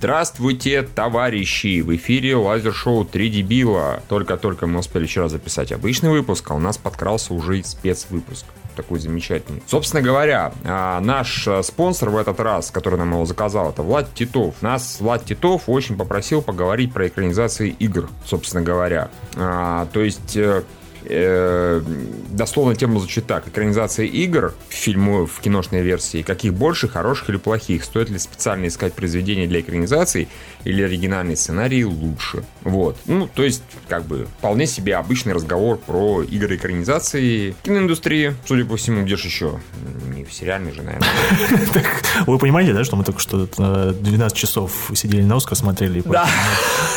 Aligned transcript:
Здравствуйте, 0.00 0.82
товарищи! 0.82 1.82
В 1.82 1.94
эфире 1.94 2.34
лазер-шоу 2.34 3.04
«Три 3.04 3.28
дебила». 3.28 4.02
Только-только 4.08 4.66
мы 4.66 4.78
успели 4.78 5.04
вчера 5.04 5.28
записать 5.28 5.72
обычный 5.72 6.08
выпуск, 6.08 6.50
а 6.50 6.54
у 6.54 6.58
нас 6.58 6.78
подкрался 6.78 7.34
уже 7.34 7.62
спецвыпуск 7.62 8.46
такой 8.74 8.98
замечательный. 8.98 9.62
Собственно 9.66 10.00
говоря, 10.00 10.54
а, 10.64 11.00
наш 11.00 11.46
а, 11.46 11.62
спонсор 11.62 12.08
в 12.08 12.16
этот 12.16 12.40
раз, 12.40 12.70
который 12.70 12.98
нам 12.98 13.12
его 13.12 13.26
заказал, 13.26 13.68
это 13.68 13.82
Влад 13.82 14.14
Титов. 14.14 14.62
Нас 14.62 15.00
Влад 15.00 15.26
Титов 15.26 15.64
очень 15.66 15.98
попросил 15.98 16.40
поговорить 16.40 16.94
про 16.94 17.06
экранизации 17.06 17.68
игр, 17.68 18.08
собственно 18.24 18.62
говоря. 18.62 19.10
А, 19.36 19.86
то 19.92 20.00
есть 20.00 20.34
э, 21.04 21.82
дословно 22.30 22.74
тему 22.74 22.98
звучит 22.98 23.26
так. 23.26 23.48
Экранизация 23.48 24.06
игр, 24.06 24.54
фильму 24.68 25.26
в 25.26 25.40
киношной 25.40 25.82
версии, 25.82 26.22
каких 26.22 26.54
больше, 26.54 26.88
хороших 26.88 27.30
или 27.30 27.36
плохих? 27.36 27.84
Стоит 27.84 28.10
ли 28.10 28.18
специально 28.18 28.66
искать 28.66 28.94
произведения 28.94 29.46
для 29.46 29.60
экранизации 29.60 30.28
или 30.64 30.82
оригинальный 30.82 31.36
сценарий 31.36 31.84
лучше? 31.84 32.44
Вот. 32.62 32.96
Ну, 33.06 33.28
то 33.32 33.42
есть, 33.42 33.62
как 33.88 34.04
бы, 34.04 34.26
вполне 34.38 34.66
себе 34.66 34.96
обычный 34.96 35.32
разговор 35.32 35.78
про 35.78 36.22
игры 36.22 36.56
экранизации 36.56 37.54
киноиндустрии, 37.62 38.34
судя 38.46 38.64
по 38.64 38.76
всему, 38.76 39.04
где 39.04 39.16
же 39.16 39.28
еще? 39.28 39.60
Не 40.14 40.24
в 40.24 40.32
сериальной 40.32 40.72
же, 40.72 40.82
наверное. 40.82 41.08
Вы 42.26 42.38
понимаете, 42.38 42.72
да, 42.72 42.84
что 42.84 42.96
мы 42.96 43.04
только 43.04 43.20
что 43.20 43.46
12 43.46 44.36
часов 44.36 44.90
сидели 44.94 45.22
на 45.22 45.36
Оскар, 45.36 45.56
смотрели, 45.56 46.02
Да. 46.04 46.26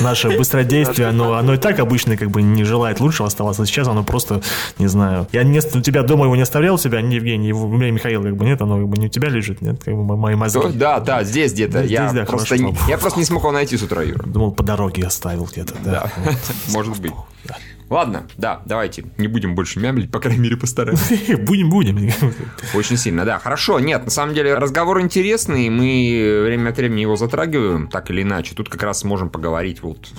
наше 0.01 0.29
быстродействие, 0.37 1.07
оно, 1.07 1.35
оно 1.35 1.53
и 1.53 1.57
так 1.57 1.79
обычно 1.79 2.17
как 2.17 2.29
бы 2.31 2.41
не 2.41 2.63
желает 2.63 2.99
лучшего 2.99 3.27
оставаться. 3.27 3.65
Сейчас 3.65 3.87
оно 3.87 4.03
просто, 4.03 4.41
не 4.79 4.87
знаю. 4.87 5.27
Я 5.31 5.43
не, 5.43 5.59
у 5.59 5.81
тебя 5.81 6.03
дома 6.03 6.25
его 6.25 6.35
не 6.35 6.41
оставлял 6.41 6.75
у 6.75 6.77
себя, 6.77 7.01
не 7.01 7.15
Евгений, 7.15 7.53
у 7.53 7.67
меня 7.67 7.91
Михаил, 7.91 8.23
как 8.23 8.35
бы 8.35 8.45
нет, 8.45 8.61
оно 8.61 8.77
как 8.77 8.87
бы 8.87 8.97
не 8.97 9.05
у 9.05 9.09
тебя 9.09 9.29
лежит, 9.29 9.61
нет, 9.61 9.81
как 9.83 9.93
бы 9.95 10.17
мои 10.17 10.35
мозги. 10.35 10.59
Да, 10.73 10.99
да, 10.99 11.23
здесь 11.23 11.53
где-то. 11.53 11.83
Я, 11.83 12.09
просто, 12.27 12.55
я 12.87 12.97
просто 12.97 13.19
не 13.19 13.25
смог 13.25 13.43
его 13.43 13.52
найти 13.53 13.77
с 13.77 13.83
утра, 13.83 14.03
Юра. 14.03 14.23
Думал, 14.25 14.51
по 14.51 14.63
дороге 14.63 15.05
оставил 15.05 15.45
где-то, 15.45 15.75
да. 15.83 16.11
Да, 16.25 16.33
может 16.73 16.99
быть. 16.99 17.13
Ладно, 17.89 18.27
да, 18.37 18.61
давайте, 18.65 19.05
не 19.17 19.27
будем 19.27 19.55
больше 19.55 19.79
мямлить, 19.79 20.09
по 20.09 20.19
крайней 20.19 20.41
мере, 20.41 20.57
постараемся. 20.57 21.37
Будем, 21.37 21.69
будем. 21.69 22.09
Очень 22.73 22.97
сильно, 22.97 23.23
да. 23.23 23.37
Хорошо, 23.37 23.79
нет, 23.79 24.05
на 24.05 24.09
самом 24.09 24.33
деле 24.33 24.55
разговор 24.55 24.99
интересный, 25.01 25.69
мы 25.69 26.41
время 26.43 26.69
от 26.69 26.77
времени 26.77 27.01
его 27.01 27.15
затрагиваем, 27.15 27.87
так 27.87 28.09
или 28.09 28.23
иначе. 28.23 28.55
Тут 28.55 28.69
как 28.69 28.81
раз 28.81 29.03
можем 29.03 29.29
поговорить 29.29 29.83
вот 29.83 30.09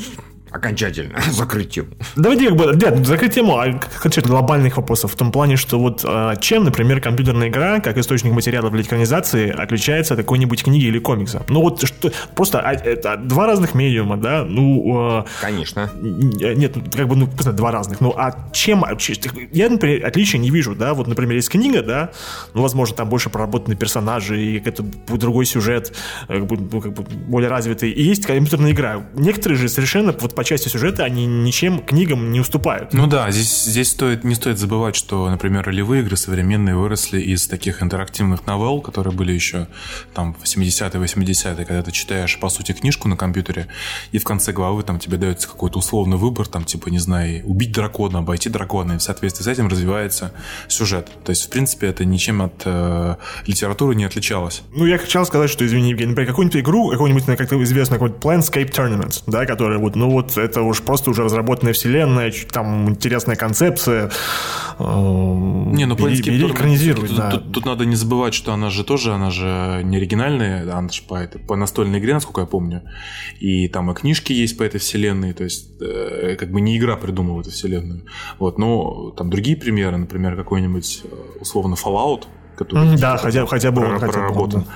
окончательно 0.54 1.20
закрыть 1.32 1.70
тему. 1.70 1.88
Давайте 2.14 2.48
как 2.48 2.56
бы, 2.56 2.72
да, 2.74 2.94
закрыть 3.04 3.34
тему 3.34 3.58
а 3.58 3.80
хочу 3.96 4.22
глобальных 4.22 4.76
вопросов 4.76 5.12
в 5.12 5.16
том 5.16 5.32
плане, 5.32 5.56
что 5.56 5.80
вот 5.80 6.02
а, 6.04 6.36
чем, 6.36 6.64
например, 6.64 7.00
компьютерная 7.00 7.48
игра, 7.48 7.80
как 7.80 7.98
источник 7.98 8.32
материала 8.32 8.70
для 8.70 8.82
экранизации, 8.82 9.50
отличается 9.50 10.14
от 10.14 10.20
какой-нибудь 10.20 10.62
книги 10.62 10.84
или 10.84 11.00
комикса? 11.00 11.42
Ну 11.48 11.60
вот 11.60 11.84
что, 11.84 12.12
просто 12.36 12.60
а, 12.60 12.72
это 12.72 13.16
два 13.16 13.46
разных 13.46 13.74
медиума, 13.74 14.16
да, 14.16 14.44
ну... 14.44 14.96
а, 14.96 15.26
Конечно. 15.40 15.90
Нет, 16.00 16.76
как 16.94 17.08
бы, 17.08 17.16
ну, 17.16 17.26
просто 17.26 17.52
два 17.52 17.72
разных. 17.72 18.00
Ну, 18.00 18.14
а 18.16 18.48
чем? 18.52 18.84
Я, 19.50 19.68
например, 19.68 20.06
отличия 20.06 20.38
не 20.38 20.50
вижу, 20.50 20.76
да, 20.76 20.94
вот, 20.94 21.08
например, 21.08 21.34
есть 21.34 21.48
книга, 21.48 21.82
да, 21.82 22.10
ну, 22.54 22.62
возможно, 22.62 22.96
там 22.96 23.08
больше 23.08 23.28
проработаны 23.28 23.74
персонажи, 23.74 24.40
и 24.40 24.62
это 24.64 24.84
другой 25.08 25.46
сюжет, 25.46 25.96
как 26.28 26.46
бы, 26.46 26.56
ну, 26.56 26.80
как 26.80 26.92
бы 26.92 27.02
более 27.02 27.50
развитый, 27.50 27.90
и 27.90 28.02
есть 28.02 28.24
компьютерная 28.24 28.70
игра. 28.70 29.02
Некоторые 29.14 29.58
же 29.58 29.68
совершенно 29.68 30.12
вот 30.12 30.34
по 30.44 30.48
части 30.48 30.68
сюжета 30.68 31.04
они 31.04 31.24
ничем 31.24 31.78
книгам 31.78 32.30
не 32.30 32.38
уступают. 32.38 32.92
Ну 32.92 33.06
да, 33.06 33.30
здесь, 33.30 33.64
здесь 33.64 33.88
стоит, 33.88 34.24
не 34.24 34.34
стоит 34.34 34.58
забывать, 34.58 34.94
что, 34.94 35.30
например, 35.30 35.64
ролевые 35.64 36.02
игры 36.02 36.18
современные 36.18 36.76
выросли 36.76 37.18
из 37.18 37.48
таких 37.48 37.82
интерактивных 37.82 38.46
новелл, 38.46 38.82
которые 38.82 39.14
были 39.14 39.32
еще 39.32 39.68
там 40.12 40.34
в 40.34 40.44
70-е, 40.44 41.02
80-е, 41.02 41.64
когда 41.64 41.82
ты 41.82 41.92
читаешь, 41.92 42.38
по 42.38 42.50
сути, 42.50 42.72
книжку 42.72 43.08
на 43.08 43.16
компьютере, 43.16 43.68
и 44.12 44.18
в 44.18 44.24
конце 44.24 44.52
главы 44.52 44.82
там 44.82 44.98
тебе 44.98 45.16
дается 45.16 45.48
какой-то 45.48 45.78
условный 45.78 46.18
выбор, 46.18 46.46
там, 46.46 46.66
типа, 46.66 46.90
не 46.90 46.98
знаю, 46.98 47.42
убить 47.46 47.72
дракона, 47.72 48.18
обойти 48.18 48.50
дракона, 48.50 48.92
и 48.92 48.98
в 48.98 49.02
соответствии 49.02 49.44
с 49.44 49.46
этим 49.46 49.68
развивается 49.68 50.32
сюжет. 50.68 51.08
То 51.24 51.30
есть, 51.30 51.46
в 51.46 51.48
принципе, 51.48 51.86
это 51.86 52.04
ничем 52.04 52.42
от 52.42 52.60
э, 52.66 53.16
литературы 53.46 53.94
не 53.94 54.04
отличалось. 54.04 54.60
Ну, 54.74 54.84
я 54.84 54.98
хотел 54.98 55.24
сказать, 55.24 55.48
что, 55.48 55.64
извини, 55.64 55.88
Евгений, 55.88 56.10
например, 56.10 56.28
какую-нибудь 56.28 56.60
игру, 56.60 56.90
какую-нибудь, 56.90 57.24
как-то 57.24 57.62
известную, 57.62 57.98
какой-нибудь 57.98 58.22
Planescape 58.22 58.70
Tournament, 58.70 59.22
да, 59.26 59.46
которая 59.46 59.78
вот, 59.78 59.96
ну 59.96 60.10
вот, 60.10 60.33
это 60.36 60.62
уж 60.62 60.80
просто 60.82 61.10
уже 61.10 61.22
разработанная 61.24 61.72
вселенная, 61.72 62.32
там 62.50 62.88
интересная 62.90 63.36
концепция. 63.36 64.10
э, 64.78 64.82
Не, 64.84 65.86
ну 65.86 65.94
Planescape 65.94 66.38
Torment- 66.40 66.52
экранизируй, 66.52 67.08
тут, 67.08 67.16
да. 67.16 67.30
тут- 67.30 67.52
тут 67.52 67.66
надо 67.66 67.84
не 67.86 67.96
забывать, 67.96 68.34
что 68.34 68.52
она 68.52 68.70
же 68.70 68.84
тоже, 68.84 69.12
она 69.12 69.30
же 69.30 69.80
не 69.84 69.96
оригинальная, 69.96 70.62
она 70.76 70.88
же 70.88 71.02
по, 71.02 71.14
этой- 71.14 71.40
по 71.40 71.56
настольной 71.56 71.98
игре, 71.98 72.14
насколько 72.14 72.40
я 72.40 72.46
помню. 72.46 72.82
И 73.40 73.68
там 73.68 73.90
и 73.90 73.94
книжки 73.94 74.32
есть 74.32 74.56
по 74.58 74.62
этой 74.62 74.78
вселенной, 74.80 75.32
то 75.32 75.44
есть 75.44 75.80
э, 75.80 76.36
как 76.38 76.50
бы 76.50 76.60
не 76.60 76.76
игра 76.76 76.96
придумала 76.96 77.40
эту 77.40 77.50
вселенную. 77.50 78.04
Вот, 78.38 78.58
но 78.58 79.10
там 79.16 79.30
другие 79.30 79.56
примеры, 79.56 79.96
например, 79.96 80.36
какой-нибудь 80.36 81.02
э, 81.04 81.40
условно 81.40 81.74
Fallout, 81.74 82.24
который 82.56 82.96
да, 82.96 83.16
хотя- 83.16 83.46
хотя 83.46 83.70
бы 83.70 83.82
он, 83.82 83.88
прор- 83.92 83.98
хотя 84.00 84.06
бы 84.06 84.06
он, 84.06 84.12
проработан. 84.12 84.64
А, 84.68 84.72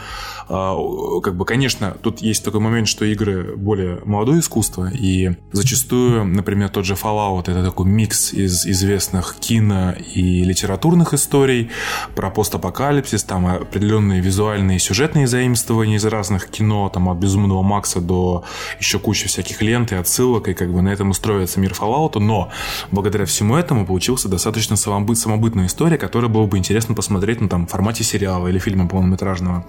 как 0.48 1.36
бы, 1.36 1.44
конечно, 1.44 1.96
тут 2.02 2.20
есть 2.20 2.44
такой 2.44 2.60
момент, 2.60 2.88
что 2.88 3.04
игры 3.04 3.54
более 3.56 4.00
молодое 4.04 4.40
искусство, 4.40 4.90
и 4.90 5.36
зачастую, 5.52 6.24
например, 6.24 6.70
тот 6.70 6.86
же 6.86 6.94
Fallout 6.94 7.50
это 7.50 7.62
такой 7.62 7.86
микс 7.86 8.32
из 8.32 8.66
известных 8.66 9.36
кино 9.40 9.94
и 10.14 10.42
литературных 10.44 11.12
историй 11.12 11.70
про 12.14 12.30
постапокалипсис, 12.30 13.24
там 13.24 13.46
определенные 13.46 14.20
визуальные 14.20 14.76
и 14.76 14.80
сюжетные 14.80 15.26
заимствования 15.26 15.96
из 15.96 16.04
разных 16.04 16.48
кино, 16.48 16.88
там 16.88 17.08
от 17.08 17.18
Безумного 17.18 17.62
Макса 17.62 18.00
до 18.00 18.44
еще 18.80 18.98
кучи 18.98 19.28
всяких 19.28 19.60
лент 19.60 19.92
и 19.92 19.96
отсылок, 19.96 20.48
и 20.48 20.54
как 20.54 20.72
бы 20.72 20.80
на 20.80 20.88
этом 20.88 21.10
и 21.10 21.14
строится 21.14 21.60
мир 21.60 21.72
Fallout, 21.78 22.18
но 22.18 22.50
благодаря 22.90 23.26
всему 23.26 23.56
этому 23.56 23.86
получился 23.86 24.28
достаточно 24.28 24.74
самобы- 24.74 25.14
самобытная 25.14 25.66
история, 25.66 25.98
которая 25.98 26.30
было 26.30 26.46
бы 26.46 26.56
интересно 26.56 26.94
посмотреть 26.94 27.40
ну, 27.40 27.48
там, 27.48 27.66
формате 27.66 28.02
сериала 28.02 28.48
или 28.48 28.58
фильма 28.58 28.88
полнометражного. 28.88 29.66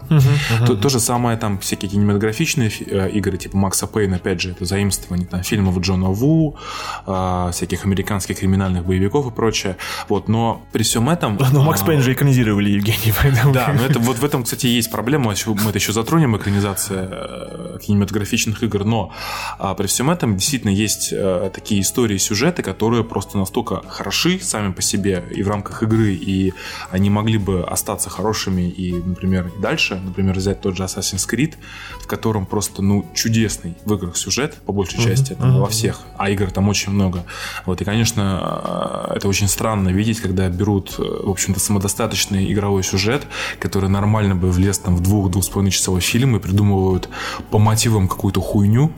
То, 0.69 0.81
то 0.81 0.89
же 0.89 0.99
самое 0.99 1.37
там 1.37 1.57
всякие 1.59 1.89
кинематографичные 1.89 2.69
фи- 2.69 2.85
э, 2.89 3.09
игры, 3.09 3.37
типа 3.37 3.57
Макса 3.57 3.87
Пейна, 3.87 4.17
опять 4.17 4.41
же, 4.41 4.51
это 4.51 4.65
заимствование 4.65 5.27
там, 5.27 5.43
фильмов 5.43 5.79
Джона 5.79 6.09
Ву, 6.09 6.55
э, 7.07 7.49
всяких 7.51 7.85
американских 7.85 8.39
криминальных 8.39 8.85
боевиков 8.85 9.27
и 9.27 9.31
прочее. 9.31 9.77
Вот, 10.07 10.27
но 10.27 10.61
при 10.71 10.83
всем 10.83 11.09
этом... 11.09 11.37
Ну, 11.51 11.63
Макс 11.63 11.81
а, 11.81 11.85
Пейн 11.85 12.01
же 12.01 12.13
экранизировали, 12.13 12.69
Евгений, 12.69 13.13
поэтому... 13.21 13.53
да, 13.53 13.73
но 13.73 13.83
это, 13.83 13.99
вот 13.99 14.17
в 14.19 14.23
этом, 14.23 14.43
кстати, 14.43 14.67
есть 14.67 14.91
проблема, 14.91 15.33
мы 15.45 15.69
это 15.69 15.77
еще 15.77 15.91
затронем, 15.93 16.37
экранизация 16.37 17.07
э, 17.11 17.77
кинематографичных 17.81 18.61
игр, 18.63 18.85
но 18.85 19.11
а, 19.57 19.73
при 19.73 19.87
всем 19.87 20.11
этом 20.11 20.37
действительно 20.37 20.71
есть 20.71 21.09
э, 21.11 21.49
такие 21.53 21.81
истории, 21.81 22.17
сюжеты, 22.17 22.61
которые 22.61 23.03
просто 23.03 23.37
настолько 23.37 23.81
хороши 23.87 24.39
сами 24.39 24.71
по 24.71 24.81
себе 24.81 25.23
и 25.31 25.41
в 25.41 25.49
рамках 25.49 25.83
игры, 25.83 26.13
и 26.13 26.53
они 26.91 27.09
могли 27.09 27.37
бы 27.37 27.63
остаться 27.63 28.09
хорошими 28.09 28.69
и, 28.69 28.93
например, 28.93 29.51
дальше, 29.59 29.99
например, 30.03 30.35
взять 30.35 30.58
тот 30.61 30.77
же 30.77 30.83
Assassin's 30.83 31.27
Creed, 31.29 31.55
в 32.01 32.07
котором 32.07 32.45
просто, 32.45 32.81
ну, 32.81 33.05
чудесный 33.13 33.75
в 33.85 33.93
играх 33.93 34.17
сюжет, 34.17 34.55
по 34.65 34.73
большей 34.73 35.03
части, 35.03 35.33
там, 35.33 35.59
во 35.59 35.67
всех, 35.67 36.01
а 36.17 36.29
игр 36.29 36.51
там 36.51 36.69
очень 36.69 36.91
много. 36.91 37.23
Вот, 37.65 37.81
и, 37.81 37.85
конечно, 37.85 39.07
э, 39.11 39.17
это 39.17 39.27
очень 39.27 39.47
странно 39.47 39.89
видеть, 39.89 40.19
когда 40.19 40.49
берут, 40.49 40.95
э, 40.97 41.01
в 41.01 41.29
общем-то, 41.29 41.59
самодостаточный 41.59 42.51
игровой 42.51 42.83
сюжет, 42.83 43.23
который 43.59 43.89
нормально 43.89 44.35
бы 44.35 44.51
влез 44.51 44.79
там 44.79 44.95
в 44.95 45.01
двух-двух 45.01 45.43
с 45.43 45.49
половиной 45.49 45.71
часовой 45.71 46.01
фильм 46.01 46.35
и 46.35 46.39
придумывают 46.39 47.09
по 47.51 47.59
мотивам 47.59 48.07
какую-то 48.07 48.41
хуйню, 48.41 48.91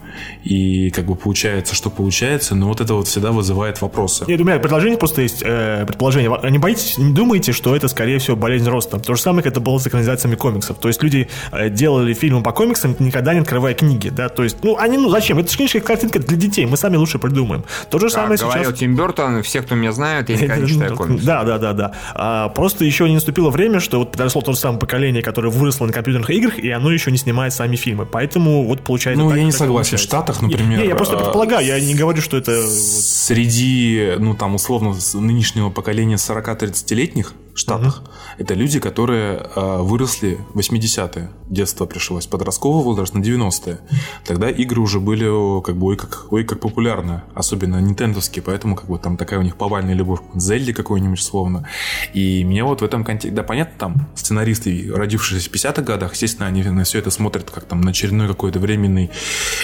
и 0.43 0.89
как 0.91 1.05
бы 1.05 1.15
получается, 1.15 1.75
что 1.75 1.89
получается, 1.89 2.55
но 2.55 2.67
вот 2.67 2.81
это 2.81 2.93
вот 2.93 3.07
всегда 3.07 3.31
вызывает 3.31 3.81
вопросы. 3.81 4.25
Нет, 4.27 4.39
у 4.41 4.43
меня 4.43 4.59
предложение 4.59 4.97
просто 4.97 5.21
есть, 5.21 5.41
э, 5.43 5.85
предположение. 5.85 6.31
Не 6.49 6.57
боитесь, 6.57 6.97
не 6.97 7.13
думаете, 7.13 7.51
что 7.51 7.75
это, 7.75 7.87
скорее 7.87 8.19
всего, 8.19 8.35
болезнь 8.35 8.67
роста? 8.67 8.99
То 8.99 9.15
же 9.15 9.21
самое, 9.21 9.43
как 9.43 9.53
это 9.53 9.61
было 9.61 9.77
с 9.77 9.87
экранизациями 9.87 10.35
комиксов. 10.35 10.77
То 10.77 10.87
есть 10.87 11.01
люди 11.03 11.27
делали 11.69 12.13
фильмы 12.13 12.43
по 12.43 12.51
комиксам, 12.51 12.95
никогда 12.99 13.33
не 13.33 13.41
открывая 13.41 13.73
книги, 13.73 14.09
да? 14.09 14.29
То 14.29 14.43
есть, 14.43 14.57
ну, 14.63 14.77
они, 14.77 14.97
ну, 14.97 15.09
зачем? 15.09 15.39
Это 15.39 15.51
же 15.51 15.57
книжка, 15.57 15.79
картинка 15.79 16.19
для 16.19 16.37
детей, 16.37 16.65
мы 16.65 16.77
сами 16.77 16.97
лучше 16.97 17.19
придумаем. 17.19 17.63
То 17.89 17.99
же 17.99 18.05
Как 18.05 18.13
самое 18.13 18.37
говорил 18.37 18.65
сейчас... 18.65 18.79
Тим 18.79 18.95
Бертон, 18.95 19.43
все, 19.43 19.61
кто 19.61 19.75
меня 19.75 19.91
знают, 19.91 20.29
я 20.29 20.35
никогда 20.35 20.57
не 20.57 20.67
читаю 20.67 20.95
комиксы. 20.95 21.25
Да, 21.25 21.43
да, 21.43 21.57
да, 21.57 21.73
да. 21.73 21.91
А, 22.13 22.49
просто 22.49 22.85
еще 22.85 23.07
не 23.07 23.15
наступило 23.15 23.49
время, 23.49 23.79
что 23.79 23.99
вот 23.99 24.11
подросло 24.11 24.41
то 24.41 24.53
же 24.53 24.57
самое 24.57 24.79
поколение, 24.79 25.21
которое 25.21 25.49
выросло 25.49 25.85
на 25.85 25.93
компьютерных 25.93 26.29
играх, 26.29 26.59
и 26.59 26.69
оно 26.69 26.91
еще 26.91 27.11
не 27.11 27.17
снимает 27.17 27.53
сами 27.53 27.75
фильмы. 27.75 28.05
Поэтому 28.05 28.65
вот 28.65 28.81
получается. 28.81 29.21
Ну, 29.23 29.29
так, 29.29 29.37
я 29.37 29.43
не 29.43 29.51
согласен. 29.51 29.97
В. 29.97 30.01
Штатах, 30.01 30.41
например, 30.41 30.79
Не, 30.79 30.87
я 30.87 30.95
просто 30.95 31.15
э, 31.15 31.19
предполагаю, 31.19 31.65
я 31.65 31.79
не 31.79 31.95
говорю, 31.95 32.21
что 32.21 32.37
это. 32.37 32.65
Среди, 32.67 34.15
ну, 34.19 34.35
там, 34.35 34.55
условно, 34.55 34.95
нынешнего 35.13 35.69
поколения 35.69 36.15
40-30-летних 36.15 37.33
Штатах. 37.55 38.01
Угу. 38.01 38.11
Это 38.39 38.53
люди, 38.53 38.79
которые 38.79 39.47
э, 39.55 39.77
выросли 39.81 40.39
в 40.53 40.59
80-е. 40.59 41.29
Детство 41.49 41.85
пришлось. 41.85 42.27
Подростковый 42.27 42.83
возраст 42.83 43.13
на 43.13 43.19
90-е. 43.19 43.79
Тогда 44.25 44.49
игры 44.49 44.81
уже 44.81 44.99
были 44.99 45.61
как 45.61 45.75
бы 45.77 45.87
ой 45.87 45.97
как, 45.97 46.27
ой 46.31 46.43
как 46.43 46.59
популярны. 46.59 47.21
Особенно 47.33 47.79
нинтендовские. 47.81 48.43
Поэтому 48.43 48.75
как 48.75 48.87
бы 48.87 48.97
там 48.97 49.17
такая 49.17 49.39
у 49.39 49.43
них 49.43 49.57
повальная 49.57 49.93
любовь 49.93 50.19
к 50.33 50.39
Зельде 50.39 50.73
какой-нибудь 50.73 51.21
словно. 51.21 51.67
И 52.13 52.43
мне 52.45 52.63
вот 52.63 52.81
в 52.81 52.85
этом 52.85 53.03
контексте... 53.03 53.35
Да, 53.35 53.43
понятно, 53.43 53.73
там 53.77 54.07
сценаристы, 54.15 54.91
родившиеся 54.93 55.49
в 55.49 55.53
50-х 55.53 55.81
годах, 55.81 56.13
естественно, 56.13 56.47
они 56.47 56.63
на 56.63 56.83
все 56.83 56.99
это 56.99 57.11
смотрят 57.11 57.49
как 57.51 57.65
там 57.65 57.81
на 57.81 57.91
очередной 57.91 58.27
какой-то 58.27 58.59
временный, 58.59 59.11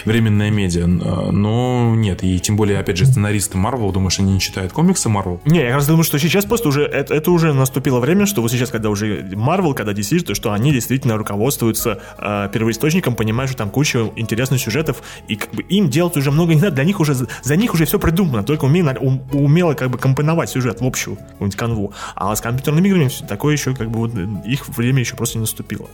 временное 0.06 0.52
медиа. 0.52 0.88
Но 0.88 1.94
нет. 1.96 2.24
И 2.24 2.40
тем 2.40 2.58
более, 2.58 2.80
опять 2.80 2.98
же, 2.98 3.06
сценаристы 3.06 3.58
Marvel, 3.58 3.92
думаешь, 3.92 4.20
они 4.20 4.34
не 4.34 4.40
читают 4.40 4.74
комиксы 4.74 5.10
Marvel? 5.10 5.40
Не, 5.46 5.60
я 5.60 5.76
раз 5.76 5.88
думаю, 5.88 6.04
что 6.04 6.20
сейчас 6.20 6.46
просто 6.46 6.70
уже 6.70 6.84
это, 6.84 7.14
это 7.14 7.32
уже 7.32 7.54
наступило 7.78 8.00
время, 8.00 8.26
что 8.26 8.42
вот 8.42 8.52
сейчас, 8.52 8.72
когда 8.72 8.90
уже 8.90 9.22
Marvel, 9.22 9.74
когда 9.76 9.92
DC, 9.92 10.22
то 10.22 10.34
что 10.34 10.52
они 10.52 10.72
действительно 10.72 11.16
руководствуются 11.16 12.00
э, 12.18 12.50
первоисточником, 12.52 13.16
понимают, 13.16 13.52
что 13.52 13.60
там 13.60 13.70
куча 13.70 14.12
интересных 14.16 14.60
сюжетов, 14.60 15.04
и 15.28 15.36
как 15.36 15.54
бы 15.54 15.62
им 15.62 15.90
делать 15.90 16.18
уже 16.18 16.32
много 16.32 16.56
не 16.56 16.62
надо, 16.62 16.76
для 16.76 16.84
них 16.84 17.00
уже 17.00 17.14
за 17.14 17.56
них 17.56 17.74
уже 17.74 17.86
все 17.86 18.00
придумано, 18.00 18.44
только 18.44 18.66
умело, 18.66 18.96
ум, 19.00 19.22
умело 19.32 19.76
как 19.76 19.92
бы 19.92 20.00
компоновать 20.00 20.50
сюжет 20.50 20.82
в 20.82 20.86
общую 20.86 21.18
какую-нибудь 21.18 21.56
канву. 21.56 21.94
А 22.16 22.36
с 22.36 22.42
компьютерными 22.42 22.88
играми 22.88 23.12
такое 23.28 23.54
еще 23.54 23.76
как 23.76 23.92
бы 23.92 24.00
вот 24.00 24.12
их 24.46 24.68
время 24.70 25.00
еще 25.00 25.16
просто 25.16 25.38
не 25.38 25.42
наступило. 25.42 25.88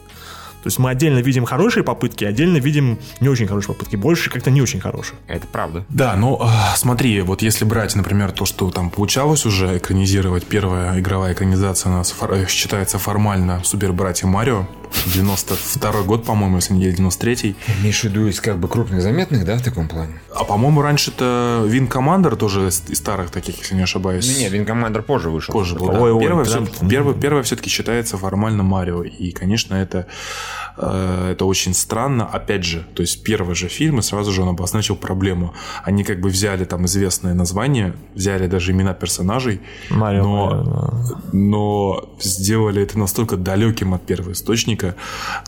То 0.64 0.68
есть 0.68 0.80
мы 0.80 0.90
отдельно 0.90 1.20
видим 1.20 1.44
хорошие 1.44 1.84
попытки, 1.84 2.24
отдельно 2.24 2.58
видим 2.58 2.98
не 3.20 3.28
очень 3.28 3.48
хорошие 3.48 3.76
попытки. 3.76 3.98
Больше 3.98 4.30
как-то 4.30 4.50
не 4.50 4.62
очень 4.62 4.80
хорошие. 4.80 5.18
Это 5.28 5.46
правда. 5.46 5.86
Да, 5.90 6.16
ну 6.16 6.40
а, 6.42 6.74
смотри, 6.78 7.22
вот 7.22 7.42
если 7.42 7.66
брать, 7.66 7.96
например, 7.96 8.32
то, 8.32 8.46
что 8.46 8.72
там 8.72 8.90
получалось 8.90 9.46
уже 9.46 9.78
экранизировать, 9.78 10.46
первая 10.46 11.00
игровая 11.00 11.34
экранизация 11.34 11.92
у 11.92 11.96
нас 11.96 12.16
считается 12.48 12.98
формально 12.98 13.62
Супер 13.64 13.92
Братья 13.92 14.26
Марио. 14.28 14.66
92 15.06 16.04
год, 16.04 16.26
по-моему, 16.26 16.58
если 16.58 16.74
не 16.74 16.88
93-й. 16.88 17.56
Имеешь 17.82 18.02
в 18.02 18.04
виду 18.06 18.28
из 18.28 18.40
как 18.40 18.58
бы 18.58 18.68
крупных 18.68 19.02
заметных, 19.02 19.46
да, 19.46 19.58
в 19.58 19.64
таком 19.64 19.88
плане? 19.88 20.22
А 20.36 20.44
по-моему, 20.44 20.82
раньше 20.82 21.12
это 21.12 21.64
Вин 21.68 21.88
Командер 21.88 22.36
тоже 22.36 22.68
из, 22.68 22.84
старых 22.98 23.32
таких, 23.32 23.58
если 23.60 23.76
не 23.76 23.84
ошибаюсь. 23.84 24.28
Ну, 24.32 24.40
нет, 24.40 24.52
Вин 24.52 24.66
Командер 24.66 25.02
позже 25.04 25.30
вышел. 25.30 25.54
Позже 25.54 25.76
был, 25.76 25.88
да. 25.88 26.00
Ой, 26.00 26.20
первое, 26.20 26.46
все, 26.46 26.66
первое, 26.90 27.14
первое 27.14 27.44
все-таки 27.44 27.70
считается 27.70 28.18
формально 28.18 28.64
Марио. 28.64 29.04
И, 29.04 29.32
конечно, 29.32 29.76
это 29.76 30.08
это 30.78 31.46
очень 31.46 31.74
странно. 31.74 32.26
Опять 32.26 32.64
же, 32.64 32.86
то 32.96 33.02
есть 33.02 33.24
первый 33.24 33.56
же 33.56 33.68
фильм, 33.68 34.00
и 34.00 34.02
сразу 34.02 34.32
же 34.32 34.42
он 34.42 34.50
обозначил 34.50 34.96
проблему. 34.96 35.54
Они 35.84 36.04
как 36.04 36.20
бы 36.20 36.30
взяли 36.30 36.66
там 36.66 36.86
известное 36.86 37.34
название, 37.34 37.94
взяли 38.16 38.48
даже 38.48 38.72
имена 38.72 38.94
персонажей, 38.94 39.62
Марио, 39.90 40.24
но, 40.24 40.46
Марио, 40.46 41.20
но 41.32 42.16
сделали 42.20 42.82
это 42.82 42.98
настолько 42.98 43.38
далеким 43.38 43.94
от 43.94 44.06
первого 44.06 44.32
источника. 44.32 44.96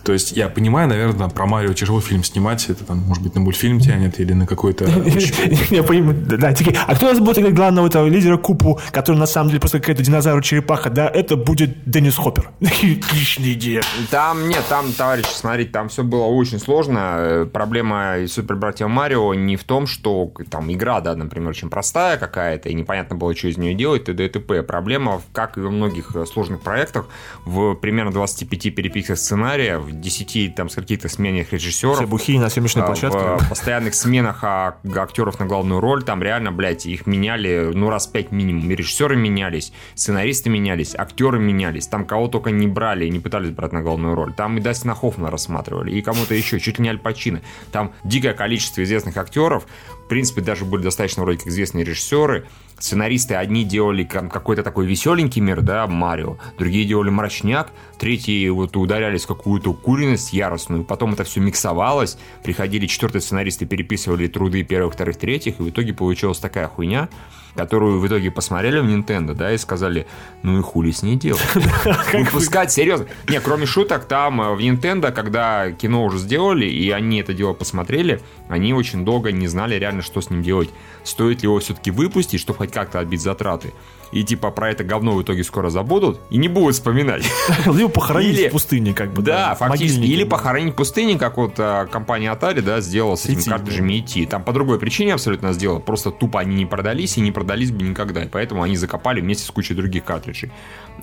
То 0.03 0.13
есть 0.13 0.31
я 0.33 0.49
понимаю, 0.49 0.87
наверное, 0.87 1.29
про 1.29 1.45
Марио 1.45 1.73
тяжело 1.73 2.01
фильм 2.01 2.23
снимать, 2.23 2.69
это 2.69 2.83
там, 2.83 2.99
может 2.99 3.23
быть, 3.23 3.35
на 3.35 3.41
мультфильм 3.41 3.79
тянет 3.79 4.19
или 4.19 4.33
на 4.33 4.45
какой-то... 4.45 4.85
Я 5.69 5.83
понимаю, 5.83 6.17
да, 6.27 6.53
а 6.87 6.95
кто 6.95 7.07
у 7.07 7.09
нас 7.09 7.19
будет 7.19 7.35
тогда 7.35 7.51
главного 7.51 7.87
этого 7.87 8.07
лидера 8.07 8.37
Купу, 8.37 8.79
который 8.91 9.17
на 9.17 9.25
самом 9.25 9.49
деле 9.49 9.59
просто 9.59 9.79
какая-то 9.79 10.03
динозавр-черепаха, 10.03 10.89
да, 10.89 11.07
это 11.07 11.35
будет 11.35 11.89
Деннис 11.89 12.15
Хоппер. 12.15 12.49
Отличная 12.61 13.53
идея. 13.53 13.83
Там, 14.11 14.47
нет, 14.47 14.63
там 14.69 14.91
товарищи, 15.15 15.39
смотрите, 15.39 15.71
там 15.71 15.89
все 15.89 16.03
было 16.03 16.25
очень 16.25 16.59
сложно. 16.59 17.15
Э, 17.17 17.45
проблема 17.45 18.15
Супер 18.27 18.55
Братьев 18.55 18.89
Марио 18.89 19.33
не 19.33 19.55
в 19.55 19.63
том, 19.63 19.87
что 19.87 20.31
там 20.49 20.71
игра, 20.71 20.99
да, 20.99 21.15
например, 21.15 21.49
очень 21.49 21.69
простая 21.69 22.17
какая-то, 22.17 22.69
и 22.69 22.73
непонятно 22.73 23.15
было, 23.15 23.35
что 23.35 23.47
из 23.47 23.57
нее 23.57 23.73
делать, 23.73 24.05
т.д. 24.05 24.25
и 24.25 24.29
т.п. 24.29 24.63
Проблема, 24.63 25.21
как 25.31 25.57
и 25.57 25.61
во 25.61 25.69
многих 25.69 26.15
э, 26.15 26.25
сложных 26.25 26.61
проектах, 26.61 27.05
в 27.45 27.75
примерно 27.75 28.11
25 28.11 28.75
переписках 28.75 29.17
сценария, 29.17 29.77
в 29.77 29.91
10 29.91 30.55
там 30.55 30.69
с 30.69 30.75
каких-то 30.75 31.07
сменах 31.07 31.53
режиссеров. 31.53 31.97
Все 31.97 32.07
бухи 32.07 32.37
на 32.37 32.49
съемочной 32.49 32.83
э, 32.83 32.85
площадке. 32.85 33.19
В 33.19 33.45
постоянных 33.49 33.95
сменах 33.95 34.43
а, 34.43 34.77
актеров 34.95 35.39
на 35.39 35.45
главную 35.45 35.79
роль, 35.79 36.03
там 36.03 36.21
реально, 36.21 36.51
блядь, 36.51 36.85
их 36.85 37.07
меняли, 37.07 37.71
ну, 37.73 37.89
раз 37.89 38.07
пять 38.07 38.31
минимум. 38.31 38.69
И 38.69 38.75
режиссеры 38.75 39.15
менялись, 39.15 39.71
сценаристы 39.93 40.49
менялись, 40.49 40.93
актеры 40.95 41.39
менялись, 41.39 41.87
там 41.87 42.05
кого 42.05 42.27
только 42.27 42.51
не 42.51 42.67
брали 42.67 43.05
и 43.05 43.09
не 43.09 43.19
пытались 43.19 43.51
брать 43.51 43.71
на 43.71 43.81
главную 43.81 44.15
роль. 44.15 44.33
Там 44.33 44.57
и 44.57 44.61
Дастина 44.61 44.93
Хоффмана 45.05 45.29
рассматривали, 45.29 45.91
и 45.91 46.01
кому-то 46.01 46.33
еще, 46.33 46.59
чуть 46.59 46.79
ли 46.79 46.83
не 46.83 46.89
Аль 46.89 46.97
Пачино. 46.97 47.41
Там 47.71 47.93
дикое 48.03 48.33
количество 48.33 48.83
известных 48.83 49.17
актеров, 49.17 49.67
в 50.05 50.07
принципе, 50.07 50.41
даже 50.41 50.65
были 50.65 50.81
достаточно 50.81 51.23
вроде 51.23 51.39
как 51.39 51.47
известные 51.47 51.83
режиссеры, 51.83 52.47
сценаристы 52.79 53.35
одни 53.35 53.63
делали 53.63 54.03
какой-то 54.03 54.63
такой 54.63 54.87
веселенький 54.87 55.41
мир, 55.41 55.61
да, 55.61 55.85
Марио, 55.85 56.37
другие 56.57 56.85
делали 56.85 57.09
мрачняк, 57.09 57.71
третьи 57.99 58.49
вот 58.49 58.75
ударялись 58.77 59.25
в 59.25 59.27
какую-то 59.27 59.73
куриность 59.73 60.33
яростную, 60.33 60.83
потом 60.83 61.13
это 61.13 61.23
все 61.23 61.39
миксовалось, 61.39 62.17
приходили 62.43 62.87
четвертые 62.87 63.21
сценаристы, 63.21 63.65
переписывали 63.65 64.27
труды 64.27 64.63
первых, 64.63 64.93
вторых, 64.93 65.17
третьих, 65.17 65.59
и 65.59 65.63
в 65.63 65.69
итоге 65.69 65.93
получилась 65.93 66.39
такая 66.39 66.67
хуйня, 66.67 67.09
которую 67.55 67.99
в 67.99 68.07
итоге 68.07 68.31
посмотрели 68.31 68.79
в 68.79 68.85
Nintendo, 68.85 69.33
да, 69.33 69.53
и 69.53 69.57
сказали, 69.57 70.07
ну 70.43 70.59
и 70.59 70.61
хули 70.61 70.91
с 70.91 71.03
ней 71.03 71.15
делать. 71.15 71.41
Выпускать, 72.13 72.71
серьезно. 72.71 73.07
Не, 73.29 73.39
кроме 73.39 73.65
шуток, 73.65 74.05
там 74.05 74.41
э, 74.41 74.53
в 74.53 74.59
Nintendo, 74.59 75.11
когда 75.11 75.71
кино 75.71 76.03
уже 76.03 76.17
сделали, 76.17 76.65
и 76.65 76.91
они 76.91 77.19
это 77.19 77.33
дело 77.33 77.53
посмотрели, 77.53 78.21
они 78.49 78.73
очень 78.73 79.05
долго 79.05 79.31
не 79.31 79.47
знали 79.47 79.75
реально, 79.75 80.01
что 80.01 80.21
с 80.21 80.29
ним 80.29 80.43
делать. 80.43 80.69
Стоит 81.03 81.41
ли 81.41 81.47
его 81.47 81.59
все-таки 81.59 81.91
выпустить, 81.91 82.39
чтобы 82.39 82.57
хоть 82.57 82.71
как-то 82.71 82.99
отбить 82.99 83.21
затраты 83.21 83.73
и 84.15 84.23
типа 84.23 84.49
про 84.49 84.71
это 84.71 84.85
говно 84.85 85.13
в 85.13 85.21
итоге 85.21 85.43
скоро 85.43 85.69
забудут 85.69 86.21
и 86.29 86.37
не 86.37 86.47
будут 86.47 86.75
вспоминать. 86.75 87.25
Либо 87.65 87.89
похоронить 87.89 88.39
или, 88.39 88.47
в 88.47 88.53
пустыне, 88.53 88.93
как 88.93 89.11
бы. 89.11 89.21
Да, 89.21 89.49
да 89.49 89.55
фактически. 89.55 89.99
Или 89.99 90.23
похоронить 90.23 90.71
в 90.71 90.77
пустыне, 90.77 91.19
как 91.19 91.35
вот 91.35 91.55
а, 91.57 91.85
компания 91.85 92.31
Atari, 92.31 92.61
да, 92.61 92.79
сделала 92.79 93.17
с 93.17 93.25
этими 93.25 93.41
Идти, 93.41 93.49
картриджами 93.49 93.99
идти. 93.99 94.25
Там 94.25 94.45
по 94.45 94.53
другой 94.53 94.79
причине 94.79 95.15
абсолютно 95.15 95.51
сделала. 95.51 95.79
Просто 95.79 96.11
тупо 96.11 96.39
они 96.39 96.55
не 96.55 96.65
продались 96.65 97.17
и 97.17 97.21
не 97.21 97.33
продались 97.33 97.71
бы 97.71 97.83
никогда. 97.83 98.23
И 98.23 98.29
поэтому 98.29 98.63
они 98.63 98.77
закопали 98.77 99.19
вместе 99.19 99.43
с 99.43 99.51
кучей 99.51 99.73
других 99.73 100.05
картриджей. 100.05 100.49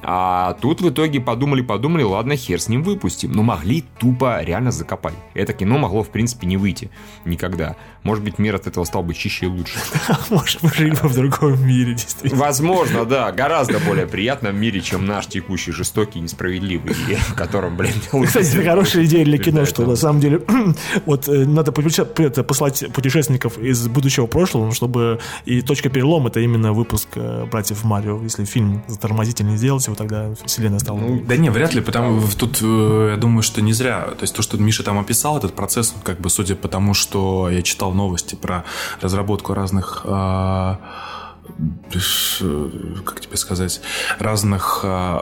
А 0.02 0.54
тут 0.62 0.80
в 0.80 0.88
итоге 0.88 1.20
подумали-подумали, 1.20 2.04
ладно, 2.04 2.34
хер 2.34 2.62
с 2.62 2.68
ним 2.68 2.82
выпустим. 2.82 3.32
Но 3.32 3.42
могли 3.42 3.84
тупо 3.98 4.42
реально 4.42 4.70
закопать. 4.70 5.14
Это 5.34 5.52
кино 5.52 5.76
могло, 5.76 6.02
в 6.02 6.08
принципе, 6.08 6.46
не 6.46 6.56
выйти 6.56 6.90
никогда. 7.26 7.76
Может 8.04 8.24
быть, 8.24 8.38
мир 8.38 8.54
от 8.54 8.66
этого 8.66 8.84
стал 8.84 9.02
бы 9.02 9.12
чище 9.12 9.46
и 9.46 9.48
лучше. 9.48 9.78
Может, 10.30 10.62
мы 10.62 10.70
жили 10.70 10.90
бы 10.92 11.08
в 11.08 11.14
другом 11.14 11.62
мире, 11.66 11.92
действительно. 11.92 12.40
Возможно, 12.40 13.01
да. 13.04 13.32
Гораздо 13.32 13.78
более 13.80 14.06
приятном 14.06 14.56
мире, 14.56 14.80
чем 14.80 15.06
наш 15.06 15.26
текущий 15.26 15.72
жестокий 15.72 16.18
и 16.18 16.22
несправедливый, 16.22 16.94
в 16.94 17.34
котором, 17.34 17.76
блин, 17.76 17.92
Кстати, 18.26 18.56
это 18.56 18.68
хорошая 18.68 19.04
идея 19.04 19.24
для 19.24 19.38
кино, 19.38 19.64
что 19.64 19.86
на 19.86 19.96
самом 19.96 20.20
деле 20.20 20.42
вот 21.06 21.28
э, 21.28 21.44
надо 21.46 21.72
послать 21.72 22.84
путешественников 22.92 23.58
из 23.58 23.86
будущего 23.88 24.26
прошлого, 24.26 24.72
чтобы 24.72 25.20
и 25.44 25.62
точка 25.62 25.88
перелома 25.88 26.28
это 26.28 26.40
именно 26.40 26.72
выпуск 26.72 27.08
э, 27.16 27.46
«Братьев 27.50 27.84
Марио». 27.84 28.20
Если 28.22 28.44
фильм 28.44 28.82
затормозительный 28.88 29.56
сделать, 29.56 29.86
его 29.86 29.96
тогда 29.96 30.34
вселенная 30.44 30.78
стала... 30.78 30.98
Ну, 30.98 31.22
да 31.26 31.36
не, 31.36 31.50
вряд 31.50 31.74
ли, 31.74 31.80
потому 31.80 32.22
тут 32.38 32.58
э, 32.62 33.08
я 33.12 33.16
думаю, 33.16 33.42
что 33.42 33.62
не 33.62 33.72
зря. 33.72 34.08
То 34.18 34.22
есть 34.22 34.34
то, 34.34 34.42
что 34.42 34.58
Миша 34.58 34.82
там 34.82 34.98
описал, 34.98 35.38
этот 35.38 35.54
процесс, 35.54 35.94
как 36.02 36.20
бы 36.20 36.30
судя 36.30 36.56
по 36.56 36.68
тому, 36.68 36.94
что 36.94 37.50
я 37.50 37.62
читал 37.62 37.92
новости 37.92 38.34
про 38.34 38.64
разработку 39.00 39.54
разных 39.54 40.02
э, 40.04 40.76
как 41.98 43.20
тебе 43.20 43.36
сказать, 43.36 43.80
разных 44.18 44.80
э, 44.82 45.20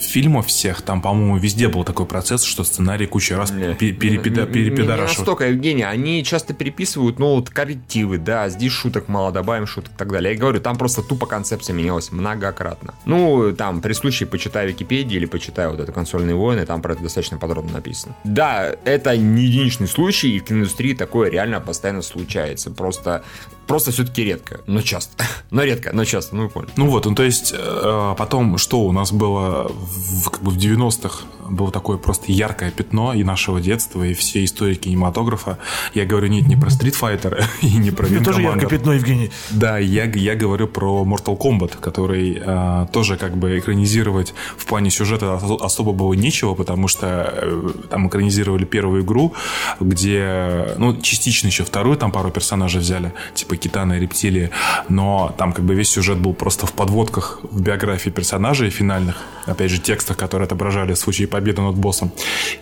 фильмов 0.00 0.46
всех, 0.46 0.82
там, 0.82 1.00
по-моему, 1.00 1.38
везде 1.38 1.68
был 1.68 1.84
такой 1.84 2.06
процесс, 2.06 2.42
что 2.42 2.64
сценарий 2.64 3.06
кучу 3.06 3.36
раз 3.36 3.50
перепидорашивают. 3.50 5.10
Не 5.10 5.18
настолько, 5.18 5.48
Евгений, 5.48 5.84
они 5.84 6.24
часто 6.24 6.54
переписывают, 6.54 7.18
ну, 7.18 7.36
вот 7.36 7.50
коррективы, 7.50 8.18
да, 8.18 8.48
здесь 8.48 8.72
шуток 8.72 9.08
мало, 9.08 9.32
добавим 9.32 9.66
шуток 9.66 9.92
и 9.94 9.96
так 9.96 10.10
далее. 10.10 10.34
Я 10.34 10.38
говорю, 10.38 10.60
там 10.60 10.76
просто 10.76 11.02
тупо 11.02 11.26
концепция 11.26 11.74
менялась 11.74 12.12
многократно. 12.12 12.94
Ну, 13.04 13.52
там, 13.56 13.80
при 13.80 13.92
случае, 13.92 14.26
почитай 14.28 14.66
Википедию 14.68 15.20
или 15.20 15.26
почитай 15.26 15.68
вот 15.68 15.80
это 15.80 15.92
«Консольные 15.92 16.34
войны», 16.34 16.66
там 16.66 16.82
про 16.82 16.94
это 16.94 17.02
достаточно 17.02 17.38
подробно 17.38 17.74
написано. 17.74 18.14
Да, 18.24 18.74
это 18.84 19.16
не 19.16 19.44
единичный 19.44 19.88
случай, 19.88 20.36
и 20.36 20.40
в 20.40 20.44
киноиндустрии 20.44 20.94
такое 20.94 21.30
реально 21.30 21.60
постоянно 21.60 22.02
случается. 22.02 22.70
Просто 22.70 23.22
Просто 23.66 23.90
все-таки 23.92 24.24
редко, 24.24 24.60
но 24.66 24.82
часто. 24.82 25.24
но 25.52 25.64
редко, 25.64 25.90
но 25.92 26.04
часто, 26.04 26.34
ну 26.34 26.44
вы 26.44 26.48
поняли. 26.48 26.70
Ну 26.76 26.86
вот, 26.88 27.04
ну 27.04 27.14
то 27.14 27.22
есть 27.22 27.54
э, 27.56 28.14
потом 28.16 28.56
что 28.56 28.80
у 28.80 28.92
нас 28.92 29.12
было 29.12 29.70
в, 29.70 30.30
как 30.30 30.42
бы 30.42 30.50
в 30.50 30.56
90-х 30.56 31.26
было 31.52 31.70
такое 31.70 31.98
просто 31.98 32.32
яркое 32.32 32.70
пятно 32.70 33.12
и 33.12 33.22
нашего 33.22 33.60
детства, 33.60 34.02
и 34.02 34.14
все 34.14 34.44
истории 34.44 34.74
кинематографа. 34.74 35.58
Я 35.92 36.06
говорю 36.06 36.28
нет, 36.28 36.46
не 36.46 36.56
про 36.56 36.70
Street 36.70 36.96
Fighter 36.98 37.44
и 37.62 37.76
не 37.76 37.90
про 37.90 38.06
Это 38.06 38.24
тоже 38.24 38.42
яркое 38.42 38.68
пятно, 38.68 38.94
Евгений. 38.94 39.30
Да, 39.50 39.78
я, 39.78 40.04
я 40.04 40.34
говорю 40.34 40.68
про 40.68 41.04
Mortal 41.04 41.36
Kombat, 41.36 41.78
который 41.80 42.40
э, 42.42 42.86
тоже 42.92 43.16
как 43.16 43.36
бы 43.36 43.58
экранизировать 43.58 44.34
в 44.56 44.64
плане 44.64 44.90
сюжета 44.90 45.34
особо 45.60 45.92
было 45.92 46.14
нечего, 46.14 46.54
потому 46.54 46.88
что 46.88 47.30
э, 47.30 47.70
там 47.90 48.08
экранизировали 48.08 48.64
первую 48.64 49.02
игру, 49.02 49.34
где, 49.80 50.74
ну, 50.78 50.96
частично 51.00 51.48
еще 51.48 51.64
вторую, 51.64 51.98
там 51.98 52.10
пару 52.10 52.30
персонажей 52.30 52.80
взяли, 52.80 53.12
типа 53.34 53.56
Китана 53.56 53.94
и 53.94 54.00
Рептилии, 54.00 54.50
но 54.88 55.34
там 55.42 55.52
как 55.52 55.64
бы 55.64 55.74
весь 55.74 55.90
сюжет 55.90 56.18
был 56.18 56.34
просто 56.34 56.66
в 56.66 56.72
подводках 56.72 57.40
в 57.42 57.60
биографии 57.60 58.10
персонажей 58.10 58.70
финальных. 58.70 59.16
Опять 59.46 59.70
же, 59.70 59.78
текстах, 59.78 60.16
которые 60.16 60.46
отображали 60.46 60.94
в 60.94 60.98
случае 60.98 61.28
победы 61.28 61.62
над 61.62 61.76
боссом. 61.76 62.12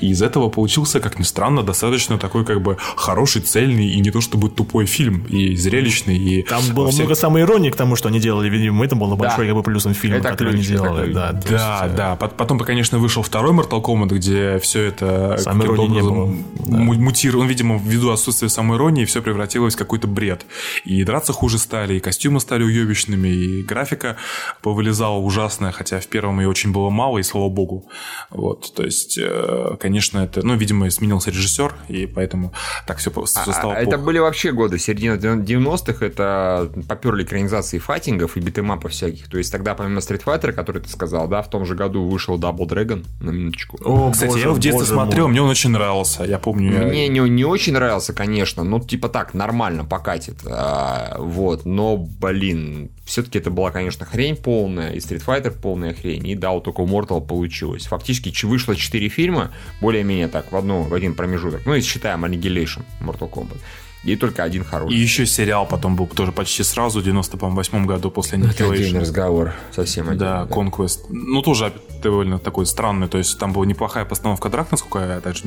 И 0.00 0.10
из 0.10 0.22
этого 0.22 0.48
получился, 0.48 1.00
как 1.00 1.18
ни 1.18 1.24
странно, 1.24 1.62
достаточно 1.62 2.18
такой 2.18 2.44
как 2.44 2.62
бы 2.62 2.76
хороший, 2.96 3.42
цельный 3.42 3.88
и 3.88 4.00
не 4.00 4.10
то 4.10 4.20
чтобы 4.20 4.48
тупой 4.48 4.86
фильм, 4.86 5.24
и 5.28 5.56
зрелищный, 5.56 6.16
и... 6.16 6.42
Там 6.42 6.62
было 6.74 6.88
всех... 6.88 7.00
много 7.00 7.14
самой 7.14 7.42
иронии 7.42 7.70
к 7.70 7.76
тому, 7.76 7.96
что 7.96 8.08
они 8.08 8.20
делали, 8.20 8.48
видимо, 8.48 8.84
это 8.84 8.96
было 8.96 9.16
большой 9.16 9.46
да. 9.46 9.52
как 9.52 9.56
бы 9.56 9.62
плюсом 9.62 9.94
фильма, 9.94 10.18
это 10.18 10.30
который 10.30 10.52
ключ, 10.54 10.68
они 10.68 10.76
делали. 10.76 11.12
Да, 11.12 11.32
да, 11.32 11.40
да, 11.48 11.84
есть... 11.84 11.96
да. 11.96 12.16
Потом, 12.16 12.58
конечно, 12.60 12.98
вышел 12.98 13.22
второй 13.22 13.52
Mortal 13.52 13.82
Kombat, 13.82 14.14
где 14.14 14.58
все 14.58 14.82
это 14.84 15.36
самой 15.38 15.66
иронии 15.66 15.88
не 15.88 16.02
было. 16.02 16.34
Да. 16.58 16.76
Мутировал, 16.78 17.42
он, 17.42 17.48
видимо, 17.48 17.80
ввиду 17.82 18.10
отсутствия 18.10 18.48
самой 18.48 18.76
иронии, 18.76 19.04
все 19.04 19.22
превратилось 19.22 19.74
в 19.74 19.78
какой-то 19.78 20.06
бред. 20.06 20.46
И 20.84 21.02
драться 21.04 21.32
хуже 21.32 21.58
стали, 21.58 21.94
и 21.94 22.00
костюмы 22.00 22.40
стали 22.40 22.64
уебищными, 22.64 23.28
и 23.28 23.62
графика 23.62 24.16
повылезала 24.62 25.18
ужасная, 25.18 25.72
хотя 25.72 26.00
в 26.00 26.06
первом 26.06 26.40
ее 26.40 26.48
очень 26.48 26.69
было 26.72 26.90
мало, 26.90 27.18
и 27.18 27.22
слава 27.22 27.48
богу. 27.48 27.88
Вот, 28.30 28.72
то 28.74 28.82
есть, 28.82 29.18
э, 29.18 29.76
конечно, 29.78 30.18
это, 30.18 30.44
ну, 30.44 30.54
видимо, 30.56 30.90
сменился 30.90 31.30
режиссер, 31.30 31.74
и 31.88 32.06
поэтому 32.06 32.52
так 32.86 32.98
все, 32.98 33.10
все 33.10 33.22
а, 33.22 33.52
стало 33.52 33.74
а, 33.74 33.80
Это 33.80 33.98
были 33.98 34.18
вообще 34.18 34.52
годы, 34.52 34.78
середина 34.78 35.14
90-х, 35.14 36.04
это 36.04 36.70
поперли 36.88 37.24
экранизации 37.24 37.78
файтингов 37.78 38.36
и 38.36 38.40
битэмапов 38.40 38.92
всяких. 38.92 39.28
То 39.28 39.38
есть 39.38 39.50
тогда, 39.52 39.74
помимо 39.74 40.00
Street 40.00 40.24
Fighter, 40.24 40.52
который 40.52 40.82
ты 40.82 40.88
сказал, 40.88 41.28
да, 41.28 41.42
в 41.42 41.50
том 41.50 41.64
же 41.64 41.74
году 41.74 42.08
вышел 42.08 42.38
Double 42.38 42.68
Dragon, 42.68 43.04
на 43.20 43.30
минуточку. 43.30 43.78
О, 43.84 44.10
Кстати, 44.10 44.30
боже, 44.30 44.38
я 44.40 44.44
его 44.46 44.54
в 44.54 44.60
детстве 44.60 44.86
смотрел, 44.86 45.24
мой. 45.24 45.32
мне 45.32 45.42
он 45.42 45.50
очень 45.50 45.70
нравился, 45.70 46.24
я 46.24 46.38
помню. 46.38 46.70
Мне 46.70 47.06
я... 47.06 47.08
не, 47.08 47.20
не 47.20 47.44
очень 47.44 47.72
нравился, 47.72 48.12
конечно, 48.12 48.64
ну, 48.64 48.80
типа 48.80 49.08
так, 49.08 49.34
нормально 49.34 49.84
покатит. 49.84 50.40
А, 50.46 51.16
вот, 51.18 51.64
но, 51.64 51.96
блин, 51.96 52.90
все-таки 53.04 53.38
это 53.38 53.50
была, 53.50 53.70
конечно, 53.70 54.06
хрень 54.06 54.36
полная, 54.36 54.92
и 54.92 54.98
Street 54.98 55.24
Fighter 55.24 55.50
полная 55.50 55.94
хрень, 55.94 56.26
и 56.28 56.34
да, 56.34 56.52
вот 56.60 56.64
только 56.64 56.80
у 56.80 56.86
Mortal 56.86 57.20
получилось. 57.26 57.86
Фактически 57.86 58.46
вышло 58.46 58.76
4 58.76 59.08
фильма, 59.08 59.50
более-менее 59.80 60.28
так, 60.28 60.52
в, 60.52 60.56
одну, 60.56 60.82
в 60.82 60.94
один 60.94 61.14
промежуток. 61.14 61.62
Ну, 61.64 61.74
если 61.74 61.88
считаем 61.88 62.24
Annihilation 62.24 62.82
Mortal 63.00 63.30
Kombat. 63.30 63.58
И 64.04 64.16
только 64.16 64.42
один 64.42 64.64
хороший. 64.64 64.96
И 64.96 64.98
еще 64.98 65.26
сериал 65.26 65.66
потом 65.66 65.94
был 65.94 66.06
тоже 66.06 66.32
почти 66.32 66.62
сразу, 66.62 67.00
в 67.00 67.04
98 67.04 67.86
году 67.86 68.10
после 68.10 68.38
Annihilation. 68.38 68.50
Это 68.50 68.70
отдельный 68.70 69.00
разговор, 69.00 69.52
совсем 69.72 70.04
отдельный. 70.04 70.18
Да, 70.20 70.44
да, 70.44 70.54
Conquest. 70.54 71.00
Ну, 71.10 71.42
тоже 71.42 71.72
довольно 72.02 72.38
такой 72.38 72.66
странный, 72.66 73.08
то 73.08 73.18
есть 73.18 73.38
там 73.38 73.52
была 73.52 73.66
неплохая 73.66 74.04
постановка 74.04 74.48
драк, 74.48 74.70
насколько 74.70 74.98
я 75.00 75.16
опять 75.16 75.36
же 75.36 75.44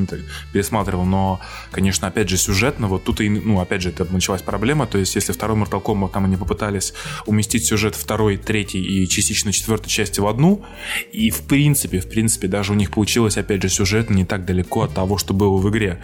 пересматривал, 0.52 1.06
но, 1.06 1.40
конечно, 1.72 2.08
опять 2.08 2.30
же, 2.30 2.38
сюжетно, 2.38 2.88
вот 2.88 3.04
тут 3.04 3.22
и, 3.22 3.30
ну, 3.30 3.60
опять 3.60 3.82
же, 3.82 3.90
это 3.90 4.06
началась 4.06 4.44
проблема, 4.44 4.86
то 4.86 5.00
есть 5.00 5.16
если 5.16 5.34
второй 5.34 5.58
Mortal 5.58 5.82
Kombat 5.82 6.12
там 6.12 6.26
они 6.26 6.38
попытались 6.38 6.94
уместить 7.26 7.66
сюжет 7.66 7.96
второй, 7.96 8.38
третьей 8.38 8.84
и 8.84 9.08
частично 9.08 9.52
четвертой 9.52 9.90
части 9.90 10.20
в 10.20 10.28
одну, 10.28 10.64
и 11.12 11.32
в 11.32 11.42
принципе, 11.42 12.00
в 12.00 12.08
принципе, 12.08 12.48
даже 12.48 12.74
у 12.74 12.76
них 12.76 12.92
получилось, 12.92 13.38
опять 13.38 13.62
же, 13.62 13.70
сюжет 13.70 14.10
не 14.10 14.26
так 14.26 14.46
далеко 14.46 14.84
от 14.84 14.94
того, 14.94 15.18
что 15.18 15.34
было 15.34 15.58
в 15.58 15.70
игре, 15.70 16.00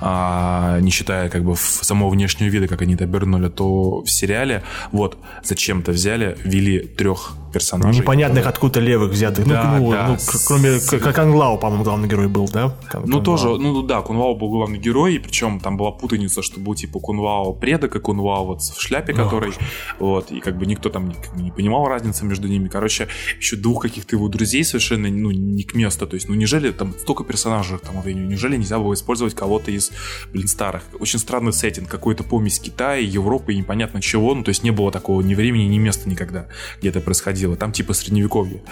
а, 0.00 0.80
не 0.80 0.90
считая 0.90 1.28
как 1.28 1.44
бы 1.44 1.54
в 1.54 1.83
самого 1.84 2.10
внешнего 2.10 2.48
вида, 2.48 2.68
как 2.68 2.82
они 2.82 2.94
это 2.94 3.04
обернули, 3.04 3.48
то 3.48 4.02
в 4.02 4.10
сериале 4.10 4.62
вот 4.92 5.16
зачем-то 5.42 5.92
взяли, 5.92 6.36
ввели 6.44 6.80
трех 6.80 7.36
персонажей. 7.54 8.00
Непонятных 8.00 8.46
откуда 8.46 8.80
левых 8.80 9.12
взятых. 9.12 9.46
Ну, 9.46 9.52
да, 9.52 9.78
ну, 9.78 9.90
да. 9.92 10.08
ну, 10.08 10.16
кроме, 10.46 10.80
как 10.80 11.18
Англау, 11.18 11.56
по-моему, 11.56 11.84
главный 11.84 12.08
герой 12.08 12.26
был, 12.26 12.48
да? 12.48 12.76
Кан, 12.90 13.04
ну, 13.06 13.20
тоже, 13.20 13.48
ну 13.48 13.82
да, 13.82 14.02
Кунвао 14.02 14.34
был 14.34 14.50
главный 14.50 14.78
герой, 14.78 15.14
и 15.14 15.18
причем 15.18 15.60
там 15.60 15.76
была 15.76 15.92
путаница, 15.92 16.42
что 16.42 16.58
был 16.58 16.74
типа 16.74 16.98
Кунвао 16.98 17.52
предок 17.52 17.94
и 17.94 18.00
Кунвао 18.00 18.44
вот 18.44 18.60
в 18.60 18.80
шляпе, 18.80 19.12
Ох. 19.12 19.18
который, 19.18 19.52
вот, 20.00 20.32
и 20.32 20.40
как 20.40 20.58
бы 20.58 20.66
никто 20.66 20.90
там 20.90 21.08
не, 21.08 21.16
не 21.36 21.50
понимал 21.52 21.86
разницы 21.86 22.24
между 22.24 22.48
ними. 22.48 22.68
Короче, 22.68 23.08
еще 23.38 23.56
двух 23.56 23.82
каких-то 23.82 24.16
его 24.16 24.28
друзей 24.28 24.64
совершенно, 24.64 25.08
ну, 25.08 25.30
не 25.30 25.62
к 25.62 25.74
месту. 25.74 26.06
То 26.06 26.14
есть, 26.14 26.28
ну, 26.28 26.34
неужели 26.34 26.72
там 26.72 26.92
столько 26.98 27.22
персонажей 27.22 27.78
там, 27.78 27.94
неужели 28.04 28.56
нельзя 28.56 28.78
было 28.78 28.94
использовать 28.94 29.34
кого-то 29.34 29.70
из, 29.70 29.92
блин, 30.32 30.48
старых? 30.48 30.82
Очень 30.98 31.20
странный 31.20 31.52
сеттинг, 31.52 31.88
какой-то 31.88 32.24
помесь 32.24 32.58
Китая, 32.58 32.98
Европы 32.98 33.54
и 33.54 33.58
непонятно 33.58 34.02
чего. 34.02 34.34
Ну, 34.34 34.42
то 34.42 34.48
есть, 34.48 34.64
не 34.64 34.72
было 34.72 34.90
такого 34.90 35.20
ни 35.20 35.34
времени, 35.34 35.64
ни 35.64 35.78
места 35.78 36.08
никогда, 36.08 36.46
где 36.80 36.88
это 36.88 37.00
происходило 37.00 37.43
происходило. 37.44 37.56
Там 37.56 37.72
типа 37.72 37.94
средневековье. 37.94 38.62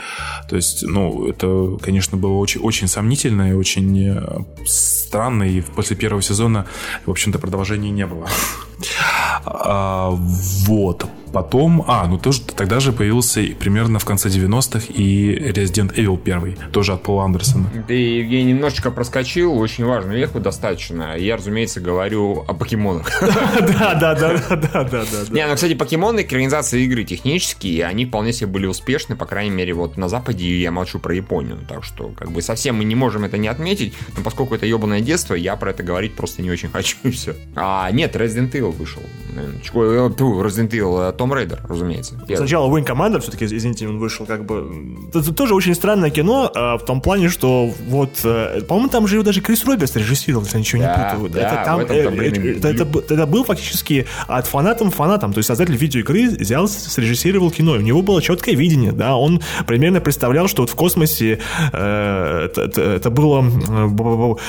То 0.49 0.57
есть, 0.57 0.83
ну, 0.83 1.27
это, 1.29 1.79
конечно, 1.83 2.19
было 2.19 2.39
очень, 2.39 2.61
очень 2.61 2.89
сомнительно 2.89 3.51
и 3.51 3.55
очень 3.55 4.09
э, 4.09 4.45
странно. 4.67 5.45
И 5.45 5.61
после 5.61 5.97
первого 5.97 6.23
сезона, 6.23 6.67
в 7.07 7.11
общем-то, 7.11 7.39
продолжения 7.39 7.91
не 7.91 8.07
было. 8.07 8.27
А, 9.45 10.11
вот. 10.11 11.07
Потом, 11.33 11.85
а, 11.87 12.07
ну 12.07 12.19
тоже 12.19 12.43
тогда 12.43 12.81
же 12.81 12.93
появился 12.93 13.43
примерно 13.59 13.99
в 13.99 14.05
конце 14.05 14.29
90-х 14.29 14.87
и 14.93 15.35
Resident 15.51 15.95
Evil 15.95 16.21
1, 16.23 16.71
тоже 16.73 16.93
от 16.93 17.03
Пола 17.03 17.25
Андерсона. 17.25 17.71
Ты, 17.89 17.95
Евгений, 17.95 18.53
немножечко 18.53 18.91
проскочил, 18.91 19.57
очень 19.59 19.85
важную 19.85 20.19
веху 20.19 20.41
достаточно. 20.41 21.17
Я, 21.17 21.37
разумеется, 21.37 21.81
говорю 21.81 22.45
о 22.47 22.55
покемонах. 22.55 23.11
Да, 23.73 23.95
да, 23.95 24.15
да, 24.15 24.35
да, 24.51 24.85
да, 24.85 24.85
да. 24.85 25.05
Не, 25.31 25.47
ну, 25.47 25.55
кстати, 25.55 25.75
покемоны, 25.75 26.21
экранизации 26.21 26.83
игры 26.85 27.05
технические, 27.05 27.87
они 27.87 28.07
вполне 28.07 28.33
себе 28.33 28.49
были 28.49 28.67
успешны, 28.67 29.17
по 29.17 29.25
крайней 29.25 29.51
мере, 29.51 29.73
вот 29.73 29.97
на 29.97 30.09
Западе 30.09 30.61
я 30.61 30.71
молчу 30.71 30.99
про 30.99 31.15
Японию, 31.15 31.59
так 31.69 31.85
что, 31.85 32.09
как 32.09 32.31
бы, 32.31 32.43
совсем 32.43 32.77
мы 32.77 32.85
не 32.85 32.95
можем 32.95 33.25
это 33.25 33.39
не 33.39 33.49
отметить, 33.49 33.95
но 34.17 34.23
поскольку 34.23 34.55
это 34.55 34.67
ебаное 34.67 35.01
детство, 35.01 35.35
я 35.35 35.57
про 35.57 35.71
это 35.71 35.83
говорить 35.83 36.15
просто 36.15 36.43
не 36.43 36.51
очень 36.51 36.69
хочу, 36.73 36.97
и 37.05 37.11
все. 37.11 37.35
А, 37.57 37.91
нет, 37.91 38.15
Resident 38.17 38.53
Evil 38.53 38.73
вышел. 38.73 39.03
Resident 39.75 40.71
Evil 40.71 41.13
том 41.23 41.35
Рейдер, 41.35 41.61
разумеется. 41.69 42.15
Первый. 42.27 42.37
Сначала 42.37 42.69
Wing 42.69 42.85
Commander, 42.85 43.21
все-таки, 43.21 43.45
извините, 43.45 43.87
он 43.89 43.99
вышел 43.99 44.27
как 44.27 44.45
бы... 44.45 44.69
Это 45.15 45.33
тоже 45.33 45.55
очень 45.55 45.75
странное 45.75 46.11
кино, 46.11 46.51
а, 46.55 46.79
в 46.79 46.85
том 46.85 47.01
плане, 47.01 47.29
что 47.29 47.71
вот, 47.89 48.11
э, 48.25 48.63
по-моему, 48.67 48.89
там 48.89 49.07
же 49.07 49.23
даже 49.23 49.41
Крис 49.41 49.65
Роберс 49.65 49.95
режиссировал, 49.95 50.45
если 50.45 50.57
я 50.57 50.61
ничего 50.61 50.83
да, 50.83 50.89
не 50.89 51.17
путаю. 51.17 51.33
Да, 51.33 51.41
это, 51.41 51.65
там, 51.65 51.81
э, 51.81 52.57
это, 52.57 52.69
это, 52.69 53.15
это 53.15 53.27
был 53.27 53.45
фактически 53.45 54.07
от 54.27 54.47
фанатам 54.47 54.91
фанатам, 54.91 55.33
то 55.33 55.39
есть 55.39 55.47
создатель 55.47 55.77
видеоигры 55.77 56.31
взял, 56.31 56.67
срежиссировал 56.67 57.53
кино, 57.53 57.73
у 57.73 57.81
него 57.81 58.03
было 58.03 58.21
четкое 58.21 58.57
видение, 58.57 58.91
да, 58.91 59.17
он 59.17 59.41
примерно 59.67 60.01
представлял, 60.01 60.49
что 60.49 60.63
вот 60.63 60.71
в 60.71 60.75
космосе 60.75 61.39
э, 61.73 62.47
это, 62.47 62.63
это, 62.63 62.81
это 62.81 63.11
было 63.11 63.45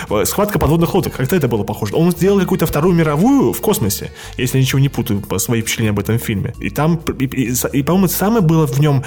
э, 0.09 0.25
схватка 0.25 0.57
подводных 0.57 0.93
лодок, 0.95 1.13
как-то 1.13 1.35
это 1.35 1.47
было 1.47 1.63
похоже. 1.63 1.95
Он 1.95 2.11
сделал 2.11 2.39
какую-то 2.39 2.65
вторую 2.65 2.95
мировую 2.95 3.53
в 3.53 3.61
космосе, 3.61 4.11
если 4.37 4.57
я 4.57 4.63
ничего 4.63 4.79
не 4.79 4.89
путаю 4.89 5.21
по 5.21 5.37
свои 5.37 5.61
впечатления 5.61 5.91
об 5.91 5.99
этом 5.99 6.17
фильме. 6.17 6.55
И 6.63 6.69
там, 6.69 7.01
и, 7.19 7.25
и, 7.25 7.53
и 7.73 7.83
по-моему, 7.83 8.07
самое 8.07 8.41
было 8.41 8.65
в 8.65 8.79
нем 8.79 9.03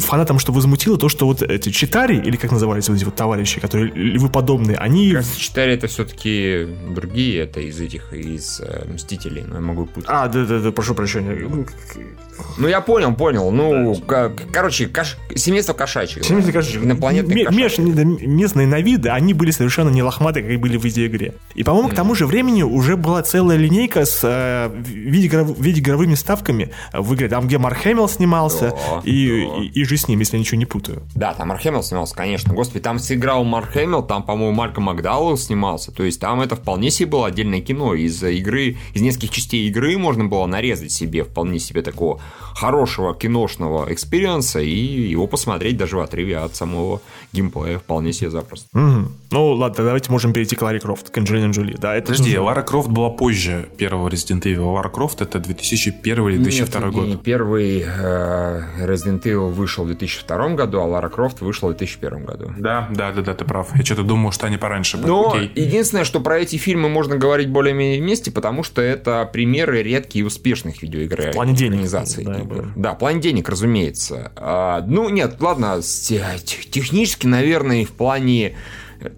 фанатам, 0.00 0.38
что 0.38 0.52
возмутило, 0.52 0.96
то, 0.96 1.10
что 1.10 1.26
вот 1.26 1.42
эти 1.42 1.68
читари, 1.70 2.16
или 2.16 2.36
как 2.36 2.52
назывались 2.52 2.88
вот 2.88 2.96
эти 2.96 3.04
вот 3.04 3.14
товарищи, 3.14 3.60
которые 3.60 3.92
львоподобные, 3.92 4.78
они... 4.78 5.12
Как 5.12 5.26
читари 5.36 5.74
это 5.74 5.88
все-таки 5.88 6.66
другие, 6.94 7.42
это 7.42 7.60
из 7.60 7.78
этих, 7.80 8.14
из 8.14 8.60
э, 8.60 8.86
Мстителей, 8.90 9.42
но 9.42 9.56
я 9.56 9.60
могу 9.60 9.84
путать. 9.84 10.08
А, 10.08 10.26
да-да-да, 10.28 10.72
прошу 10.72 10.94
прощения. 10.94 11.66
Ну, 12.58 12.68
я 12.68 12.80
понял, 12.80 13.14
понял. 13.14 13.50
Ну, 13.50 13.96
да. 14.06 14.30
короче, 14.52 14.86
каш... 14.86 15.16
семейство 15.34 15.72
кошачьих. 15.72 16.24
Семейство 16.24 16.52
кошачьих. 16.52 16.84
Инопланетных 16.84 17.48
М- 17.48 17.56
меж... 17.56 17.78
Местные 17.78 18.66
на 18.66 18.80
вид, 18.80 19.06
они 19.06 19.34
были 19.34 19.50
совершенно 19.50 19.90
не 19.90 20.02
лохматые, 20.02 20.46
как 20.46 20.60
были 20.60 20.76
в 20.76 20.84
видеоигре. 20.84 21.34
И, 21.54 21.62
по-моему, 21.62 21.88
mm. 21.88 21.92
к 21.92 21.94
тому 21.94 22.14
же 22.14 22.26
времени 22.26 22.62
уже 22.62 22.96
была 22.96 23.22
целая 23.22 23.56
линейка 23.56 24.04
с 24.04 24.20
э, 24.22 24.70
видеоигров... 24.84 25.58
видеоигровыми 25.58 26.14
ставками 26.14 26.70
в 26.92 27.14
игре. 27.14 27.28
Там, 27.28 27.46
где 27.46 27.58
Марк 27.58 27.78
Хэмилл 27.78 28.08
снимался, 28.08 28.70
да, 28.70 29.00
и, 29.04 29.46
да. 29.46 29.62
И, 29.62 29.66
и 29.68 29.84
же 29.84 29.96
с 29.96 30.08
ним, 30.08 30.20
если 30.20 30.36
я 30.36 30.40
ничего 30.40 30.58
не 30.58 30.66
путаю. 30.66 31.02
Да, 31.14 31.34
там 31.34 31.48
Марк 31.48 31.62
Хэмилл 31.62 31.82
снимался, 31.82 32.14
конечно. 32.14 32.54
Господи, 32.54 32.80
там 32.80 32.98
сыграл 32.98 33.44
Марк 33.44 33.70
Хэмилл, 33.70 34.02
там, 34.02 34.22
по-моему, 34.22 34.52
Марко 34.52 34.80
Макдауэлл 34.80 35.36
снимался. 35.36 35.92
То 35.92 36.04
есть 36.04 36.20
там 36.20 36.40
это 36.40 36.56
вполне 36.56 36.90
себе 36.90 37.08
было 37.10 37.26
отдельное 37.26 37.60
кино. 37.60 37.94
Из 37.94 38.22
игры, 38.22 38.76
из 38.94 39.00
нескольких 39.00 39.30
частей 39.30 39.68
игры 39.68 39.96
можно 39.98 40.24
было 40.24 40.46
нарезать 40.46 40.92
себе 40.92 41.24
вполне 41.24 41.58
себе 41.58 41.82
такого 41.82 42.20
хорошего 42.54 43.14
киношного 43.14 43.92
experience 43.92 44.54
а 44.54 44.60
и 44.60 44.70
его 45.10 45.26
посмотреть 45.26 45.76
даже 45.76 45.96
в 45.96 46.00
отрыве 46.00 46.38
от 46.38 46.54
самого 46.54 47.00
геймплея 47.32 47.78
вполне 47.78 48.12
себе 48.12 48.30
запросто. 48.30 48.68
Угу. 48.72 49.08
Ну, 49.30 49.52
ладно, 49.52 49.84
давайте 49.84 50.10
можем 50.10 50.32
перейти 50.32 50.56
к 50.56 50.62
Ларе 50.62 50.80
Крофт, 50.80 51.10
к 51.10 51.18
Анджелине 51.18 51.52
Джоли. 51.52 51.76
Да, 51.78 51.94
это 51.94 52.12
Подожди. 52.12 52.36
Лара 52.36 52.62
Крофт 52.62 52.88
была 52.88 53.10
позже 53.10 53.68
первого 53.76 54.08
Resident 54.08 54.42
Evil. 54.42 54.72
Лара 54.72 54.88
Крофт 54.88 55.22
это 55.22 55.38
2001 55.38 56.28
или 56.28 56.36
2002 56.38 56.80
Нет, 56.80 56.92
год? 56.92 57.22
первый 57.22 57.84
э, 57.86 58.62
Resident 58.80 59.22
Evil 59.22 59.50
вышел 59.50 59.84
в 59.84 59.86
2002 59.86 60.48
году, 60.50 60.80
а 60.80 60.84
Лара 60.84 61.08
Крофт 61.08 61.40
вышла 61.40 61.68
в 61.68 61.76
2001 61.76 62.24
году. 62.24 62.52
Да, 62.58 62.88
да, 62.90 63.12
да, 63.12 63.22
да, 63.22 63.34
ты 63.34 63.44
прав. 63.44 63.68
Я 63.76 63.84
что-то 63.84 64.02
думал, 64.02 64.32
что 64.32 64.46
они 64.46 64.56
пораньше. 64.56 64.98
Но 64.98 65.32
Окей. 65.32 65.52
единственное, 65.54 66.04
что 66.04 66.20
про 66.20 66.38
эти 66.38 66.56
фильмы 66.56 66.88
можно 66.88 67.16
говорить 67.16 67.48
более-менее 67.50 68.00
вместе, 68.00 68.30
потому 68.32 68.62
что 68.64 68.82
это 68.82 69.28
примеры 69.32 69.82
редкие 69.82 70.24
и 70.24 70.26
успешных 70.26 70.82
видеоигр. 70.82 71.30
В 71.30 71.32
плане 71.32 71.54
денег. 71.54 71.88
Да, 71.90 72.02
игр. 72.40 72.72
да, 72.76 72.94
в 72.94 72.98
плане 72.98 73.20
денег, 73.20 73.48
разумеется. 73.48 74.32
А, 74.36 74.84
ну, 74.86 75.08
нет, 75.08 75.36
ладно, 75.40 75.80
технически, 75.80 77.19
наверное, 77.24 77.84
в 77.84 77.92
плане 77.92 78.56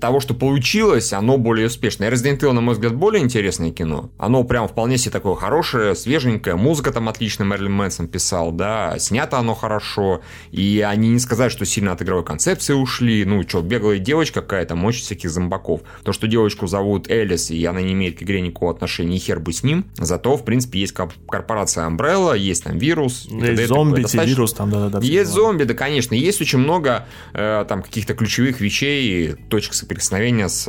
того, 0.00 0.20
что 0.20 0.34
получилось, 0.34 1.12
оно 1.12 1.38
более 1.38 1.66
успешное. 1.66 2.10
Resident 2.10 2.38
Evil, 2.40 2.52
на 2.52 2.60
мой 2.60 2.74
взгляд, 2.74 2.94
более 2.94 3.22
интересное 3.22 3.70
кино. 3.70 4.10
Оно 4.18 4.44
прям 4.44 4.68
вполне 4.68 4.98
себе 4.98 5.12
такое 5.12 5.34
хорошее, 5.34 5.94
свеженькое. 5.94 6.56
Музыка 6.56 6.92
там 6.92 7.08
отлично 7.08 7.44
Мерлин 7.44 7.72
Мэнсон 7.72 8.08
писал, 8.08 8.52
да. 8.52 8.98
Снято 8.98 9.38
оно 9.38 9.54
хорошо. 9.54 10.22
И 10.50 10.84
они 10.86 11.08
не 11.08 11.18
сказать, 11.18 11.52
что 11.52 11.64
сильно 11.64 11.92
от 11.92 12.02
игровой 12.02 12.24
концепции 12.24 12.74
ушли. 12.74 13.24
Ну, 13.24 13.42
что, 13.42 13.62
беглая 13.62 13.98
девочка 13.98 14.40
какая-то, 14.40 14.74
мощь 14.74 15.00
всяких 15.00 15.30
зомбаков. 15.30 15.82
То, 16.04 16.12
что 16.12 16.26
девочку 16.26 16.66
зовут 16.66 17.10
Элис, 17.10 17.50
и 17.50 17.64
она 17.64 17.80
не 17.80 17.92
имеет 17.92 18.18
к 18.18 18.22
игре 18.22 18.40
никакого 18.40 18.72
отношения, 18.72 19.16
и 19.16 19.18
хер 19.18 19.40
бы 19.40 19.52
с 19.52 19.62
ним. 19.62 19.86
Зато, 19.96 20.36
в 20.36 20.44
принципе, 20.44 20.80
есть 20.80 20.92
корпорация 20.92 21.88
Umbrella, 21.88 22.38
есть 22.38 22.64
там 22.64 22.78
вирус. 22.78 23.26
Есть 23.30 23.66
зомби, 23.66 24.04
вирус 24.24 24.52
там, 24.52 24.70
да-да-да. 24.70 25.04
Есть 25.04 25.30
зомби, 25.30 25.64
да, 25.64 25.74
конечно. 25.74 26.14
Есть 26.14 26.40
очень 26.40 26.58
много 26.58 27.06
э, 27.32 27.64
там 27.68 27.82
каких-то 27.82 28.14
ключевых 28.14 28.60
вещей, 28.60 29.34
точек 29.48 29.71
соприкосновения 29.74 30.48
с 30.48 30.68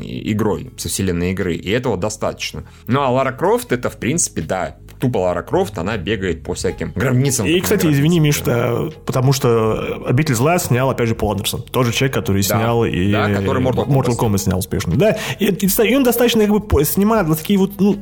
игрой, 0.00 0.72
со 0.76 0.88
вселенной 0.88 1.32
игры. 1.32 1.54
И 1.54 1.70
этого 1.70 1.96
достаточно. 1.96 2.64
Ну, 2.86 3.00
а 3.00 3.10
Лара 3.10 3.32
Крофт, 3.32 3.72
это, 3.72 3.90
в 3.90 3.98
принципе, 3.98 4.42
да, 4.42 4.76
тупо 5.02 5.18
Лара 5.18 5.42
Крофт, 5.42 5.78
она 5.78 5.96
бегает 5.96 6.44
по 6.44 6.54
всяким 6.54 6.92
гробницам. 6.94 7.44
И, 7.44 7.60
кстати, 7.60 7.86
извини, 7.88 8.20
Миш, 8.20 8.40
да, 8.40 8.84
потому 9.04 9.32
что 9.32 10.00
«Обитель 10.06 10.36
зла» 10.36 10.60
снял, 10.60 10.90
опять 10.90 11.08
же, 11.08 11.16
Пол 11.16 11.32
Андерсон. 11.32 11.62
Тоже 11.62 11.92
человек, 11.92 12.14
который 12.14 12.42
да, 12.42 12.56
снял 12.56 12.84
и... 12.84 13.10
Да, 13.10 13.28
который 13.28 13.60
Mortal 13.60 13.88
Kombat, 13.88 13.88
Mortal 13.88 14.16
Kombat 14.16 14.38
снял 14.38 14.58
успешно. 14.60 14.94
Да, 14.94 15.16
и, 15.40 15.46
и, 15.46 15.66
и 15.66 15.96
он 15.96 16.04
достаточно 16.04 16.46
как 16.46 16.68
бы 16.68 16.84
снимает 16.84 17.26
вот 17.26 17.38
такие 17.38 17.58
вот, 17.58 17.80
ну, 17.80 17.98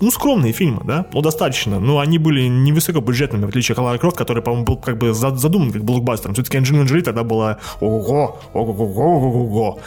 ну, 0.00 0.10
скромные 0.10 0.52
фильмы, 0.52 0.82
да, 0.84 1.06
ну, 1.14 1.22
достаточно. 1.22 1.80
Ну, 1.80 1.98
они 1.98 2.18
были 2.18 2.42
невысокобюджетными, 2.42 3.46
в 3.46 3.48
отличие 3.48 3.72
от 3.72 3.78
Лара 3.78 3.96
Крофт, 3.96 4.18
который, 4.18 4.42
по-моему, 4.42 4.66
был 4.66 4.76
как 4.76 4.98
бы 4.98 5.14
задуман 5.14 5.72
как 5.72 5.82
блокбастером. 5.84 6.34
Все-таки 6.34 6.58
Анджелина 6.58 6.84
Джоли 6.84 7.00
тогда 7.00 7.24
была 7.24 7.60
ого-го, 7.80 8.38
ого-го, 8.52 8.84
ого-го. 8.84 9.80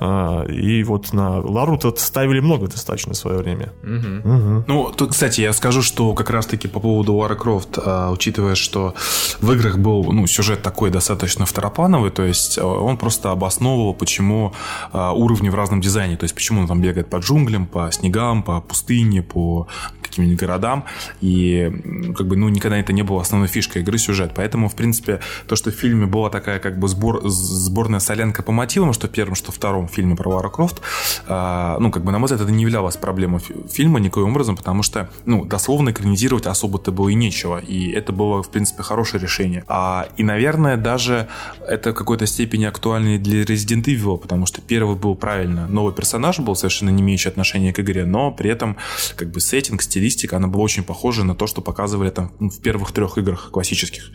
А, 0.00 0.44
и 0.44 0.84
вот 0.84 1.12
на 1.12 1.40
Лару 1.40 1.76
тут 1.76 1.98
ставили 1.98 2.38
много 2.38 2.68
достаточно 2.68 3.14
в 3.14 3.16
свое 3.16 3.38
время. 3.38 3.72
Угу. 3.82 4.34
Угу. 4.34 4.64
Ну, 4.68 4.92
тут, 4.96 5.10
кстати, 5.10 5.40
я 5.40 5.52
скажу, 5.52 5.82
что 5.82 6.03
как 6.12 6.30
раз-таки 6.30 6.68
по 6.68 6.80
поводу 6.80 7.14
Крофт, 7.38 7.78
а, 7.78 8.10
учитывая, 8.10 8.54
что 8.54 8.94
в 9.40 9.50
играх 9.52 9.78
был 9.78 10.12
ну, 10.12 10.26
сюжет 10.26 10.62
такой 10.62 10.90
достаточно 10.90 11.46
второплановый, 11.46 12.10
то 12.10 12.22
есть 12.22 12.58
а, 12.58 12.66
он 12.66 12.96
просто 12.96 13.30
обосновывал, 13.30 13.94
почему 13.94 14.52
а, 14.92 15.12
уровни 15.12 15.48
в 15.48 15.54
разном 15.54 15.80
дизайне, 15.80 16.16
то 16.16 16.24
есть 16.24 16.34
почему 16.34 16.60
он 16.60 16.66
там 16.66 16.82
бегает 16.82 17.08
по 17.08 17.16
джунглям, 17.16 17.66
по 17.66 17.90
снегам, 17.90 18.42
по 18.42 18.60
пустыне, 18.60 19.22
по 19.22 19.66
каким-нибудь 20.14 20.38
городам, 20.38 20.84
и 21.20 22.12
как 22.16 22.26
бы, 22.26 22.36
ну, 22.36 22.48
никогда 22.48 22.78
это 22.78 22.92
не 22.92 23.02
было 23.02 23.20
основной 23.20 23.48
фишкой 23.48 23.82
игры 23.82 23.98
сюжет. 23.98 24.32
Поэтому, 24.34 24.68
в 24.68 24.74
принципе, 24.74 25.20
то, 25.48 25.56
что 25.56 25.70
в 25.70 25.74
фильме 25.74 26.06
была 26.06 26.30
такая 26.30 26.60
как 26.60 26.78
бы 26.78 26.88
сбор, 26.88 27.20
сборная 27.28 28.00
солянка 28.00 28.42
по 28.42 28.52
мотивам, 28.52 28.92
что 28.92 29.08
в 29.08 29.10
первом, 29.10 29.34
что 29.34 29.50
в 29.50 29.56
втором 29.56 29.88
фильме 29.88 30.14
про 30.14 30.40
Крофт, 30.50 30.80
э, 31.26 31.76
ну, 31.80 31.90
как 31.90 32.04
бы, 32.04 32.12
на 32.12 32.18
мой 32.18 32.26
взгляд, 32.26 32.42
это 32.42 32.52
не 32.52 32.62
являлось 32.62 32.96
проблемой 32.96 33.40
фильма 33.70 33.98
никоим 34.00 34.30
образом, 34.30 34.56
потому 34.56 34.82
что, 34.82 35.08
ну, 35.24 35.44
дословно 35.44 35.83
экранизировать 35.90 36.46
особо-то 36.46 36.92
было 36.92 37.08
и 37.08 37.14
нечего, 37.14 37.58
и 37.58 37.90
это 37.90 38.12
было, 38.12 38.42
в 38.42 38.50
принципе, 38.50 38.82
хорошее 38.82 39.22
решение. 39.22 39.64
А, 39.68 40.08
и, 40.16 40.22
наверное, 40.22 40.76
даже 40.76 41.28
это 41.66 41.92
в 41.92 41.94
какой-то 41.94 42.26
степени 42.26 42.64
актуально 42.64 43.18
для 43.18 43.42
Resident 43.42 43.84
Evil, 43.84 44.18
потому 44.18 44.46
что 44.46 44.60
первый 44.60 44.96
был 44.96 45.14
правильно, 45.14 45.66
новый 45.68 45.94
персонаж 45.94 46.38
был 46.38 46.56
совершенно 46.56 46.90
не 46.90 47.02
имеющий 47.02 47.28
отношения 47.28 47.72
к 47.72 47.80
игре, 47.80 48.04
но 48.04 48.30
при 48.30 48.50
этом, 48.50 48.76
как 49.16 49.30
бы, 49.30 49.40
сеттинг, 49.40 49.82
стилистика, 49.82 50.36
она 50.36 50.48
была 50.48 50.64
очень 50.64 50.84
похожа 50.84 51.24
на 51.24 51.34
то, 51.34 51.46
что 51.46 51.60
показывали 51.60 52.10
там 52.10 52.32
в 52.38 52.60
первых 52.60 52.92
трех 52.92 53.18
играх 53.18 53.50
классических. 53.50 54.10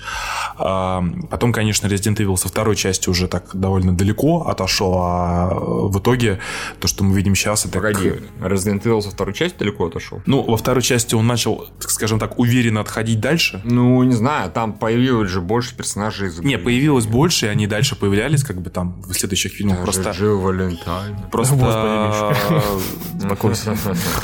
А, 0.58 1.04
потом, 1.30 1.54
конечно, 1.54 1.88
Resident 1.88 2.18
Evil 2.18 2.38
со 2.38 2.48
второй 2.48 2.76
части 2.76 3.10
уже 3.10 3.28
так 3.28 3.50
довольно 3.54 3.96
далеко 3.96 4.48
отошел, 4.48 4.96
а 4.98 5.50
в 5.54 6.00
итоге 6.00 6.40
то, 6.80 6.88
что 6.88 7.04
мы 7.04 7.16
видим 7.16 7.36
сейчас, 7.36 7.66
это... 7.66 7.80
Погоди, 7.80 8.14
Resident 8.40 8.84
Evil 8.84 9.02
со 9.02 9.12
второй 9.12 9.34
части 9.34 9.58
далеко 9.58 9.88
отошел? 9.88 10.22
Ну, 10.26 10.44
во 10.44 10.58
второй 10.58 10.82
части 10.82 11.16
он 11.16 11.28
начал, 11.28 11.59
скажем 11.80 12.20
так, 12.20 12.40
уверенно 12.40 12.82
отходить 12.82 13.20
дальше. 13.20 13.62
Ну, 13.64 14.02
не 14.04 14.14
знаю, 14.14 14.52
там 14.52 14.74
появилось 14.74 15.30
же 15.30 15.42
больше 15.42 15.76
персонажей 15.76 16.30
из. 16.30 16.40
Не, 16.40 16.58
появилось 16.58 17.06
больше, 17.06 17.48
и 17.48 17.50
они 17.50 17.68
дальше 17.68 17.96
появлялись, 17.96 18.44
как 18.44 18.62
бы 18.62 18.70
там 18.70 19.02
в 19.02 19.14
следующих 19.14 19.54
фильмах 19.54 19.78
Даже 19.78 19.92
просто... 19.92 20.12
Джилл 20.12 20.40
Валентайн. 20.40 21.18
Просто... 21.32 21.56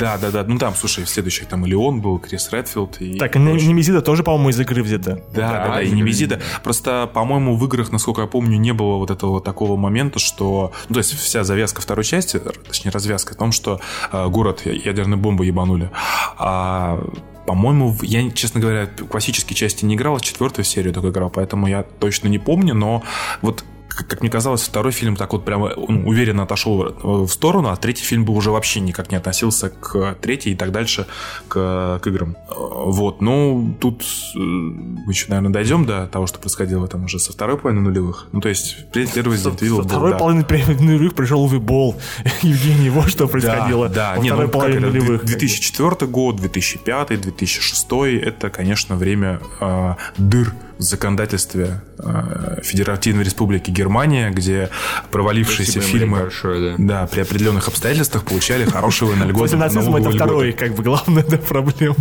Да, 0.00 0.18
да, 0.18 0.30
да. 0.30 0.44
Ну 0.46 0.58
там, 0.58 0.74
слушай, 0.74 1.04
в 1.04 1.08
следующих 1.08 1.48
там 1.48 1.64
и 1.66 1.70
Леон 1.70 2.00
был, 2.00 2.18
Крис 2.18 2.50
Редфилд. 2.52 3.00
И 3.00 3.18
так, 3.18 3.36
и 3.36 3.38
Немезида 3.38 4.02
тоже, 4.02 4.22
по-моему, 4.22 4.50
из 4.50 4.60
игры 4.60 4.82
взята. 4.82 5.22
Да, 5.34 5.52
да, 5.52 5.68
да, 5.68 5.82
и 5.82 5.90
Немезида. 5.90 6.40
Просто, 6.62 7.10
по-моему, 7.12 7.56
в 7.56 7.64
играх, 7.66 7.92
насколько 7.92 8.22
я 8.22 8.26
помню, 8.26 8.58
не 8.58 8.72
было 8.72 8.96
вот 8.96 9.10
этого 9.10 9.40
такого 9.40 9.76
момента, 9.76 10.18
что... 10.18 10.72
Ну, 10.88 10.94
то 10.94 11.00
есть 11.00 11.16
вся 11.18 11.44
завязка 11.44 11.80
второй 11.80 12.04
части, 12.04 12.40
точнее, 12.66 12.90
развязка 12.90 13.34
в 13.34 13.36
том, 13.36 13.52
что 13.52 13.80
э, 14.12 14.26
город 14.28 14.62
ядерной 14.64 15.16
бомбы 15.16 15.46
ебанули. 15.46 15.90
А 16.38 17.00
по-моему, 17.46 17.96
я, 18.02 18.30
честно 18.30 18.60
говоря, 18.60 18.86
классические 18.86 19.56
части 19.56 19.84
не 19.84 19.94
играл, 19.94 20.16
а 20.16 20.20
четвертую 20.20 20.64
серию 20.64 20.92
только 20.92 21.10
играл, 21.10 21.30
поэтому 21.30 21.66
я 21.66 21.82
точно 21.82 22.28
не 22.28 22.38
помню, 22.38 22.74
но 22.74 23.02
вот 23.42 23.64
как 23.88 24.20
мне 24.20 24.30
казалось, 24.30 24.62
второй 24.62 24.92
фильм 24.92 25.16
так 25.16 25.32
вот 25.32 25.44
прямо 25.44 25.72
ну, 25.76 26.06
уверенно 26.06 26.42
отошел 26.42 26.94
в 27.02 27.28
сторону, 27.28 27.68
а 27.70 27.76
третий 27.76 28.04
фильм 28.04 28.24
бы 28.24 28.34
уже 28.34 28.50
вообще 28.50 28.80
никак 28.80 29.10
не 29.10 29.16
относился 29.16 29.70
к 29.70 30.16
третьей 30.20 30.52
и 30.52 30.56
так 30.56 30.72
дальше 30.72 31.06
к, 31.48 32.00
к 32.02 32.06
играм. 32.06 32.36
Вот, 32.48 33.20
ну, 33.20 33.76
тут 33.80 34.02
э, 34.34 34.38
мы 34.38 35.10
еще, 35.12 35.26
наверное, 35.28 35.52
дойдем 35.52 35.86
до 35.86 36.06
того, 36.06 36.26
что 36.26 36.38
происходило 36.38 36.86
там 36.88 37.04
уже 37.04 37.18
со 37.18 37.32
второй 37.32 37.58
половины 37.58 37.82
нулевых. 37.82 38.28
Ну, 38.32 38.40
то 38.40 38.48
есть, 38.48 38.90
первый 38.92 39.36
Resident 39.36 39.58
Evil 39.58 39.82
Со 39.82 39.88
второй 39.88 40.12
да. 40.12 40.18
половины 40.18 40.44
нулевых 40.80 41.14
пришел 41.14 41.42
Увибол. 41.42 41.96
Евгений, 42.42 42.90
вот 42.90 43.08
что 43.08 43.26
происходило. 43.28 43.88
Да, 43.88 44.14
да. 44.14 44.22
Не, 44.22 44.32
ну, 44.32 44.48
половине 44.48 44.80
нулевых. 44.80 45.24
2004 45.24 46.10
год, 46.10 46.36
2005, 46.36 47.20
2006, 47.20 47.86
это, 48.22 48.50
конечно, 48.50 48.96
время 48.96 49.40
э, 49.60 49.94
дыр 50.18 50.54
законодательстве 50.78 51.80
э, 51.98 52.60
Федеративной 52.62 53.24
Республики 53.24 53.70
Германия, 53.70 54.30
где 54.30 54.70
провалившиеся 55.10 55.80
Спасибо 55.80 55.98
фильмы 55.98 56.18
большое, 56.20 56.76
да. 56.76 57.02
Да, 57.02 57.06
при 57.06 57.20
определенных 57.20 57.68
обстоятельствах 57.68 58.24
получали 58.24 58.64
хорошие 58.64 59.14
на 59.14 59.24
льготы. 59.24 59.38
После 59.40 59.58
нацизма 59.58 60.00
это 60.00 60.10
второй, 60.10 60.52
как 60.52 60.74
бы, 60.74 60.82
главная 60.82 61.24
проблема. 61.24 61.96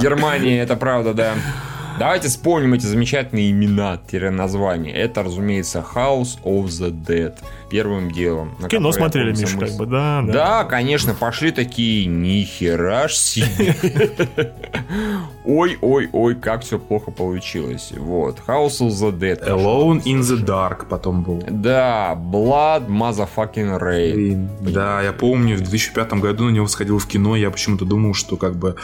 Германия, 0.00 0.60
это 0.62 0.76
правда, 0.76 1.14
да. 1.14 1.34
Давайте 1.98 2.28
вспомним 2.28 2.74
эти 2.74 2.86
замечательные 2.86 3.50
имена-названия. 3.50 4.92
Это, 4.92 5.24
разумеется, 5.24 5.84
House 5.94 6.40
of 6.44 6.66
the 6.66 6.90
Dead. 6.90 7.34
Первым 7.70 8.10
делом. 8.10 8.56
Кино 8.68 8.92
смотрели, 8.92 9.32
Миш, 9.32 9.54
как 9.54 9.72
бы, 9.72 9.84
да, 9.84 10.22
да. 10.22 10.32
Да, 10.32 10.64
конечно, 10.64 11.14
пошли 11.14 11.50
такие, 11.50 12.06
нихера 12.06 13.08
ж 13.08 13.12
себе. 13.12 13.74
Ой-ой-ой, 15.44 16.34
как 16.34 16.62
все 16.62 16.78
плохо 16.78 17.10
получилось. 17.10 17.92
Вот, 17.96 18.38
House 18.46 18.80
of 18.80 18.90
the 18.90 19.18
Dead. 19.18 19.46
Alone 19.46 20.02
in 20.04 20.20
the 20.20 20.42
Dark 20.42 20.86
потом 20.88 21.22
был. 21.22 21.42
Да, 21.50 22.14
Blood 22.14 22.86
Motherfucking 22.88 23.78
Rain. 23.78 24.48
Да, 24.60 25.02
я 25.02 25.12
помню, 25.12 25.56
в 25.56 25.60
2005 25.60 26.12
году 26.14 26.44
на 26.44 26.50
него 26.50 26.68
сходил 26.68 26.98
в 26.98 27.06
кино, 27.06 27.36
я 27.36 27.50
почему-то 27.50 27.84
думал, 27.84 28.14
что 28.14 28.36
как 28.36 28.56
бы 28.56 28.76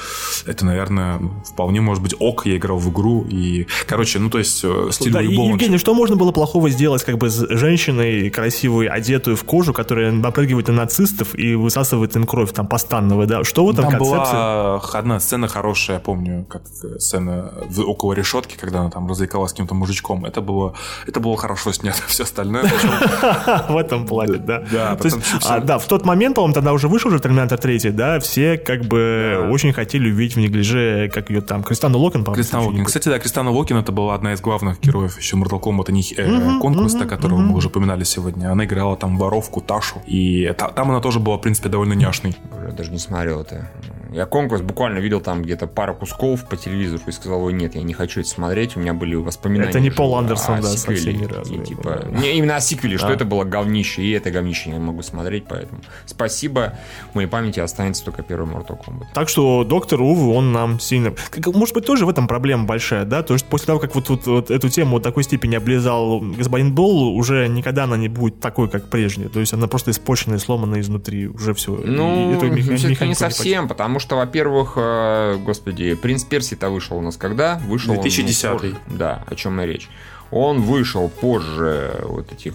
это, 0.46 0.66
наверное, 0.66 1.20
вполне 1.44 1.80
может 1.80 2.02
быть 2.02 2.14
ок, 2.18 2.44
я 2.46 2.56
играл 2.56 2.78
в 2.78 2.90
игру 2.90 3.03
игру. 3.04 3.26
И, 3.28 3.66
короче, 3.86 4.18
ну, 4.18 4.30
то 4.30 4.38
есть, 4.38 4.60
э, 4.64 4.88
стиль 4.90 5.12
да, 5.12 5.20
любого... 5.20 5.50
Евгений, 5.50 5.78
что 5.78 5.94
можно 5.94 6.16
было 6.16 6.32
плохого 6.32 6.70
сделать 6.70 7.04
как 7.04 7.18
бы 7.18 7.30
с 7.30 7.46
женщиной 7.48 8.30
красивой, 8.30 8.86
одетую 8.86 9.36
в 9.36 9.44
кожу, 9.44 9.72
которая 9.72 10.12
напрыгивает 10.12 10.68
на 10.68 10.74
нацистов 10.74 11.34
и 11.38 11.54
высасывает 11.54 12.16
им 12.16 12.24
кровь 12.24 12.52
там 12.52 12.66
постанного, 12.66 13.26
да? 13.26 13.44
Что 13.44 13.66
в 13.66 13.70
этом 13.70 13.84
Там 13.84 13.92
концепции? 13.92 14.32
была 14.32 14.80
одна 14.92 15.20
сцена 15.20 15.48
хорошая, 15.48 15.96
я 15.96 16.00
помню, 16.00 16.44
как 16.48 16.62
сцена 16.66 17.52
около 17.86 18.12
решетки, 18.14 18.56
когда 18.60 18.80
она 18.80 18.90
там 18.90 19.08
развлекалась 19.08 19.50
с 19.50 19.52
каким-то 19.52 19.74
мужичком. 19.74 20.24
Это 20.24 20.40
было, 20.40 20.74
это 21.06 21.20
было 21.20 21.36
хорошо 21.36 21.72
снято. 21.72 21.98
Все 22.06 22.24
остальное... 22.24 22.64
В 23.68 23.76
этом 23.76 24.06
плане, 24.06 24.38
да. 24.38 24.64
Да, 24.70 24.98
а, 25.44 25.60
да, 25.60 25.78
в 25.78 25.86
тот 25.86 26.04
момент, 26.04 26.36
по-моему, 26.36 26.54
тогда 26.54 26.72
уже 26.72 26.88
вышел 26.88 27.10
уже 27.10 27.20
Терминатор 27.20 27.58
3, 27.58 27.90
да, 27.90 28.20
все 28.20 28.56
как 28.56 28.84
бы 28.84 29.48
очень 29.50 29.72
хотели 29.72 30.10
увидеть 30.10 30.36
в 30.36 30.40
неглиже, 30.40 31.10
как 31.12 31.30
ее 31.30 31.40
там, 31.40 31.62
Кристану 31.62 31.98
Локен, 31.98 32.24
по-моему. 32.24 32.42
Кристан 32.42 32.64
Локен, 32.64 32.84
кстати, 32.94 33.08
да, 33.08 33.18
Кристана 33.18 33.50
Локен 33.50 33.76
это 33.76 33.90
была 33.90 34.14
одна 34.14 34.34
из 34.34 34.40
главных 34.40 34.80
героев 34.80 35.18
еще 35.18 35.36
Mortal 35.36 35.60
Kombat 35.60 35.90
э, 36.16 36.60
Conquest, 36.62 37.04
которого 37.06 37.40
мы 37.40 37.56
уже 37.56 37.66
упоминали 37.66 38.04
сегодня. 38.04 38.52
Она 38.52 38.66
играла 38.66 38.96
там 38.96 39.18
воровку 39.18 39.60
Ташу. 39.60 40.00
И 40.06 40.42
это, 40.42 40.68
там 40.68 40.92
она 40.92 41.00
тоже 41.00 41.18
была, 41.18 41.36
в 41.36 41.40
принципе, 41.40 41.68
довольно 41.68 41.94
няшной. 41.94 42.36
Я 42.64 42.70
даже 42.70 42.92
не 42.92 42.98
смотрел 42.98 43.40
это. 43.40 43.68
Я 44.14 44.26
Conquest 44.26 44.62
буквально 44.62 44.98
видел 44.98 45.20
там 45.20 45.42
где-то 45.42 45.66
пару 45.66 45.94
кусков 45.94 46.48
по 46.48 46.56
телевизору 46.56 47.02
и 47.06 47.12
сказал, 47.12 47.42
ой, 47.42 47.52
нет, 47.52 47.74
я 47.74 47.82
не 47.82 47.92
хочу 47.94 48.20
это 48.20 48.28
смотреть, 48.28 48.76
у 48.76 48.80
меня 48.80 48.94
были 48.94 49.16
воспоминания. 49.16 49.70
Это 49.70 49.80
не 49.80 49.90
Пол 49.90 50.18
Андерсон, 50.18 50.60
да, 50.60 50.68
сиквеле. 50.68 51.14
ни 51.14 51.24
разу. 51.24 51.54
И, 51.54 51.64
типа, 51.64 52.06
не, 52.10 52.36
именно 52.38 52.56
о 52.56 52.60
сиквеле, 52.60 52.96
что 52.98 53.08
А. 53.08 53.12
это 53.12 53.24
было 53.24 53.44
говнище, 53.44 54.02
и 54.02 54.10
это 54.12 54.30
говнище 54.30 54.70
я 54.70 54.76
не 54.76 54.84
могу 54.84 55.02
смотреть, 55.02 55.44
поэтому 55.48 55.80
спасибо. 56.06 56.74
В 57.12 57.16
моей 57.16 57.28
памяти 57.28 57.60
останется 57.60 58.04
только 58.04 58.22
первый 58.22 58.48
Mortal 58.48 58.78
Kombat. 58.78 59.06
Так 59.14 59.28
что 59.28 59.64
доктор 59.64 60.00
Увы, 60.00 60.32
он 60.32 60.52
нам 60.52 60.78
сильно... 60.80 61.12
Может 61.46 61.74
быть, 61.74 61.86
тоже 61.86 62.06
в 62.06 62.08
этом 62.08 62.28
проблема 62.28 62.64
большая, 62.64 63.04
да? 63.04 63.22
То 63.22 63.34
есть 63.34 63.46
после 63.46 63.66
того, 63.66 63.78
как 63.80 63.94
вот, 63.94 64.08
вот- 64.08 64.26
вот 64.26 64.50
эту 64.50 64.68
тему 64.68 64.98
до 64.98 65.04
такой 65.04 65.24
степени 65.24 65.54
облизал 65.56 66.20
господин 66.20 66.74
Болл, 66.74 67.16
уже 67.16 67.48
никогда 67.48 67.84
она 67.84 67.96
не 67.96 68.08
будет 68.08 68.40
такой, 68.40 68.68
как 68.68 68.90
прежде. 68.90 69.28
То 69.28 69.40
есть 69.40 69.52
она 69.52 69.66
просто 69.66 69.90
испорченная, 69.90 70.38
сломанная 70.38 70.80
изнутри. 70.80 71.28
Уже 71.28 71.54
все. 71.54 71.80
Ну, 71.84 72.34
это 72.34 72.48
не 72.48 73.04
не 73.06 73.14
совсем, 73.14 73.68
потому 73.68 73.98
что, 74.00 74.03
во-первых, 74.12 74.74
э, 74.76 75.36
господи, 75.38 75.94
«Принц 75.94 76.24
Персии»-то 76.24 76.68
вышел 76.70 76.96
у 76.98 77.00
нас 77.00 77.16
когда? 77.16 77.60
Вышел 77.66 77.92
он, 77.92 77.96
ну, 77.96 78.02
2010. 78.02 78.76
Да, 78.86 79.24
о 79.26 79.34
чем 79.34 79.60
и 79.60 79.66
речь. 79.66 79.88
Он 80.34 80.62
вышел 80.62 81.08
позже 81.08 82.00
вот 82.08 82.32
этих 82.32 82.54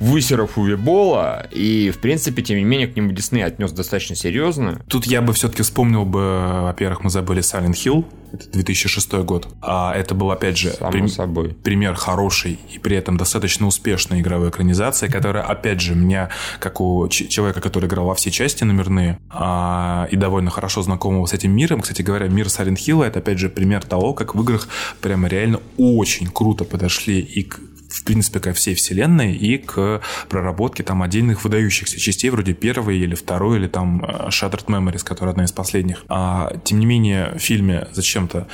высеров 0.00 0.58
Увебола, 0.58 1.46
и, 1.52 1.90
в 1.90 1.98
принципе, 1.98 2.42
тем 2.42 2.58
не 2.58 2.64
менее, 2.64 2.88
к 2.88 2.96
нему 2.96 3.12
Дисней 3.12 3.44
отнес 3.44 3.70
достаточно 3.70 4.16
серьезно. 4.16 4.82
Тут 4.88 5.06
я 5.06 5.22
бы 5.22 5.32
все-таки 5.32 5.62
вспомнил 5.62 6.04
бы, 6.04 6.62
во-первых, 6.62 7.04
мы 7.04 7.10
забыли 7.10 7.40
Silent 7.42 7.74
Hill, 7.74 8.04
это 8.32 8.50
2006 8.50 9.12
год. 9.22 9.46
А 9.62 9.94
это 9.94 10.16
был, 10.16 10.32
опять 10.32 10.58
же, 10.58 10.70
Само 10.72 10.90
прим- 10.90 11.08
собой. 11.08 11.50
пример 11.62 11.94
хорошей 11.94 12.58
и 12.72 12.80
при 12.80 12.96
этом 12.96 13.16
достаточно 13.16 13.68
успешной 13.68 14.20
игровой 14.20 14.48
экранизации, 14.50 15.06
которая, 15.06 15.44
опять 15.44 15.80
же, 15.80 15.94
меня, 15.94 16.30
как 16.58 16.80
у 16.80 17.08
человека, 17.08 17.60
который 17.60 17.86
играл 17.88 18.06
во 18.06 18.16
все 18.16 18.32
части 18.32 18.64
номерные 18.64 19.20
а, 19.30 20.08
и 20.10 20.16
довольно 20.16 20.50
хорошо 20.50 20.82
знакомого 20.82 21.26
с 21.26 21.32
этим 21.32 21.52
миром, 21.52 21.80
кстати 21.80 22.02
говоря, 22.02 22.26
мир 22.26 22.46
Silent 22.46 22.78
Hill 22.78 23.04
это, 23.04 23.20
опять 23.20 23.38
же, 23.38 23.48
пример 23.48 23.84
того, 23.84 24.12
как 24.14 24.34
в 24.34 24.42
играх 24.42 24.66
прямо 25.00 25.28
реально 25.28 25.60
очень 25.78 26.26
круто 26.26 26.64
подошли 26.64 27.03
и 27.12 27.42
к 27.42 27.60
в 27.94 28.02
принципе, 28.02 28.40
ко 28.40 28.52
всей 28.52 28.74
вселенной 28.74 29.34
и 29.34 29.56
к 29.56 30.02
проработке 30.28 30.82
там 30.82 31.02
отдельных 31.02 31.44
выдающихся 31.44 31.98
частей, 31.98 32.28
вроде 32.28 32.52
первой 32.52 32.98
или 32.98 33.14
второй, 33.14 33.58
или 33.58 33.68
там 33.68 34.04
э, 34.04 34.28
Shattered 34.28 34.66
Memories, 34.66 35.04
которая 35.04 35.30
одна 35.32 35.44
из 35.44 35.52
последних. 35.52 36.04
А, 36.08 36.52
тем 36.64 36.80
не 36.80 36.86
менее, 36.86 37.32
в 37.36 37.38
фильме 37.38 37.86
зачем-то 37.92 38.48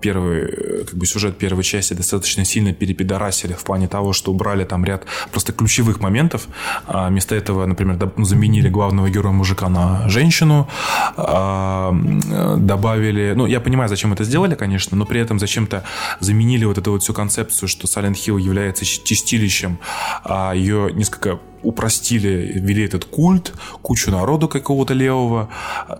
первый, 0.00 0.40
э, 0.40 0.84
как 0.84 0.94
бы 0.94 1.06
сюжет 1.06 1.36
первой 1.36 1.62
части 1.62 1.94
достаточно 1.94 2.44
сильно 2.44 2.72
перепидорасили 2.72 3.52
в 3.52 3.64
плане 3.64 3.88
того, 3.88 4.12
что 4.12 4.32
убрали 4.32 4.64
там 4.64 4.84
ряд 4.84 5.04
просто 5.30 5.52
ключевых 5.52 6.00
моментов. 6.00 6.48
А 6.86 7.08
вместо 7.08 7.34
этого, 7.34 7.66
например, 7.66 7.98
ну, 8.16 8.24
заменили 8.24 8.68
главного 8.68 9.10
героя 9.10 9.32
мужика 9.32 9.68
на 9.68 10.08
женщину, 10.08 10.68
а, 11.16 11.92
э, 11.92 12.56
добавили... 12.58 13.34
Ну, 13.36 13.46
я 13.46 13.60
понимаю, 13.60 13.88
зачем 13.88 14.12
это 14.12 14.24
сделали, 14.24 14.54
конечно, 14.54 14.96
но 14.96 15.04
при 15.04 15.20
этом 15.20 15.38
зачем-то 15.38 15.84
заменили 16.20 16.64
вот 16.64 16.78
эту 16.78 16.92
вот 16.92 17.02
всю 17.02 17.12
концепцию, 17.12 17.68
что 17.68 17.86
Silent 17.86 18.14
Hill 18.14 18.40
является 18.40 18.84
чистилищем, 18.84 19.78
а 20.24 20.52
ее 20.52 20.90
несколько 20.92 21.38
упростили, 21.62 22.52
ввели 22.54 22.84
этот 22.84 23.04
культ, 23.04 23.52
кучу 23.82 24.10
народу 24.10 24.48
какого-то 24.48 24.94
левого. 24.94 25.48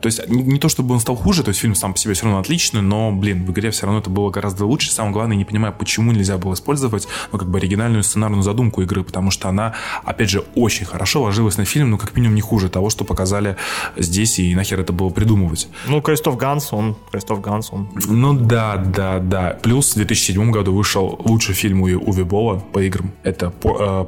То 0.01 0.07
есть 0.07 0.29
не, 0.29 0.43
не 0.43 0.59
то, 0.59 0.69
чтобы 0.69 0.95
он 0.95 1.01
стал 1.01 1.17
хуже, 1.17 1.43
то 1.43 1.49
есть 1.49 1.61
фильм 1.61 1.75
сам 1.75 1.93
по 1.93 1.99
себе 1.99 2.15
все 2.15 2.25
равно 2.25 2.41
отличный, 2.41 2.83
но, 2.83 3.13
блин, 3.13 3.45
в 3.45 3.51
игре 3.51 3.71
все 3.71 3.87
равно 3.87 4.01
это 4.01 4.11
было 4.11 4.31
гораздо 4.31 4.67
лучше. 4.67 4.93
Самое 4.93 5.13
главное, 5.13 5.37
не 5.37 5.45
понимаю, 5.45 5.75
почему 5.79 6.13
нельзя 6.13 6.39
было 6.39 6.55
использовать, 6.55 7.09
ну, 7.33 7.39
как 7.39 7.49
бы 7.49 7.59
оригинальную 7.59 8.03
сценарную 8.03 8.43
задумку 8.43 8.83
игры, 8.83 9.03
потому 9.03 9.31
что 9.31 9.49
она, 9.49 9.75
опять 10.05 10.31
же, 10.31 10.45
очень 10.55 10.87
хорошо 10.87 11.23
ложилась 11.23 11.57
на 11.59 11.65
фильм, 11.65 11.91
ну, 11.91 11.99
как 11.99 12.15
минимум, 12.17 12.35
не 12.35 12.41
хуже 12.41 12.69
того, 12.69 12.91
что 12.91 13.05
показали 13.05 13.57
здесь, 13.97 14.39
и 14.39 14.55
нахер 14.55 14.81
это 14.81 14.93
было 14.93 15.11
придумывать. 15.11 15.69
Ну, 15.87 16.01
Крестов 16.01 16.37
Ганс, 16.37 16.73
он... 16.73 16.97
Крестов 17.11 17.41
Ганс, 17.41 17.69
он... 17.73 17.89
Ну 18.07 18.35
да, 18.35 18.77
да, 18.77 19.19
да. 19.19 19.59
Плюс 19.63 19.93
в 19.93 19.97
2007 19.97 20.51
году 20.51 20.75
вышел 20.75 21.21
лучший 21.25 21.55
фильм 21.55 21.83
у 21.83 21.85
Уве 21.85 22.25
Болла 22.25 22.63
по 22.73 22.83
играм. 22.83 23.13
Это 23.23 23.51
по- 23.51 24.05
э. 24.05 24.07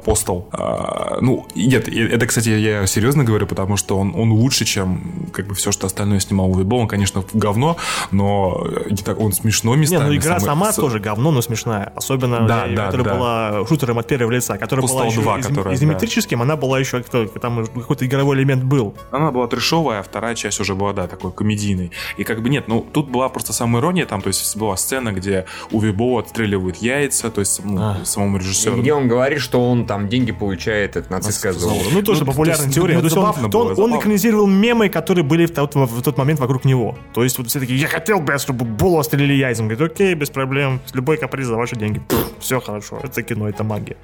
А, 0.51 1.17
ну, 1.55 1.61
нет, 1.61 1.87
и- 1.87 1.99
это, 2.01 2.25
кстати, 2.27 2.49
я 2.49 2.85
серьезно 2.87 3.23
говорю, 3.23 3.47
потому 3.47 3.77
что 3.77 3.97
он, 3.97 4.13
он 4.15 4.31
лучше, 4.31 4.65
чем 4.65 5.01
как 5.33 5.47
бы 5.47 5.55
все, 5.55 5.71
что 5.71 5.87
остальное 5.87 6.19
снимал 6.19 6.49
Уве 6.51 6.63
Болл. 6.63 6.81
Он, 6.81 6.87
конечно, 6.87 7.23
говно, 7.33 7.77
но 8.11 8.65
э, 8.69 8.89
не 8.91 8.97
так- 9.03 9.19
он 9.19 9.31
смешной 9.33 9.75
Не, 9.77 9.81
местами. 9.81 10.03
ну 10.09 10.15
игра 10.15 10.39
самый- 10.39 10.45
сама 10.45 10.71
с- 10.73 10.75
тоже 10.75 10.99
говно, 10.99 11.31
но 11.31 11.41
смешная. 11.41 11.91
Особенно, 11.95 12.47
Да, 12.47 12.67
э, 12.67 12.75
да, 12.75 12.85
которая 12.87 13.05
да. 13.05 13.15
была 13.15 13.67
шутером 13.67 13.99
от 13.99 14.07
первого 14.07 14.31
лица, 14.31 14.57
которая 14.57 14.85
была 14.87 15.03
Postal 15.05 15.07
еще 15.11 15.21
2, 15.21 15.39
из- 15.39 15.47
которая, 15.47 15.75
изометрическим, 15.75 16.41
она 16.41 16.55
была 16.55 16.79
еще 16.79 17.01
там 17.41 17.65
какой-то 17.65 18.05
игровой 18.05 18.37
элемент 18.37 18.63
был. 18.63 18.95
Она 19.11 19.31
была 19.31 19.47
трешовая, 19.47 19.99
а 19.99 20.03
вторая 20.03 20.35
часть 20.35 20.59
уже 20.59 20.75
была, 20.75 20.93
да, 20.93 21.07
такой 21.07 21.31
комедийной. 21.31 21.91
И 22.17 22.23
как 22.23 22.41
бы 22.41 22.49
нет, 22.49 22.67
ну, 22.67 22.85
тут 22.91 23.09
была 23.09 23.29
просто 23.29 23.53
самая 23.53 23.81
ирония, 23.81 24.05
там, 24.05 24.21
то 24.21 24.27
есть 24.27 24.55
была 24.57 24.75
сцена, 24.77 25.11
где 25.11 25.45
Уве 25.71 25.91
Болл 25.91 26.19
отстреливают 26.19 26.77
яйца, 26.77 27.29
то 27.29 27.39
есть 27.41 27.61
ну, 27.63 27.77
А. 27.81 27.97
самому 28.05 28.37
режиссеру. 28.37 28.81
Где 28.81 28.93
он 28.93 29.07
говорит, 29.07 29.39
что 29.41 29.69
он 29.69 29.85
там 29.85 30.07
деньги 30.09 30.31
получает 30.31 30.97
от 30.97 31.09
нацистское 31.09 31.30
золото. 31.31 31.89
Ну, 31.91 32.01
тоже 32.01 32.21
Ну, 32.21 32.25
популярная 32.27 32.67
то 32.67 32.73
теория. 32.73 32.95
ну, 32.95 33.01
То 33.01 33.05
есть 33.07 33.17
он, 33.17 33.23
он- 33.25 33.49
было, 33.49 33.69
он 33.69 33.75
забавно. 33.75 33.95
экранизировал 33.99 34.47
мемы, 34.47 34.89
которые 34.89 35.23
были 35.23 35.45
в 35.45 35.51
тот, 35.53 35.75
в 35.75 36.01
тот 36.01 36.17
момент 36.17 36.39
вокруг 36.39 36.65
него. 36.65 36.97
То 37.13 37.23
есть 37.23 37.37
вот 37.37 37.47
все 37.47 37.59
такие, 37.59 37.79
я 37.79 37.87
хотел 37.87 38.19
бы, 38.19 38.37
чтобы 38.37 38.65
Булу 38.65 38.99
отстрелили 38.99 39.33
яйцем. 39.33 39.67
Говорит, 39.67 39.91
окей, 39.93 40.13
без 40.13 40.29
проблем, 40.29 40.79
с 40.85 40.95
любой 40.95 41.17
каприз 41.17 41.47
за 41.47 41.55
ваши 41.55 41.75
деньги. 41.75 42.01
все 42.39 42.59
хорошо, 42.59 42.99
это 43.03 43.21
кино, 43.23 43.47
это 43.49 43.63
магия. 43.63 43.97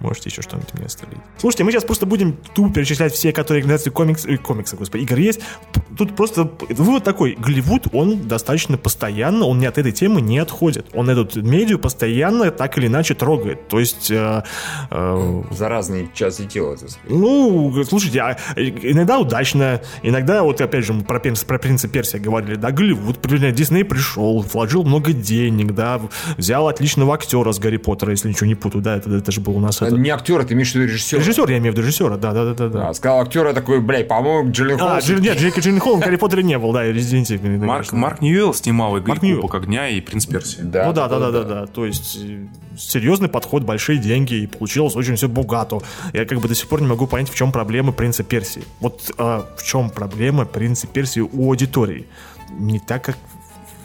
Можете 0.00 0.30
еще 0.30 0.42
что-нибудь 0.42 0.72
мне 0.74 0.88
стрелить. 0.88 1.18
Слушайте, 1.38 1.64
мы 1.64 1.72
сейчас 1.72 1.84
просто 1.84 2.06
будем 2.06 2.36
тупо 2.54 2.72
перечислять 2.72 3.12
все, 3.12 3.32
которые 3.32 3.60
экранизации 3.62 3.90
комикс, 3.90 4.24
э, 4.26 4.36
комиксы, 4.36 4.76
господи, 4.76 5.02
игр 5.02 5.18
есть. 5.18 5.40
Тут 5.96 6.16
просто 6.16 6.50
вывод 6.70 7.04
такой, 7.04 7.34
Голливуд, 7.38 7.86
он 7.92 8.26
достаточно 8.28 8.78
постоянно, 8.78 9.46
он 9.46 9.58
не 9.58 9.66
от 9.66 9.78
этой 9.78 9.92
темы 9.92 10.20
не 10.20 10.38
отходит. 10.38 10.86
Он 10.94 11.08
эту 11.10 11.42
медиа 11.42 11.78
постоянно 11.78 12.50
так 12.50 12.78
или 12.78 12.86
иначе 12.86 13.14
трогает. 13.14 13.68
То 13.68 13.78
есть 13.80 14.10
э, 14.10 14.42
э, 14.90 15.42
За 15.50 15.68
разные 15.68 16.08
части 16.14 16.46
сказать. 16.76 16.98
ну, 17.08 17.84
слушайте, 17.84 18.20
а 18.20 18.36
иногда 18.56 19.18
удачно, 19.18 19.80
иногда, 20.02 20.42
вот 20.42 20.60
опять 20.60 20.84
же, 20.84 20.92
мы 20.92 21.02
про, 21.02 21.20
про 21.20 21.58
принца 21.58 21.88
Персия 21.88 22.20
говорили, 22.20 22.56
да, 22.56 22.70
Голливуд, 22.70 23.18
Дисней 23.54 23.84
пришел, 23.84 24.40
вложил 24.40 24.84
много 24.84 25.12
денег, 25.12 25.74
да, 25.74 26.00
взял 26.36 26.68
отличного 26.68 27.14
актера 27.14 27.52
с 27.52 27.58
Гарри 27.58 27.76
Поттера, 27.76 28.10
если 28.10 28.28
ничего 28.28 28.46
не 28.46 28.54
путаю, 28.54 28.82
да, 28.82 28.96
это, 28.96 29.10
это 29.10 29.32
же 29.32 29.40
был 29.40 29.56
у 29.56 29.60
нас 29.60 29.82
это... 29.82 29.96
Не 29.96 30.10
актер, 30.10 30.44
ты 30.44 30.54
имеешь 30.54 30.72
в 30.72 30.74
виду 30.74 30.86
режиссер. 30.86 31.18
Режиссер, 31.18 31.50
я 31.50 31.58
имею 31.58 31.72
в 31.72 31.76
виду 31.76 31.86
режиссера, 31.86 32.16
да, 32.16 32.32
да, 32.32 32.44
да, 32.44 32.54
да. 32.54 32.68
да. 32.68 32.88
А, 32.88 32.94
сказал 32.94 33.20
актер, 33.20 33.46
я 33.46 33.52
такой, 33.52 33.80
блядь, 33.80 34.08
по-моему, 34.08 34.50
Джиллен 34.50 34.76
А, 34.76 34.78
Холл. 34.78 34.98
Джилл- 34.98 35.20
нет, 35.20 35.38
Джейки 35.38 35.60
Джилленхол, 35.60 35.96
в 35.96 36.00
Гарри 36.00 36.16
Поттере 36.16 36.42
не 36.42 36.58
был, 36.58 36.72
да, 36.72 36.90
извините. 36.90 37.38
Марк, 37.38 37.92
Марк 37.92 38.20
Ньюэлл 38.20 38.54
снимал 38.54 38.96
и 38.96 39.00
Марк 39.00 39.22
Ньюэлл. 39.22 39.40
Кубок 39.42 39.54
огня 39.54 39.88
и 39.88 40.00
Принц 40.00 40.26
Персии. 40.26 40.60
Да, 40.62 40.86
ну 40.86 40.92
да, 40.92 41.08
да, 41.08 41.18
да, 41.18 41.30
да, 41.30 41.42
да. 41.42 41.66
То 41.66 41.86
есть 41.86 42.18
э, 42.22 42.46
серьезный 42.78 43.28
подход, 43.28 43.62
большие 43.62 43.98
деньги, 43.98 44.34
и 44.34 44.46
получилось 44.46 44.96
очень 44.96 45.16
все 45.16 45.28
богато. 45.28 45.80
Я 46.12 46.24
как 46.24 46.40
бы 46.40 46.48
до 46.48 46.54
сих 46.54 46.68
пор 46.68 46.80
не 46.80 46.86
могу 46.86 47.06
понять, 47.06 47.30
в 47.30 47.34
чем 47.34 47.52
проблема 47.52 47.92
принца 47.92 48.22
Персии. 48.22 48.64
Вот 48.80 49.10
а, 49.18 49.46
в 49.56 49.64
чем 49.64 49.90
проблема 49.90 50.44
принца 50.44 50.86
Персии 50.86 51.20
у 51.20 51.48
аудитории. 51.48 52.06
Не 52.50 52.78
так, 52.80 53.04
как 53.04 53.16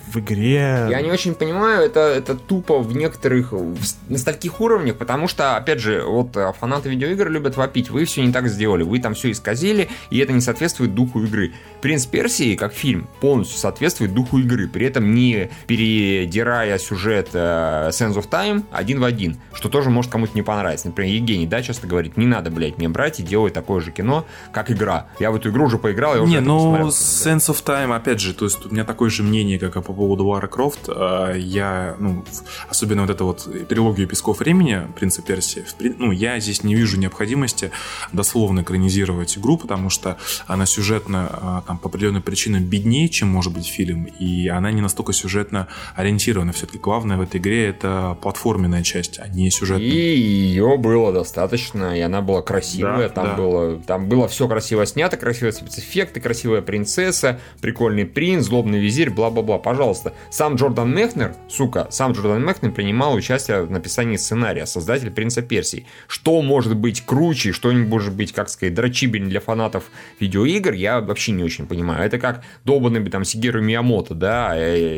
в 0.07 0.19
игре. 0.19 0.87
Я 0.89 1.01
не 1.01 1.11
очень 1.11 1.35
понимаю, 1.35 1.85
это, 1.85 1.99
это 1.99 2.35
тупо 2.35 2.79
в 2.79 2.95
некоторых, 2.95 3.51
в 3.51 3.77
на 4.09 4.17
стольких 4.17 4.61
уровнях, 4.61 4.97
потому 4.97 5.27
что, 5.27 5.57
опять 5.57 5.79
же, 5.79 6.03
вот 6.03 6.35
э, 6.37 6.51
фанаты 6.59 6.89
видеоигр 6.89 7.29
любят 7.29 7.57
вопить, 7.57 7.89
вы 7.89 8.05
все 8.05 8.23
не 8.23 8.31
так 8.31 8.47
сделали, 8.47 8.83
вы 8.83 8.99
там 8.99 9.13
все 9.13 9.31
исказили, 9.31 9.89
и 10.09 10.19
это 10.19 10.33
не 10.33 10.41
соответствует 10.41 10.95
духу 10.95 11.23
игры. 11.23 11.53
Принц 11.81 12.05
Персии, 12.05 12.55
как 12.55 12.73
фильм, 12.73 13.07
полностью 13.21 13.59
соответствует 13.59 14.13
духу 14.13 14.39
игры, 14.39 14.67
при 14.67 14.85
этом 14.85 15.13
не 15.13 15.49
передирая 15.67 16.77
сюжет 16.77 17.29
э, 17.33 17.89
Sense 17.91 18.15
of 18.15 18.29
Time 18.29 18.63
один 18.71 18.99
в 18.99 19.03
один, 19.03 19.37
что 19.53 19.69
тоже 19.69 19.89
может 19.89 20.11
кому-то 20.11 20.33
не 20.33 20.41
понравиться. 20.41 20.87
Например, 20.87 21.13
Евгений, 21.13 21.47
да, 21.47 21.61
часто 21.61 21.87
говорит, 21.87 22.17
не 22.17 22.25
надо, 22.25 22.49
блядь, 22.51 22.77
мне 22.77 22.89
брать 22.89 23.19
и 23.19 23.23
делать 23.23 23.53
такое 23.53 23.81
же 23.81 23.91
кино, 23.91 24.25
как 24.51 24.71
игра. 24.71 25.07
Я 25.19 25.31
в 25.31 25.35
эту 25.35 25.49
игру 25.49 25.65
уже 25.65 25.77
поиграл, 25.77 26.15
я 26.15 26.21
уже 26.21 26.31
Не, 26.31 26.37
это 26.37 26.45
ну. 26.45 26.87
Sense 26.87 27.49
of 27.49 27.63
Time, 27.63 27.95
опять 27.95 28.19
же, 28.19 28.33
то 28.33 28.45
есть 28.45 28.65
у 28.65 28.69
меня 28.69 28.83
такое 28.83 29.09
же 29.09 29.23
мнение, 29.23 29.59
как 29.59 29.75
и 29.75 29.81
по 29.81 29.93
поводу 29.93 30.25
Лары 30.25 30.47
Крофт. 30.47 30.87
А, 30.87 31.33
Я, 31.33 31.95
ну, 31.99 32.25
особенно 32.69 33.01
вот 33.01 33.11
эту 33.11 33.25
вот 33.25 33.67
трилогию 33.67 34.07
Песков 34.07 34.39
времени, 34.39 34.81
Принца 34.95 35.21
Персии, 35.21 35.65
ну, 35.79 36.11
я 36.11 36.39
здесь 36.39 36.63
не 36.63 36.75
вижу 36.75 36.97
необходимости 36.97 37.71
дословно 38.13 38.61
экранизировать 38.61 39.37
игру, 39.37 39.57
потому 39.57 39.89
что 39.89 40.17
она 40.47 40.65
сюжетно, 40.65 41.29
а, 41.31 41.63
там, 41.77 41.79
по 41.79 41.89
определенным 41.89 42.21
причинам 42.21 42.63
беднее, 42.63 43.09
чем 43.09 43.29
может 43.29 43.53
быть 43.53 43.67
фильм, 43.67 44.05
и 44.19 44.47
она 44.47 44.71
не 44.71 44.81
настолько 44.81 45.13
сюжетно 45.13 45.67
ориентирована. 45.95 46.51
Все-таки 46.51 46.79
главное 46.79 47.17
в 47.17 47.21
этой 47.21 47.39
игре 47.39 47.67
это 47.67 48.17
платформенная 48.21 48.83
часть, 48.83 49.19
а 49.19 49.27
не 49.27 49.49
сюжетная. 49.51 49.85
И 49.85 50.17
ее 50.17 50.77
было 50.77 51.11
достаточно, 51.13 51.97
и 51.97 52.01
она 52.01 52.21
была 52.21 52.41
красивая, 52.41 53.09
Да, 53.09 53.13
там, 53.13 53.25
да. 53.25 53.35
Было, 53.35 53.79
там 53.79 54.09
было 54.09 54.27
все 54.27 54.47
красиво 54.47 54.85
снято, 54.85 55.17
красивые 55.17 55.53
спецэффекты, 55.53 56.19
красивая 56.19 56.61
принцесса, 56.61 57.39
прикольный 57.61 58.05
принц, 58.05 58.45
злобный 58.45 58.79
визирь, 58.79 59.09
бла-бла-бла. 59.09 59.57
Пожалуйста. 59.57 60.13
Сам 60.31 60.55
Джордан 60.55 60.93
Мехнер, 60.93 61.35
сука, 61.49 61.87
сам 61.91 62.13
Джордан 62.13 62.43
Мехнер 62.45 62.71
принимал 62.71 63.13
участие 63.13 63.63
в 63.63 63.71
написании 63.71 64.17
сценария, 64.17 64.65
создатель 64.65 65.11
принца 65.11 65.41
Персии. 65.41 65.85
Что 66.07 66.41
может 66.41 66.75
быть 66.75 67.01
круче, 67.05 67.51
что 67.51 67.71
может 67.71 68.13
быть, 68.13 68.33
как 68.33 68.49
сказать, 68.49 68.73
дрочибельнее 68.73 69.29
для 69.29 69.39
фанатов 69.39 69.85
видеоигр, 70.19 70.73
я 70.73 71.01
вообще 71.01 71.31
не 71.31 71.43
очень 71.43 71.56
очень 71.57 71.67
понимаю. 71.67 72.05
Это 72.05 72.19
как 72.19 72.43
долбанный 72.65 73.03
там 73.09 73.23
Сигеру 73.23 73.61
Миямото, 73.61 74.13
да, 74.13 74.51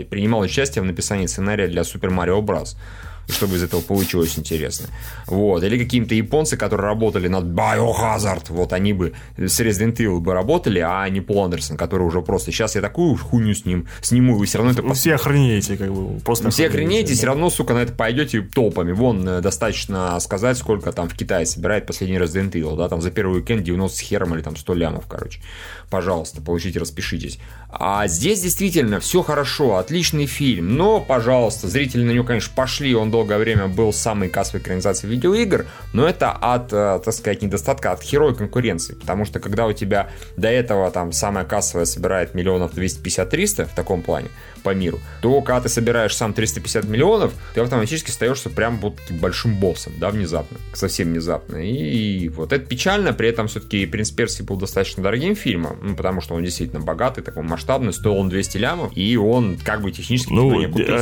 принимал 0.10 0.41
участие 0.41 0.82
в 0.82 0.86
написании 0.86 1.26
сценария 1.26 1.67
для 1.67 1.84
Супер 1.84 2.10
Марио 2.10 2.41
Чтобы 3.30 3.56
из 3.56 3.63
этого 3.63 3.82
получилось 3.82 4.38
интересно. 4.38 4.88
Вот. 5.28 5.63
Или 5.63 5.78
какие-то 5.78 6.15
японцы, 6.15 6.58
которые 6.58 6.88
работали 6.88 7.28
над 7.28 7.46
Biohazard, 7.46 8.46
вот 8.50 8.74
они 8.74 8.94
бы 8.94 9.13
с 9.38 9.60
Resident 9.60 9.96
Evil 9.98 10.20
бы 10.20 10.34
работали, 10.34 10.80
а 10.80 11.08
не 11.10 11.22
Пол 11.22 11.44
Андерсон, 11.46 11.78
который 11.78 12.04
уже 12.04 12.22
просто 12.22 12.52
сейчас 12.52 12.76
я 12.76 12.82
такую 12.82 13.15
хуйню 13.18 13.54
с 13.54 13.65
ним 13.65 13.88
сниму, 14.02 14.36
и 14.36 14.39
вы 14.39 14.46
все 14.46 14.58
равно 14.58 14.74
это... 14.74 14.94
Все 14.94 15.15
охренеете, 15.15 15.78
как 15.78 15.94
бы, 15.94 16.20
просто 16.20 16.50
Все 16.50 16.68
охренеете, 16.68 17.10
да. 17.10 17.15
все 17.15 17.28
равно, 17.28 17.50
сука, 17.50 17.74
на 17.74 17.80
это 17.80 17.94
пойдете 17.94 18.42
толпами. 18.42 18.92
Вон, 18.92 19.28
э, 19.28 19.42
достаточно 19.42 20.20
сказать, 20.20 20.58
сколько 20.58 20.92
там 20.92 21.08
в 21.08 21.15
Китае 21.15 21.46
собирает 21.46 21.86
последний 21.86 22.18
Resident 22.18 22.52
Evil, 22.52 22.76
да, 22.76 22.89
там 22.89 23.02
за 23.02 23.12
первый 23.12 23.39
уикенд 23.39 23.63
90 23.63 23.98
с 23.98 24.02
хером 24.02 24.36
или 24.36 24.42
там 24.42 24.56
100 24.56 24.74
лямов, 24.74 25.06
короче. 25.08 25.39
Пожалуйста, 25.89 26.42
получите, 26.42 26.80
распишитесь. 26.80 27.39
А 27.70 28.08
здесь 28.08 28.42
действительно 28.42 29.00
все 29.00 29.24
хорошо, 29.24 29.78
отличный 29.78 30.26
фильм, 30.26 30.76
но, 30.76 31.00
пожалуйста, 31.00 31.68
зрители 31.68 32.04
на 32.04 32.12
него, 32.12 32.26
конечно, 32.26 32.52
пошли, 32.56 32.96
он 32.96 33.12
долгое 33.19 33.38
время 33.38 33.67
был 33.67 33.91
самой 33.91 34.29
кассовой 34.29 34.62
экранизацией 34.62 35.13
видеоигр, 35.13 35.65
но 35.93 36.08
это 36.08 36.32
от, 36.32 36.71
э, 36.71 36.99
так 37.03 37.13
сказать, 37.13 37.41
недостатка, 37.41 37.91
от 37.91 38.01
херовой 38.01 38.36
конкуренции, 38.36 38.93
потому 38.93 39.25
что 39.25 39.39
когда 39.39 39.67
у 39.67 39.73
тебя 39.73 40.10
до 40.38 40.47
этого 40.47 40.89
там 40.91 41.12
самая 41.12 41.43
кассовая 41.45 41.86
собирает 41.86 42.34
миллионов 42.34 42.73
250-300 42.73 43.65
в 43.65 43.75
таком 43.75 44.01
плане 44.01 44.29
по 44.63 44.73
миру, 44.73 44.99
то 45.21 45.41
когда 45.41 45.62
ты 45.62 45.69
собираешь 45.69 46.15
сам 46.15 46.34
350 46.34 46.86
миллионов, 46.86 47.34
ты 47.53 47.62
автоматически 47.62 48.10
остаешься 48.10 48.49
прям 48.49 48.77
вот 48.77 48.95
большим 49.10 49.55
боссом, 49.55 49.93
да, 49.97 50.10
внезапно, 50.10 50.58
совсем 50.73 51.10
внезапно. 51.10 51.58
И 51.58 52.29
вот 52.29 52.53
это 52.53 52.65
печально, 52.65 53.13
при 53.13 53.29
этом 53.29 53.47
все-таки 53.47 53.86
«Принц 53.86 54.12
Персии» 54.12 54.43
был 54.43 54.55
достаточно 54.55 55.03
дорогим 55.03 55.36
фильмом, 55.36 55.77
ну, 55.82 55.95
потому 55.95 56.21
что 56.21 56.36
он 56.36 56.43
действительно 56.43 56.82
богатый, 56.82 57.21
такой 57.21 57.43
масштабный, 57.43 57.93
стоил 57.93 58.15
он 58.15 58.29
200 58.29 58.58
лямов, 58.58 58.91
и 58.95 59.17
он 59.17 59.58
как 59.58 59.82
бы 59.82 59.91
технически 59.91 60.32
ну, 60.32 60.51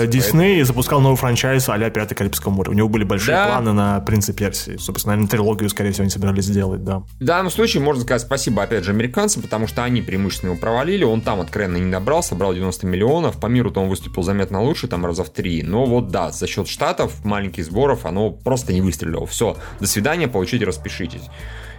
Дисней 0.07 0.31
поэтому... 0.31 0.65
запускал 0.65 1.01
новый 1.01 1.17
франчайз 1.17 1.69
а-ля 1.69 1.89
«Пятый 2.07 2.15
Карибского 2.15 2.51
моря». 2.51 2.71
У 2.71 2.73
него 2.73 2.87
были 2.87 3.03
большие 3.03 3.35
да. 3.35 3.47
планы 3.47 3.73
на 3.73 3.99
«Принца 3.99 4.31
Персии». 4.31 4.77
Собственно, 4.77 5.13
наверное, 5.13 5.29
трилогию, 5.29 5.69
скорее 5.69 5.91
всего, 5.91 6.03
они 6.03 6.09
собирались 6.09 6.45
сделать, 6.45 6.85
да. 6.85 6.99
В 7.19 7.23
данном 7.23 7.51
случае 7.51 7.83
можно 7.83 8.03
сказать 8.03 8.21
спасибо, 8.21 8.63
опять 8.63 8.85
же, 8.85 8.91
американцам, 8.91 9.41
потому 9.41 9.67
что 9.67 9.83
они 9.83 10.01
преимущественно 10.01 10.51
его 10.51 10.59
провалили, 10.59 11.03
он 11.03 11.19
там 11.19 11.41
откровенно 11.41 11.75
не 11.75 11.85
набрал, 11.91 12.23
собрал 12.23 12.53
90 12.53 12.87
миллионов, 12.87 13.39
по 13.41 13.47
миру-то 13.47 13.81
он 13.81 13.89
выступил 13.89 14.23
заметно 14.23 14.61
лучше, 14.61 14.87
там 14.87 15.05
раза 15.05 15.25
в 15.25 15.29
три, 15.29 15.63
но 15.63 15.85
вот 15.85 16.07
да, 16.07 16.31
за 16.31 16.47
счет 16.47 16.69
штатов, 16.69 17.25
маленьких 17.25 17.65
сборов, 17.65 18.05
оно 18.05 18.31
просто 18.31 18.71
не 18.71 18.79
выстрелило. 18.79 19.25
Все, 19.25 19.57
до 19.81 19.87
свидания, 19.87 20.29
получите, 20.29 20.63
распишитесь. 20.63 21.23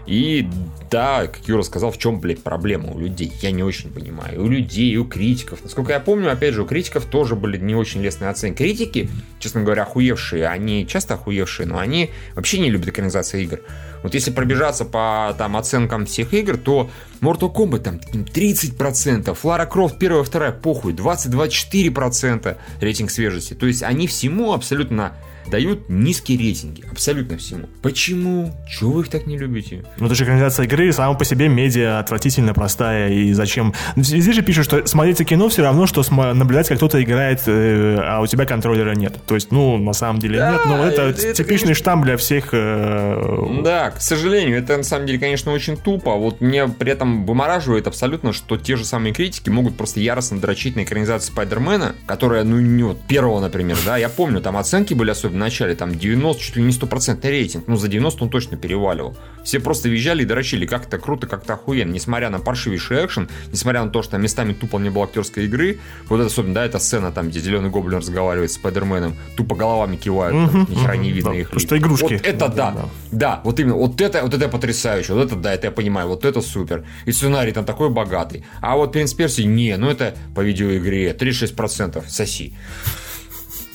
И 0.09 0.49
да, 0.91 1.27
как 1.27 1.47
Юра 1.47 1.61
сказал, 1.61 1.91
в 1.91 1.99
чем, 1.99 2.19
блядь, 2.19 2.43
проблема 2.43 2.93
у 2.93 2.99
людей? 2.99 3.31
Я 3.43 3.51
не 3.51 3.63
очень 3.63 3.91
понимаю. 3.91 4.43
У 4.43 4.49
людей, 4.49 4.97
у 4.97 5.05
критиков. 5.05 5.63
Насколько 5.63 5.93
я 5.93 6.01
помню, 6.01 6.33
опять 6.33 6.55
же, 6.55 6.63
у 6.63 6.67
критиков 6.67 7.05
тоже 7.05 7.37
были 7.37 7.59
не 7.59 7.75
очень 7.75 8.01
лестные 8.01 8.31
оценки. 8.31 8.57
Критики, 8.57 9.11
честно 9.39 9.63
говоря, 9.63 9.83
охуевшие, 9.83 10.49
они 10.49 10.87
часто 10.87 11.15
охуевшие, 11.15 11.67
но 11.67 11.79
они 11.79 12.11
вообще 12.35 12.59
не 12.59 12.71
любят 12.71 12.89
экранизации 12.89 13.43
игр. 13.43 13.61
Вот 14.03 14.15
если 14.15 14.31
пробежаться 14.31 14.87
по 14.87 15.35
там 15.37 15.59
оценкам 15.59 16.07
всех 16.07 16.33
игр, 16.33 16.57
то 16.57 16.89
Mortal 17.21 17.53
Kombat 17.53 17.81
там 17.81 17.97
30%, 17.97 19.37
Lara 19.43 19.71
Croft 19.71 19.99
первая, 19.99 20.25
вторая, 20.25 20.53
похуй, 20.53 20.95
20-24% 20.95 22.57
рейтинг 22.81 23.11
свежести. 23.11 23.53
То 23.53 23.67
есть 23.67 23.83
они 23.83 24.07
всему 24.07 24.55
абсолютно 24.55 25.13
дают 25.49 25.89
низкие 25.89 26.39
рейтинги. 26.39 26.85
Абсолютно 26.91 27.37
всему. 27.37 27.69
Почему? 27.83 28.55
Чего 28.69 28.93
вы 28.93 29.03
их 29.03 29.09
так 29.09 29.27
не 29.27 29.37
любите? 29.37 29.85
Ну, 29.99 30.07
это 30.07 30.15
же 30.15 30.25
экранизация 30.25 30.65
игры, 30.65 30.93
сама 30.93 31.15
по 31.15 31.25
себе 31.25 31.49
медиа 31.49 31.99
отвратительно 31.99 32.55
простая. 32.55 33.11
И 33.11 33.33
зачем? 33.33 33.75
Здесь 33.97 34.35
же 34.35 34.43
пишут, 34.43 34.65
что 34.65 34.87
смотреть 34.87 35.25
кино 35.27 35.49
все 35.49 35.63
равно, 35.63 35.87
что 35.87 36.03
наблюдать, 36.11 36.69
как 36.69 36.79
кто-то 36.79 37.03
играет, 37.03 37.43
э, 37.47 37.99
а 38.03 38.21
у 38.21 38.27
тебя 38.27 38.47
контроллера 38.47 38.95
нет. 38.95 39.17
То 39.27 39.35
есть, 39.35 39.51
ну, 39.51 39.79
на 39.79 39.93
самом 39.93 40.21
деле 40.21 40.39
да, 40.39 40.53
нет. 40.53 40.61
Но 40.67 40.85
это, 40.85 41.03
это 41.03 41.35
типичный 41.35 41.59
конечно... 41.59 41.75
штамп 41.75 42.05
для 42.05 42.17
всех. 42.17 42.51
Э... 42.53 43.61
Да, 43.65 43.91
к 43.91 44.01
сожалению, 44.01 44.59
это 44.59 44.77
на 44.77 44.85
самом 44.85 45.07
деле, 45.07 45.19
конечно, 45.19 45.53
очень 45.53 45.77
тупо. 45.77 46.15
Вот 46.15 46.41
мне 46.41 46.69
при 46.69 46.93
этом 46.93 47.27
вымораживает 47.27 47.87
абсолютно, 47.89 48.33
что 48.33 48.57
те 48.57 48.77
же 48.77 48.85
самые 48.85 49.13
критики 49.13 49.51
могут 49.51 49.77
просто 49.77 50.01
яростно 50.01 50.39
дрочить 50.39 50.77
на 50.77 50.85
экранизацию 50.85 51.33
Спайдермена, 51.33 51.95
которая, 52.07 52.45
ну, 52.45 52.61
не 52.61 52.85
вот 52.85 53.01
первого, 53.03 53.41
например, 53.41 53.77
да, 53.85 53.97
я 53.97 54.09
помню, 54.09 54.41
там 54.41 54.57
оценки 54.57 54.95
были 54.95 55.11
особенно 55.11 55.38
начале, 55.39 55.75
там 55.75 55.95
90, 55.95 56.43
чуть 56.43 56.57
ли 56.57 56.63
не 56.63 56.73
стопроцентный 56.73 57.31
рейтинг, 57.31 57.65
ну 57.67 57.77
за 57.77 57.89
90 57.89 58.25
он 58.25 58.31
точно 58.31 58.57
переваливал. 58.57 59.17
Все 59.45 59.61
просто 59.61 59.89
визжали 59.89 60.23
и 60.23 60.27
дрочили, 60.27 60.67
как 60.67 60.87
это 60.87 60.99
круто, 60.99 61.27
как 61.27 61.45
это 61.45 61.55
охуенно, 61.55 61.93
несмотря 61.93 62.31
на 62.31 62.39
паршивейший 62.39 63.05
экшен, 63.05 63.29
несмотря 63.53 63.85
на 63.85 63.91
то, 63.91 64.03
что 64.03 64.13
там 64.13 64.23
местами 64.23 64.53
тупо 64.53 64.79
не 64.79 64.91
было 64.91 65.05
актерской 65.05 65.45
игры, 65.45 65.79
вот 66.09 66.17
это 66.17 66.27
особенно, 66.27 66.55
да, 66.55 66.65
эта 66.65 66.79
сцена 66.79 67.13
там, 67.13 67.29
где 67.29 67.41
Зеленый 67.41 67.71
Гоблин 67.71 67.99
разговаривает 67.99 68.51
с 68.51 68.55
Спайдерменом, 68.55 69.17
тупо 69.37 69.55
головами 69.55 69.97
кивают, 69.97 70.37
угу, 70.37 70.71
ни 70.71 70.75
хера 70.75 70.97
не 70.97 71.13
видно 71.13 71.31
да, 71.31 71.37
их. 71.39 71.47
Потому 71.49 71.61
что 71.61 71.79
игрушки. 71.79 72.13
Вот 72.15 72.27
это 72.27 72.49
да, 72.49 72.49
да, 72.49 72.71
да, 72.71 72.89
да, 73.13 73.41
вот 73.45 73.61
именно, 73.61 73.77
вот 73.77 74.01
это, 74.01 74.23
вот 74.23 74.35
это 74.35 74.49
потрясающе, 74.49 75.15
вот 75.15 75.27
это 75.27 75.37
да, 75.37 75.55
это 75.55 75.69
я 75.69 75.71
понимаю, 75.71 76.09
вот 76.09 76.25
это 76.25 76.41
супер. 76.41 76.85
И 77.07 77.13
сценарий 77.13 77.53
там 77.53 77.65
такой 77.65 77.91
богатый. 77.91 78.45
А 78.61 78.77
вот 78.77 78.93
Принц 78.93 79.15
Перси, 79.15 79.43
не, 79.43 79.77
ну 79.77 79.89
это 79.89 80.15
по 80.35 80.41
видеоигре 80.41 81.13
36% 81.13 82.05
соси. 82.09 82.55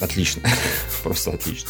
Отлично. 0.04 0.42
Просто 1.04 1.32
отлично. 1.32 1.70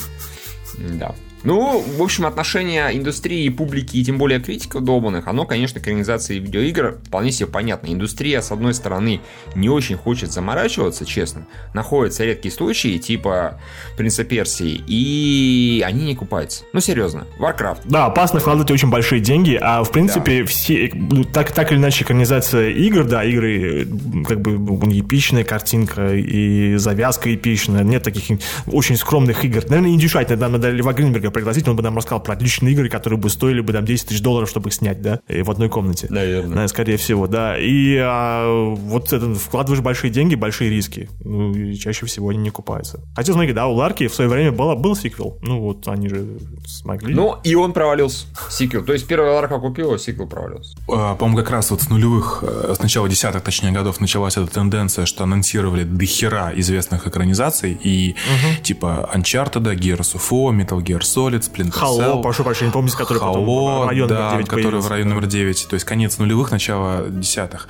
Да. 0.79 1.15
Ну, 1.43 1.83
в 1.97 2.01
общем, 2.01 2.25
отношение 2.25 2.95
индустрии 2.97 3.43
и 3.43 3.49
публики, 3.49 3.97
и 3.97 4.03
тем 4.03 4.17
более 4.17 4.39
критиков 4.39 4.83
долбанных, 4.83 5.27
оно, 5.27 5.45
конечно, 5.45 5.81
к 5.81 5.87
организации 5.87 6.39
видеоигр 6.39 6.99
вполне 7.05 7.31
себе 7.31 7.47
понятно. 7.47 7.87
Индустрия, 7.87 8.41
с 8.41 8.51
одной 8.51 8.73
стороны, 8.73 9.21
не 9.55 9.69
очень 9.69 9.97
хочет 9.97 10.31
заморачиваться, 10.31 11.05
честно. 11.05 11.45
Находятся 11.73 12.23
редкие 12.23 12.53
случаи, 12.53 12.97
типа 12.97 13.59
Принца 13.97 14.23
Персии, 14.23 14.81
и 14.87 15.83
они 15.85 16.05
не 16.05 16.15
купаются. 16.15 16.63
Ну, 16.71 16.79
серьезно. 16.79 17.27
Warcraft. 17.39 17.81
Да, 17.85 18.05
опасно 18.05 18.39
вкладывать 18.39 18.71
очень 18.71 18.89
большие 18.89 19.19
деньги, 19.19 19.57
а 19.61 19.83
в 19.83 19.91
принципе, 19.91 20.41
да. 20.41 20.47
все, 20.47 20.91
так, 21.33 21.51
так 21.51 21.71
или 21.71 21.79
иначе, 21.79 22.03
экранизация 22.03 22.69
игр, 22.69 23.03
да, 23.03 23.23
игры, 23.23 23.87
как 24.27 24.41
бы, 24.41 24.53
эпичная 24.97 25.43
картинка, 25.43 26.13
и 26.15 26.75
завязка 26.77 27.33
эпичная, 27.33 27.83
нет 27.83 28.03
таких 28.03 28.39
очень 28.67 28.95
скромных 28.95 29.43
игр. 29.43 29.63
Наверное, 29.67 29.91
не 29.91 29.99
дешать, 29.99 30.29
надо, 30.29 30.47
надо 30.47 30.69
Льва 30.69 30.93
Гринберга 30.93 31.32
пригласить, 31.33 31.67
он 31.67 31.75
бы 31.75 31.83
нам 31.83 31.97
рассказал 31.97 32.21
про 32.21 32.33
отличные 32.33 32.73
игры, 32.73 32.89
которые 32.89 33.19
бы 33.19 33.29
стоили 33.29 33.61
бы 33.61 33.73
там 33.73 33.85
10 33.85 34.07
тысяч 34.07 34.21
долларов, 34.21 34.49
чтобы 34.49 34.69
их 34.69 34.73
снять, 34.73 35.01
да, 35.01 35.19
и 35.27 35.41
в 35.41 35.51
одной 35.51 35.69
комнате. 35.69 36.07
Наверное. 36.09 36.67
Скорее 36.67 36.97
всего, 36.97 37.27
да. 37.27 37.57
И 37.57 37.97
а, 37.97 38.73
вот 38.73 39.11
это, 39.11 39.33
вкладываешь 39.35 39.81
большие 39.81 40.11
деньги, 40.11 40.35
большие 40.35 40.69
риски. 40.69 41.09
Ну, 41.23 41.53
и 41.53 41.75
чаще 41.75 42.05
всего 42.05 42.29
они 42.29 42.39
не 42.39 42.49
купаются. 42.49 43.01
Хотя, 43.15 43.33
смотри, 43.33 43.53
да, 43.53 43.67
у 43.67 43.73
Ларки 43.73 44.07
в 44.07 44.13
свое 44.13 44.29
время 44.29 44.51
было, 44.51 44.75
был 44.75 44.95
сиквел. 44.95 45.37
Ну, 45.41 45.59
вот 45.59 45.87
они 45.87 46.09
же 46.09 46.25
смогли. 46.65 47.13
Ну, 47.13 47.37
и 47.43 47.55
он 47.55 47.73
провалился. 47.73 48.27
Сиквел. 48.49 48.83
То 48.83 48.93
есть 48.93 49.07
первая 49.07 49.33
Ларка 49.33 49.59
купила, 49.59 49.97
сиквел 49.97 50.27
провалился. 50.27 50.77
А, 50.89 51.15
по-моему, 51.15 51.37
как 51.37 51.51
раз 51.51 51.71
вот 51.71 51.81
с 51.81 51.89
нулевых, 51.89 52.43
э, 52.45 52.75
с 52.77 52.81
начала 52.81 53.09
десятых, 53.09 53.41
точнее, 53.43 53.71
годов 53.71 53.99
началась 53.99 54.37
эта 54.37 54.47
тенденция, 54.47 55.05
что 55.05 55.23
анонсировали 55.23 55.83
дохера 55.83 56.51
известных 56.55 57.07
экранизаций 57.07 57.77
и 57.81 58.11
угу. 58.11 58.63
типа 58.63 59.09
Uncharted, 59.13 59.63
Gears 59.75 60.15
of 60.15 60.21
War, 60.29 60.53
Metal 60.55 60.81
Gear 60.83 61.01
Solid, 61.01 61.22
Splinter 61.31 61.71
Cell, 61.73 61.99
Hello, 61.99 62.21
прошу 62.21 62.43
прощения, 62.43 62.71
помните, 62.71 62.97
который 62.97 63.19
Hello, 63.19 63.33
потом 63.33 63.89
район 63.89 64.07
да, 64.07 64.15
номер 64.15 64.37
9 64.37 64.45
который 64.47 64.63
появился. 64.63 64.87
в 64.87 64.91
районе 64.91 65.13
номер 65.13 65.25
9, 65.27 65.67
то 65.69 65.73
есть 65.73 65.85
конец 65.85 66.17
нулевых, 66.17 66.51
начало 66.51 67.09
десятых. 67.09 67.67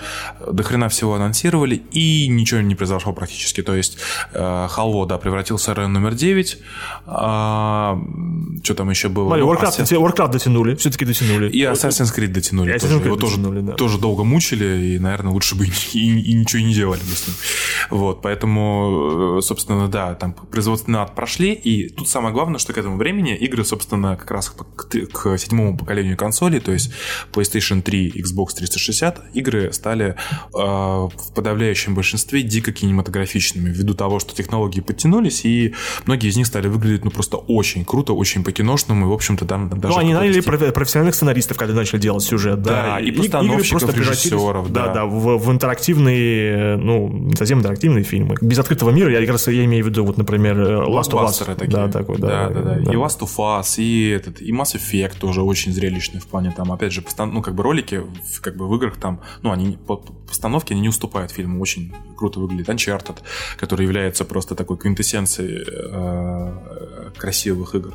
До 0.51 0.63
хрена 0.63 0.89
всего 0.89 1.15
анонсировали, 1.15 1.75
и 1.91 2.27
ничего 2.27 2.61
не 2.61 2.75
произошло 2.75 3.13
практически. 3.13 3.61
То 3.61 3.75
есть 3.75 3.97
э, 4.33 4.67
Халво, 4.69 5.05
да, 5.05 5.17
превратился 5.17 5.71
в 5.71 5.77
район 5.77 5.93
номер 5.93 6.13
9. 6.13 6.57
А, 7.05 7.99
что 8.63 8.75
там 8.75 8.89
еще 8.89 9.09
было? 9.09 9.27
Смотри, 9.27 9.43
Warcraft, 9.43 9.79
Assassin... 9.79 9.97
Warcraft 9.97 10.31
дотянули, 10.31 10.75
все-таки 10.75 11.05
дотянули. 11.05 11.49
И 11.49 11.63
Assassin's 11.63 12.15
Creed 12.15 12.27
дотянули. 12.27 12.75
И 12.75 12.79
тоже. 12.79 12.95
Creed 12.95 13.05
Его 13.05 13.15
дотянули, 13.15 13.55
тоже, 13.55 13.67
да. 13.67 13.73
тоже 13.73 13.97
долго 13.97 14.23
мучили, 14.23 14.95
и, 14.95 14.99
наверное, 14.99 15.31
лучше 15.33 15.55
бы 15.55 15.65
и, 15.93 15.99
и, 15.99 16.31
и 16.31 16.33
ничего 16.33 16.61
не 16.61 16.73
делали 16.73 16.99
бы 16.99 17.15
с 17.15 17.27
ним. 17.27 17.35
Вот, 17.89 18.21
поэтому, 18.21 19.37
э, 19.37 19.41
собственно, 19.41 19.87
да, 19.87 20.15
там 20.15 20.33
производственный 20.33 20.99
ад 20.99 21.15
прошли, 21.15 21.53
и 21.53 21.89
тут 21.89 22.07
самое 22.09 22.33
главное, 22.33 22.59
что 22.59 22.73
к 22.73 22.77
этому 22.77 22.97
времени 22.97 23.35
игры, 23.45 23.65
собственно, 23.65 24.15
как 24.15 24.31
раз 24.31 24.49
к, 24.49 24.87
к 25.11 25.37
седьмому 25.37 25.77
поколению 25.77 26.17
консолей, 26.17 26.59
то 26.59 26.71
есть 26.71 26.91
PlayStation 27.31 27.81
3, 27.81 28.13
Xbox 28.21 28.55
360, 28.57 29.21
игры 29.33 29.73
стали 29.73 30.05
э, 30.05 30.15
в 30.53 31.33
подавляющем 31.35 31.95
большинстве 31.95 32.41
дико 32.41 32.71
кинематографичными, 32.71 33.69
ввиду 33.69 33.93
того, 33.93 34.19
что 34.19 34.33
технологии 34.33 34.81
подтянулись, 34.81 35.45
и 35.45 35.73
многие 36.05 36.29
из 36.29 36.37
них 36.37 36.47
стали 36.47 36.67
выглядеть 36.67 37.05
ну 37.05 37.11
просто 37.11 37.37
очень 37.37 37.85
круто, 37.85 38.13
очень 38.13 38.43
по-киношному, 38.43 39.05
и, 39.05 39.09
в 39.09 39.13
общем-то, 39.13 39.45
там 39.45 39.69
даже... 39.69 39.95
Ну, 39.95 39.99
они 39.99 40.13
наняли 40.13 40.39
профессиональных 40.39 41.15
сценаристов, 41.15 41.57
когда 41.57 41.73
начали 41.73 41.99
делать 41.99 42.23
сюжет, 42.23 42.61
да, 42.61 42.83
да 42.83 42.99
и 42.99 43.11
постановщиков, 43.11 43.95
режиссеров, 43.95 44.71
да. 44.71 44.87
Да, 44.87 44.93
да, 44.93 45.05
в, 45.05 45.37
в 45.37 45.51
интерактивные, 45.51 46.77
ну, 46.77 47.09
не 47.09 47.35
совсем 47.35 47.59
интерактивные 47.59 48.03
фильмы. 48.03 48.35
Без 48.41 48.59
открытого 48.59 48.91
мира, 48.91 49.11
я 49.11 49.19
как 49.19 49.29
раз 49.29 49.47
я 49.47 49.65
имею 49.65 49.85
в 49.85 49.87
виду, 49.87 50.05
вот, 50.05 50.17
например, 50.17 50.57
Last 50.57 51.11
of 51.11 51.25
Us. 51.25 51.55
Такие. 51.55 51.71
Да, 51.71 51.87
такой, 51.87 52.17
да. 52.17 52.49
Да, 52.49 52.49
да, 52.49 52.75
да. 52.75 52.91
И 52.91 52.95
Last 52.95 53.19
of 53.23 53.35
Us, 53.37 53.81
и 53.81 54.09
этот, 54.09 54.41
и 54.41 54.51
Mass 54.51 54.75
Effect 54.75 55.17
тоже 55.19 55.41
очень 55.41 55.73
зрелищный 55.73 56.19
в 56.19 56.27
плане 56.27 56.53
там, 56.55 56.71
опять 56.71 56.91
же, 56.91 57.01
постан... 57.01 57.33
ну, 57.33 57.41
как 57.41 57.55
бы 57.55 57.63
ролики, 57.63 57.95
в, 57.95 58.41
как 58.41 58.55
бы 58.55 58.67
в 58.67 58.75
играх 58.75 58.97
там, 58.97 59.21
ну, 59.41 59.51
они 59.51 59.77
по 59.77 59.97
постановке 59.97 60.73
они 60.73 60.81
не 60.81 60.89
уступают 60.89 61.31
фильму, 61.31 61.61
очень 61.61 61.93
круто 62.17 62.39
выглядит. 62.39 62.69
Uncharted, 62.69 63.17
который 63.57 63.83
является 63.83 64.25
просто 64.25 64.55
такой 64.55 64.77
квинтэссенцией 64.77 65.65
э, 65.67 67.11
красивых 67.17 67.75
игр 67.75 67.93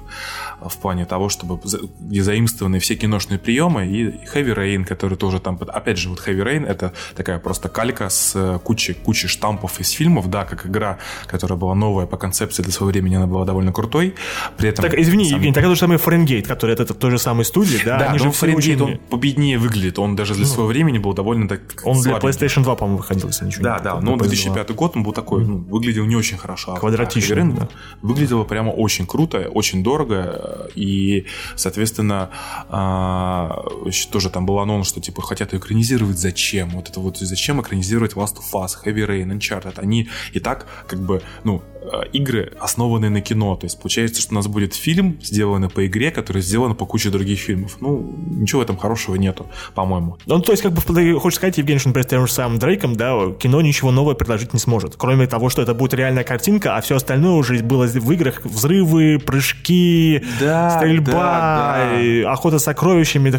в 0.60 0.76
плане 0.78 1.04
того, 1.04 1.28
чтобы 1.28 1.60
где 2.00 2.22
заимствованы 2.22 2.78
все 2.78 2.96
киношные 2.96 3.38
приемы, 3.38 3.86
и 3.86 4.04
Heavy 4.04 4.54
Rain, 4.54 4.84
который 4.84 5.16
тоже 5.16 5.40
там, 5.40 5.58
опять 5.68 5.98
же, 5.98 6.08
вот 6.08 6.20
Heavy 6.26 6.44
Rain 6.44 6.66
это 6.66 6.92
такая 7.16 7.38
просто 7.38 7.68
калька 7.68 8.08
с 8.08 8.60
кучей, 8.64 8.94
кучей 8.94 9.28
штампов 9.28 9.80
из 9.80 9.90
фильмов, 9.90 10.28
да, 10.30 10.44
как 10.44 10.66
игра, 10.66 10.98
которая 11.26 11.58
была 11.58 11.74
новая 11.74 12.06
по 12.06 12.16
концепции 12.16 12.62
для 12.62 12.72
своего 12.72 12.90
времени, 12.90 13.16
она 13.16 13.26
была 13.26 13.44
довольно 13.44 13.72
крутой. 13.72 14.14
При 14.56 14.68
этом, 14.68 14.84
так, 14.84 14.98
извини, 14.98 15.17
сам... 15.24 15.35
Евгений, 15.35 15.54
так 15.54 15.64
это 15.64 15.74
же 15.74 15.81
самый 15.81 15.98
Фаренгейт, 15.98 16.46
который 16.46 16.72
это, 16.72 16.83
это 16.83 16.94
той 16.94 17.11
же 17.11 17.18
самой 17.18 17.44
студии, 17.44 17.78
да? 17.85 17.98
Да, 17.98 18.14
но 18.18 18.33
Фаренгейт, 18.33 18.81
он 18.81 18.98
победнее 19.11 19.59
выглядит, 19.59 19.98
он 19.98 20.16
даже 20.16 20.35
для 20.35 20.44
ну, 20.44 20.48
своего 20.48 20.68
времени 20.68 20.98
был 20.98 21.12
довольно 21.12 21.48
так 21.48 21.61
Он 21.85 22.00
для 22.00 22.16
PlayStation 22.16 22.62
2, 22.62 22.76
по-моему, 22.76 22.98
выходил, 22.98 23.28
если 23.28 23.46
ничего 23.46 23.64
Да, 23.64 23.78
да, 23.78 24.00
но 24.00 24.16
2005 24.16 24.74
год, 24.74 24.96
он 24.96 25.02
был 25.02 25.12
такой, 25.12 25.44
ну, 25.44 25.59
выглядел 25.59 26.04
не 26.07 26.16
очень 26.16 26.37
хорошо. 26.37 26.74
А 26.74 26.78
Квадратичный. 26.78 27.54
Выглядело 28.02 28.44
прямо 28.44 28.70
очень 28.70 29.07
круто, 29.07 29.48
очень 29.52 29.83
дорого, 29.83 30.68
и, 30.74 31.26
соответственно, 31.57 32.31
а, 32.68 33.64
тоже 34.11 34.31
там 34.31 34.46
был 34.46 34.59
анонс, 34.59 34.88
что, 34.88 35.00
типа, 35.00 35.22
хотят 35.22 35.54
экранизировать, 35.54 36.18
зачем? 36.18 36.70
Вот 36.70 36.88
это 36.88 37.00
вот 37.00 37.18
зачем 37.18 37.61
экранизировать 37.61 38.12
Last 38.12 38.37
of 38.37 38.52
Us, 38.54 38.70
Heavy 38.85 39.07
Rain, 39.07 39.38
Uncharted? 39.38 39.78
Они 39.78 40.09
и 40.33 40.40
так, 40.40 40.66
как 40.87 41.00
бы, 41.00 41.22
ну, 41.44 41.62
Э, 41.77 41.77
игры, 42.12 42.52
основанные 42.60 43.10
на 43.10 43.20
кино. 43.20 43.56
То 43.56 43.66
есть 43.66 43.78
получается, 43.80 44.20
что 44.20 44.32
у 44.32 44.34
нас 44.34 44.46
будет 44.46 44.74
фильм, 44.74 45.18
сделанный 45.22 45.68
по 45.68 45.86
игре, 45.86 46.10
который 46.10 46.42
сделан 46.42 46.74
по 46.74 46.86
куче 46.86 47.10
других 47.10 47.38
фильмов. 47.38 47.76
Ну, 47.80 48.14
ничего 48.30 48.60
в 48.60 48.64
этом 48.64 48.76
хорошего 48.76 49.16
нету, 49.16 49.46
по-моему. 49.74 50.18
Ну, 50.26 50.40
то 50.40 50.52
есть, 50.52 50.62
как 50.62 50.72
бы, 50.72 50.80
хочешь 51.18 51.36
сказать, 51.36 51.58
Евгений, 51.58 51.78
что, 51.78 51.88
например, 51.88 52.06
с 52.06 52.10
тем 52.10 52.26
же 52.26 52.32
самым 52.32 52.58
Дрейком, 52.58 52.96
да, 52.96 53.30
кино 53.38 53.60
ничего 53.60 53.90
нового 53.90 54.14
предложить 54.14 54.52
не 54.52 54.58
сможет. 54.58 54.96
Кроме 54.96 55.26
того, 55.26 55.48
что 55.48 55.62
это 55.62 55.74
будет 55.74 55.94
реальная 55.94 56.24
картинка, 56.24 56.76
а 56.76 56.80
все 56.80 56.96
остальное 56.96 57.32
уже 57.32 57.62
было 57.62 57.86
в 57.86 58.12
играх 58.12 58.44
взрывы, 58.44 59.18
прыжки, 59.18 60.22
да, 60.40 60.70
стрельба, 60.70 61.12
да, 61.12 61.90
да. 61.96 62.32
охота 62.32 62.58
с 62.58 62.64
сокровищами, 62.64 63.32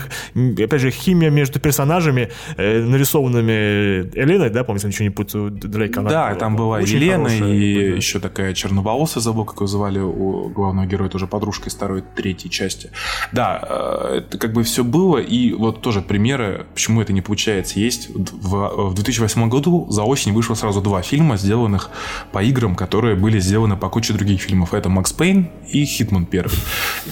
опять 0.64 0.82
же, 0.82 0.92
химия 0.92 1.30
между 1.30 1.60
персонажами, 1.60 2.30
э, 2.58 2.82
нарисованными 2.82 4.18
Еленой, 4.18 4.50
да, 4.50 4.64
помните, 4.64 4.88
ничего 4.88 5.04
не 5.04 5.10
путаю, 5.10 5.52
Дрейка. 5.52 6.02
Да, 6.02 6.36
там 6.36 6.56
была 6.56 6.80
Елена 6.80 7.28
и 7.28 7.96
еще 7.96 8.20
такая 8.20 8.29
такая 8.30 8.54
черноволосая, 8.54 9.22
забыл, 9.24 9.46
как 9.46 9.62
ее 9.62 9.68
звали 9.68 10.00
у 10.00 10.50
главного 10.50 10.86
героя, 10.86 11.10
тоже 11.10 11.28
подружка 11.28 11.70
из 11.70 11.74
второй, 11.74 12.04
третьей 12.16 12.52
части. 12.52 12.92
Да, 13.32 13.60
э, 13.62 14.18
это 14.20 14.38
как 14.38 14.54
бы 14.54 14.64
все 14.64 14.84
было, 14.84 15.18
и 15.18 15.54
вот 15.54 15.82
тоже 15.82 16.02
примеры, 16.02 16.68
почему 16.74 17.02
это 17.02 17.12
не 17.12 17.22
получается, 17.22 17.80
есть. 17.80 18.10
В, 18.10 18.90
в 18.90 18.94
2008 18.94 19.50
году 19.50 19.88
за 19.90 20.04
осень 20.04 20.34
вышло 20.34 20.54
сразу 20.54 20.82
два 20.82 21.02
фильма, 21.02 21.38
сделанных 21.38 21.90
по 22.32 22.44
играм, 22.44 22.76
которые 22.76 23.16
были 23.16 23.40
сделаны 23.40 23.76
по 23.76 23.90
куче 23.90 24.14
других 24.14 24.42
фильмов. 24.42 24.74
Это 24.74 24.90
«Макс 24.90 25.12
Пейн» 25.12 25.50
и 25.68 25.86
«Хитман» 25.86 26.26
первый. 26.26 26.56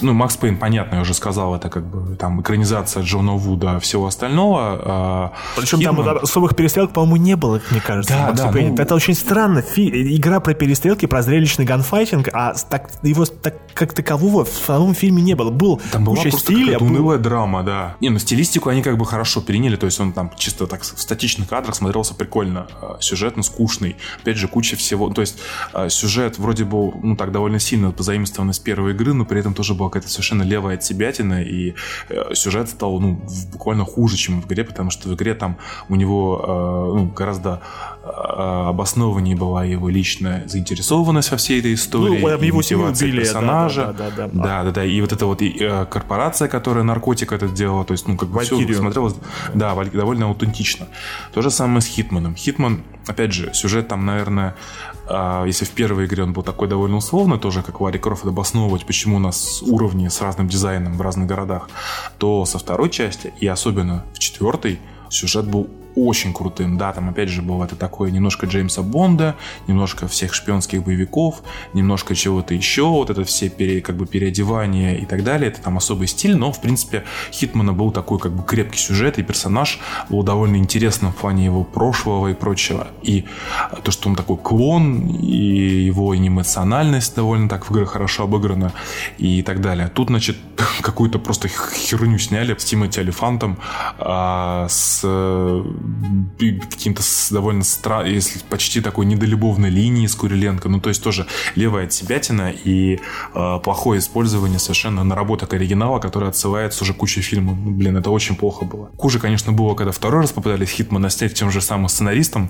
Ну, 0.01 0.13
«Макс 0.13 0.37
Пейн», 0.37 0.57
понятно, 0.57 0.95
я 0.95 1.01
уже 1.01 1.13
сказал, 1.13 1.55
это 1.55 1.69
как 1.69 1.85
бы 1.85 2.15
там 2.15 2.41
экранизация 2.41 3.03
Джона 3.03 3.33
Ву, 3.33 3.56
да, 3.56 3.79
всего 3.79 4.07
остального. 4.07 4.81
А 4.83 5.33
Причем 5.55 5.79
Хитман... 5.79 6.05
там 6.05 6.17
особых 6.17 6.55
перестрелок, 6.55 6.93
по-моему, 6.93 7.17
не 7.17 7.35
было, 7.35 7.61
мне 7.71 7.81
кажется. 7.81 8.13
Да, 8.13 8.31
да, 8.31 8.51
ну... 8.51 8.75
Это 8.75 8.95
очень 8.95 9.13
странно. 9.13 9.61
Фи... 9.61 10.15
Игра 10.15 10.39
про 10.39 10.53
перестрелки, 10.53 11.05
про 11.05 11.21
зрелищный 11.21 11.65
gunfighting, 11.65 12.29
а 12.33 12.53
так, 12.69 12.89
его 13.03 13.25
так, 13.25 13.55
как 13.73 13.93
такового 13.93 14.45
в 14.45 14.49
самом 14.49 14.93
фильме 14.93 15.21
не 15.21 15.35
было. 15.35 15.51
Был 15.51 15.81
там 15.91 16.03
была 16.03 16.15
куча 16.15 16.31
стиля. 16.31 16.79
Был... 16.79 16.87
унылая 16.87 17.17
драма, 17.17 17.63
да. 17.63 17.95
Не, 17.99 18.09
ну 18.09 18.19
стилистику 18.19 18.69
они 18.69 18.81
как 18.81 18.97
бы 18.97 19.05
хорошо 19.05 19.41
переняли, 19.41 19.75
то 19.75 19.85
есть 19.85 19.99
он 19.99 20.13
там 20.13 20.31
чисто 20.37 20.67
так 20.67 20.81
в 20.81 20.85
статичных 20.85 21.47
кадрах 21.47 21.75
смотрелся 21.75 22.13
прикольно. 22.13 22.67
А, 22.81 22.97
сюжетно 22.99 23.43
скучный. 23.43 23.97
Опять 24.21 24.37
же, 24.37 24.47
куча 24.47 24.75
всего. 24.75 25.09
То 25.09 25.21
есть 25.21 25.39
а, 25.73 25.89
сюжет 25.89 26.37
вроде 26.37 26.63
бы, 26.63 26.91
ну 27.01 27.15
так, 27.15 27.31
довольно 27.31 27.59
сильно 27.59 27.91
позаимствован 27.91 28.51
из 28.51 28.59
первой 28.59 28.93
игры, 28.93 29.13
но 29.13 29.25
при 29.25 29.39
этом 29.39 29.53
тоже 29.53 29.73
какая-то 29.89 30.09
совершенно 30.09 30.43
левая 30.43 30.75
от 30.75 30.83
себятина, 30.83 31.41
и 31.41 31.73
э, 32.09 32.33
сюжет 32.33 32.69
стал, 32.69 32.99
ну, 32.99 33.21
буквально 33.51 33.85
хуже, 33.85 34.17
чем 34.17 34.41
в 34.41 34.47
игре, 34.47 34.63
потому 34.63 34.89
что 34.89 35.09
в 35.09 35.15
игре 35.15 35.33
там 35.33 35.57
у 35.89 35.95
него 35.95 36.41
э, 36.43 36.97
ну, 36.97 37.05
гораздо 37.07 37.61
обоснованнее 38.09 39.35
была 39.35 39.63
его 39.65 39.89
личная 39.89 40.47
заинтересованность 40.47 41.31
во 41.31 41.37
всей 41.37 41.59
этой 41.59 41.73
истории. 41.73 42.19
Ну, 42.19 42.29
его 42.29 42.57
мотивация 42.57 43.11
персонажа. 43.11 43.93
Да, 43.97 44.09
да, 44.09 44.09
да, 44.09 44.27
да. 44.27 44.43
Да, 44.43 44.63
да, 44.63 44.71
да. 44.71 44.85
И 44.85 44.99
вот 45.01 45.11
эта 45.11 45.25
вот 45.25 45.41
э, 45.41 45.85
корпорация, 45.89 46.47
которая 46.47 46.83
наркотик 46.83 47.31
это 47.31 47.47
делала, 47.47 47.83
то 47.85 47.93
есть, 47.93 48.07
ну, 48.07 48.17
как 48.17 48.29
бы 48.29 48.39
все 48.41 48.73
смотрелось, 48.73 49.15
да, 49.53 49.75
довольно 49.75 50.27
аутентично. 50.27 50.87
То 51.33 51.41
же 51.41 51.51
самое 51.51 51.81
с 51.81 51.85
Хитманом. 51.85 52.35
Хитман, 52.35 52.83
опять 53.07 53.33
же, 53.33 53.53
сюжет 53.53 53.87
там, 53.87 54.05
наверное, 54.05 54.55
э, 55.09 55.43
если 55.47 55.65
в 55.65 55.71
первой 55.71 56.05
игре 56.05 56.23
он 56.23 56.33
был 56.33 56.43
такой 56.43 56.67
довольно 56.67 56.97
условный, 56.97 57.37
тоже 57.39 57.63
как 57.63 57.81
Ларри 57.81 57.99
Крофт 57.99 58.25
обосновывать, 58.25 58.85
почему 58.85 59.17
у 59.17 59.19
нас 59.19 59.61
уровни 59.61 60.07
с 60.07 60.21
разным 60.21 60.47
дизайном 60.47 60.97
в 60.97 61.01
разных 61.01 61.27
городах, 61.27 61.69
то 62.17 62.45
со 62.45 62.59
второй 62.59 62.89
части, 62.89 63.33
и 63.39 63.47
особенно 63.47 64.05
в 64.13 64.19
четвертой, 64.19 64.79
сюжет 65.09 65.47
был 65.47 65.69
очень 65.97 66.33
крутым. 66.33 66.77
Да, 66.77 66.93
там 66.93 67.09
опять 67.09 67.29
же 67.29 67.41
было 67.41 67.65
это 67.65 67.75
такое 67.75 68.11
немножко 68.11 68.45
Джеймса 68.45 68.83
Бонда, 68.83 69.35
немножко 69.67 70.07
всех 70.07 70.33
шпионских 70.33 70.83
боевиков, 70.83 71.41
немножко 71.73 72.15
чего-то 72.15 72.53
еще, 72.53 72.83
вот 72.83 73.09
это 73.09 73.23
все 73.23 73.49
пере, 73.49 73.81
как 73.81 73.97
бы 73.97 74.05
переодевания 74.05 74.95
и 74.95 75.05
так 75.05 75.23
далее. 75.23 75.49
Это 75.49 75.61
там 75.61 75.77
особый 75.77 76.07
стиль, 76.07 76.35
но 76.35 76.51
в 76.51 76.61
принципе 76.61 77.03
Хитмана 77.31 77.73
был 77.73 77.91
такой 77.91 78.19
как 78.19 78.31
бы 78.31 78.43
крепкий 78.43 78.79
сюжет, 78.79 79.17
и 79.17 79.23
персонаж 79.23 79.79
был 80.09 80.23
довольно 80.23 80.57
интересным 80.57 81.11
в 81.11 81.15
плане 81.15 81.45
его 81.45 81.63
прошлого 81.63 82.27
и 82.27 82.33
прочего. 82.33 82.87
И 83.01 83.25
то, 83.83 83.91
что 83.91 84.09
он 84.09 84.15
такой 84.15 84.37
клон, 84.37 85.07
и 85.07 85.85
его 85.85 86.15
эмоциональность 86.15 87.15
довольно 87.15 87.49
так 87.49 87.69
в 87.69 87.73
игре 87.73 87.85
хорошо 87.85 88.23
обыграна 88.23 88.73
и 89.17 89.41
так 89.41 89.61
далее. 89.61 89.87
Тут, 89.87 90.07
значит, 90.07 90.37
какую-то 90.81 91.19
просто 91.19 91.47
херню 91.47 92.19
сняли 92.19 92.55
с 92.57 92.63
Тимоти 92.63 92.99
Алифантом 92.99 93.57
а, 93.97 94.67
с 94.69 95.03
каким-то 96.37 97.01
довольно 97.31 97.63
странным, 97.63 98.13
если 98.13 98.39
почти 98.49 98.81
такой 98.81 99.05
недолюбовной 99.05 99.69
линии 99.69 100.07
с 100.07 100.15
Куриленко. 100.15 100.69
Ну, 100.69 100.79
то 100.79 100.89
есть 100.89 101.03
тоже 101.03 101.27
левая 101.55 101.85
от 101.85 101.93
себятина 101.93 102.51
и 102.51 102.99
э, 103.33 103.59
плохое 103.63 103.99
использование 103.99 104.59
совершенно 104.59 105.03
наработок 105.03 105.53
оригинала, 105.53 105.99
который 105.99 106.29
отсылается 106.29 106.83
уже 106.83 106.93
кучей 106.93 107.21
фильмов. 107.21 107.57
Ну, 107.57 107.71
блин, 107.71 107.97
это 107.97 108.09
очень 108.11 108.35
плохо 108.35 108.65
было. 108.65 108.89
Хуже, 108.97 109.19
конечно, 109.19 109.51
было, 109.51 109.75
когда 109.75 109.91
второй 109.91 110.21
раз 110.21 110.31
попытались 110.31 110.69
Хитмана 110.69 111.09
снять 111.09 111.33
тем 111.33 111.51
же 111.51 111.61
самым 111.61 111.89
сценаристом. 111.89 112.49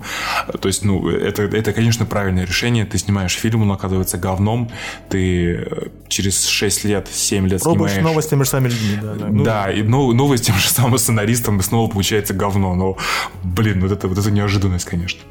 То 0.60 0.68
есть, 0.68 0.84
ну, 0.84 1.08
это, 1.10 1.44
это, 1.44 1.74
конечно, 1.74 2.06
правильное 2.06 2.46
решение. 2.46 2.86
Ты 2.86 2.98
снимаешь 2.98 3.34
фильм, 3.34 3.64
он 3.64 3.72
оказывается 3.72 4.18
говном. 4.18 4.70
Ты 5.10 5.56
э, 5.56 5.88
через 6.08 6.46
6 6.46 6.86
лет, 6.86 7.08
7 7.12 7.48
лет 7.48 7.62
Пробуешь 7.62 7.92
снимаешь... 7.92 8.10
новость 8.10 8.28
с 8.28 8.30
теми 8.32 8.44
же 8.44 8.50
самыми 8.50 8.70
людьми, 8.70 8.98
да. 9.02 9.14
Да, 9.14 9.28
ну... 9.30 9.44
да 9.44 9.72
и 9.72 9.84
новость 9.84 10.44
с 10.44 10.48
тем 10.48 10.56
же 10.56 10.70
самым 10.70 10.98
сценаристом, 10.98 11.60
и 11.60 11.64
снова 11.64 11.90
получается 11.90 12.34
говно. 12.34 12.76
Но 12.76 12.98
Блин, 13.44 13.82
вот 13.82 13.92
это, 13.92 14.08
вот 14.08 14.18
это 14.18 14.32
неожиданность, 14.32 14.86
конечно. 14.86 15.22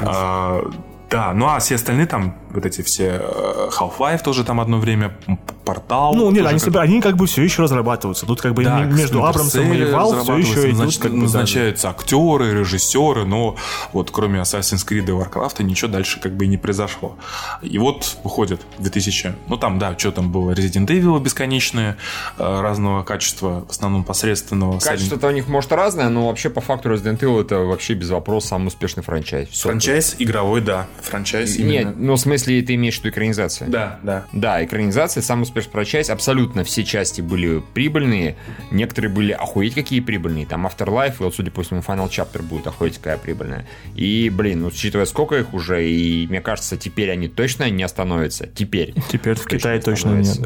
А, 0.00 0.62
да, 1.10 1.32
ну 1.34 1.46
а 1.46 1.58
все 1.58 1.74
остальные 1.74 2.06
там, 2.06 2.36
вот 2.50 2.66
эти 2.66 2.82
все 2.82 3.20
э, 3.22 3.70
Half-Life 3.78 4.22
тоже 4.22 4.44
там 4.44 4.60
одно 4.60 4.78
время, 4.78 5.16
Портал. 5.64 6.14
Ну, 6.14 6.30
нет, 6.30 6.46
они, 6.46 6.58
как... 6.58 6.68
себя, 6.68 6.80
они 6.80 7.00
как 7.00 7.16
бы 7.16 7.26
все 7.26 7.42
еще 7.42 7.62
разрабатываются. 7.62 8.26
Тут 8.26 8.40
как 8.40 8.54
бы 8.54 8.64
да, 8.64 8.80
между 8.80 9.24
Абрамсом 9.24 9.72
и 9.72 9.82
Valve 9.82 10.22
все 10.22 10.36
еще 10.36 10.70
идут. 10.70 10.98
как 10.98 11.12
бы, 11.12 11.18
назначаются 11.18 11.88
да. 11.88 11.90
актеры, 11.90 12.60
режиссеры, 12.60 13.24
но 13.24 13.56
вот 13.92 14.10
кроме 14.10 14.40
Assassin's 14.40 14.86
Creed 14.86 15.04
и 15.04 15.10
Warcraft 15.10 15.62
ничего 15.62 15.90
дальше 15.90 16.18
как 16.20 16.34
бы 16.34 16.46
и 16.46 16.48
не 16.48 16.56
произошло. 16.56 17.16
И 17.62 17.78
вот 17.78 18.16
выходит 18.24 18.62
2000, 18.78 19.34
ну 19.48 19.56
там, 19.56 19.78
да, 19.78 19.96
что 19.96 20.10
там 20.10 20.32
было, 20.32 20.52
Resident 20.52 20.86
Evil 20.86 21.20
бесконечные, 21.20 21.96
э, 22.38 22.60
разного 22.60 23.04
качества, 23.04 23.64
в 23.68 23.70
основном 23.70 24.02
посредственного. 24.02 24.80
Качество-то 24.80 25.28
у 25.28 25.30
них 25.30 25.46
может 25.46 25.70
разное, 25.72 26.08
но 26.08 26.26
вообще 26.28 26.50
по 26.50 26.60
факту 26.60 26.90
Resident 26.90 27.20
Evil 27.20 27.42
это 27.42 27.58
вообще 27.58 27.94
без 27.94 28.10
вопроса 28.10 28.48
самый 28.48 28.68
успешный 28.68 29.02
франчайз. 29.02 29.48
Все 29.50 29.68
франчайз 29.68 30.16
игровой, 30.18 30.62
да 30.62 30.86
франчайз 31.02 31.56
именно. 31.56 31.70
Нет, 31.70 31.94
ну 31.96 32.14
в 32.14 32.20
смысле 32.20 32.39
ты 32.44 32.74
имеешь 32.74 32.96
в 32.96 33.00
виду 33.00 33.10
экранизацию? 33.10 33.70
Да, 33.70 33.98
да. 34.02 34.24
Да, 34.32 34.64
экранизация, 34.64 35.22
самый 35.22 35.42
успешный 35.42 35.70
франчайз, 35.70 36.10
абсолютно 36.10 36.64
все 36.64 36.84
части 36.84 37.20
были 37.20 37.62
прибыльные, 37.74 38.36
некоторые 38.70 39.12
были 39.12 39.32
охуеть 39.32 39.74
какие 39.74 40.00
прибыльные, 40.00 40.46
там 40.46 40.66
Afterlife, 40.66 41.14
и 41.20 41.22
вот 41.22 41.34
судя 41.34 41.50
по 41.50 41.62
всему 41.62 41.80
Final 41.80 42.08
Chapter 42.08 42.42
будет 42.42 42.66
охуеть 42.66 42.98
какая 42.98 43.18
прибыльная. 43.18 43.66
И, 43.94 44.30
блин, 44.32 44.62
ну 44.62 44.68
учитывая 44.68 45.06
сколько 45.06 45.36
их 45.36 45.54
уже, 45.54 45.88
и 45.88 46.26
мне 46.26 46.40
кажется, 46.40 46.76
теперь 46.76 47.10
они 47.10 47.28
точно 47.28 47.68
не 47.70 47.82
остановятся. 47.82 48.46
Теперь. 48.46 48.94
Теперь 49.10 49.34
в 49.34 49.46
Китае 49.46 49.80
точно 49.80 50.10
нет. 50.10 50.38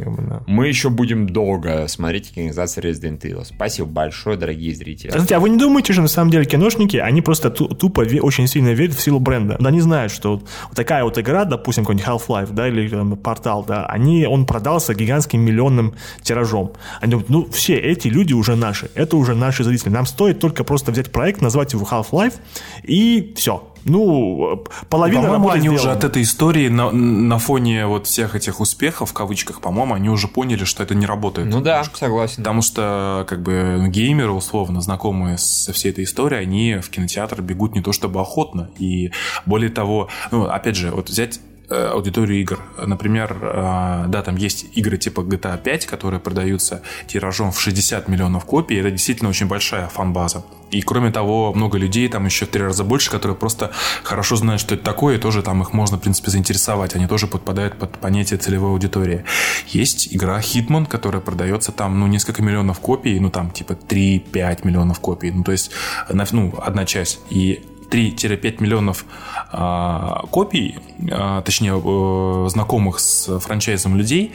Мы 0.46 0.68
еще 0.68 0.90
будем 0.90 1.28
долго 1.28 1.87
смотреть 1.88 2.33
экранизацию 2.33 2.85
Resident 2.85 3.20
Evil. 3.20 3.44
Спасибо 3.44 3.88
большое, 3.88 4.37
дорогие 4.37 4.74
зрители. 4.74 5.11
Знаете, 5.11 5.37
а 5.37 5.40
вы 5.40 5.50
не 5.50 5.59
думаете, 5.59 5.92
что 5.92 6.02
на 6.02 6.09
самом 6.09 6.30
деле 6.30 6.44
киношники, 6.44 6.96
они 6.96 7.22
просто 7.22 7.50
тупо 7.50 8.00
очень 8.00 8.46
сильно 8.46 8.70
верят 8.70 8.94
в 8.94 9.00
силу 9.00 9.20
бренда. 9.20 9.57
Да 9.61 9.68
они 9.68 9.80
знают, 9.80 10.12
что 10.12 10.37
вот 10.37 10.48
такая 10.74 11.04
вот 11.04 11.18
игра, 11.18 11.44
допустим, 11.44 11.83
допустим, 11.84 12.04
какой-нибудь 12.04 12.06
Half-Life, 12.06 12.52
да, 12.52 12.68
или 12.68 12.88
там, 12.88 13.16
портал, 13.16 13.64
да, 13.64 13.86
они, 13.86 14.26
он 14.26 14.46
продался 14.46 14.94
гигантским 14.94 15.40
миллионным 15.40 15.94
тиражом. 16.22 16.72
Они 17.00 17.12
думают, 17.12 17.30
ну, 17.30 17.48
все 17.50 17.76
эти 17.76 18.08
люди 18.08 18.32
уже 18.32 18.56
наши, 18.56 18.90
это 18.94 19.16
уже 19.16 19.35
наши 19.35 19.64
зрители. 19.64 19.90
Нам 19.90 20.06
стоит 20.06 20.40
только 20.40 20.64
просто 20.64 20.92
взять 20.92 21.12
проект, 21.12 21.40
назвать 21.40 21.72
его 21.72 21.87
Half-Life, 21.87 22.35
и 22.82 23.35
все. 23.37 23.70
Ну, 23.85 24.64
половина 24.88 25.22
По-моему, 25.24 25.50
они 25.50 25.60
сделана. 25.60 25.80
уже 25.80 25.90
от 25.90 26.04
этой 26.04 26.22
истории 26.22 26.68
на, 26.68 26.90
на 26.90 27.38
фоне 27.38 27.87
вот 27.87 28.06
всех 28.06 28.35
этих 28.35 28.60
успехов, 28.60 29.10
в 29.10 29.12
кавычках, 29.12 29.60
по-моему, 29.60 29.92
они 29.92 30.08
уже 30.08 30.26
поняли, 30.26 30.64
что 30.64 30.82
это 30.82 30.94
не 30.94 31.04
работает. 31.04 31.48
Ну 31.48 31.60
да, 31.60 31.85
согласен. 31.92 32.38
Потому 32.38 32.62
что, 32.62 33.26
как 33.28 33.42
бы, 33.42 33.87
геймеры, 33.88 34.30
условно, 34.30 34.80
знакомые 34.80 35.37
со 35.37 35.74
всей 35.74 35.90
этой 35.90 36.04
историей, 36.04 36.40
они 36.40 36.76
в 36.76 36.88
кинотеатр 36.88 37.42
бегут 37.42 37.74
не 37.74 37.82
то 37.82 37.92
чтобы 37.92 38.20
охотно. 38.20 38.70
И 38.78 39.12
более 39.44 39.70
того, 39.70 40.08
ну, 40.30 40.44
опять 40.44 40.76
же, 40.76 40.90
вот 40.90 41.10
взять 41.10 41.40
аудиторию 41.69 42.40
игр. 42.40 42.60
Например, 42.79 43.37
э, 43.40 44.04
да, 44.08 44.23
там 44.23 44.37
есть 44.37 44.67
игры 44.75 44.98
типа 44.98 45.21
GTA 45.21 45.60
5, 45.62 45.87
которые 45.87 46.21
продаются 46.21 46.83
тиражом 47.06 47.52
в 47.52 47.60
60 47.60 48.08
миллионов 48.08 48.44
копий. 48.44 48.77
Это 48.77 48.90
действительно 48.90 49.31
очень 49.31 49.46
большая 49.46 49.88
фан-база. 49.88 50.44
И 50.71 50.83
кроме 50.83 51.12
того, 51.12 51.52
много 51.54 51.79
людей, 51.79 52.08
там 52.08 52.27
еще 52.27 52.46
в 52.46 52.48
три 52.48 52.62
раза 52.62 52.83
больше, 52.83 53.10
которые 53.10 53.37
просто 53.37 53.71
хорошо 54.02 54.37
знают, 54.37 54.60
что 54.60 54.75
это 54.75 54.83
такое, 54.83 55.17
и 55.17 55.21
тоже 55.21 55.42
там 55.42 55.62
их 55.62 55.73
можно, 55.73 55.98
в 55.98 56.00
принципе, 56.00 56.31
заинтересовать. 56.33 56.96
Они 56.96 57.06
тоже 57.06 57.29
подпадают 57.29 57.79
под 57.79 57.96
понятие 57.98 58.38
целевой 58.38 58.71
аудитории. 58.71 59.25
Есть 59.69 60.08
игра 60.12 60.40
Hitman, 60.40 60.87
которая 60.87 61.23
продается 61.23 61.71
там, 61.71 62.00
ну, 62.00 62.08
несколько 62.08 62.42
миллионов 62.42 62.81
копий, 62.81 63.21
ну, 63.21 63.31
там, 63.31 63.50
типа 63.50 63.73
3-5 63.73 64.60
миллионов 64.67 64.98
копий. 64.98 65.31
Ну, 65.31 65.44
то 65.44 65.52
есть, 65.52 65.71
ну, 66.10 66.52
одна 66.60 66.85
часть. 66.85 67.21
И 67.31 67.65
3-5 67.94 68.62
миллионов 68.62 69.04
а, 69.52 70.24
копий, 70.30 70.78
а, 71.12 71.42
точнее, 71.42 71.80
э, 71.84 72.48
знакомых 72.48 72.98
с 72.98 73.38
франчайзом 73.38 73.96
людей, 73.96 74.32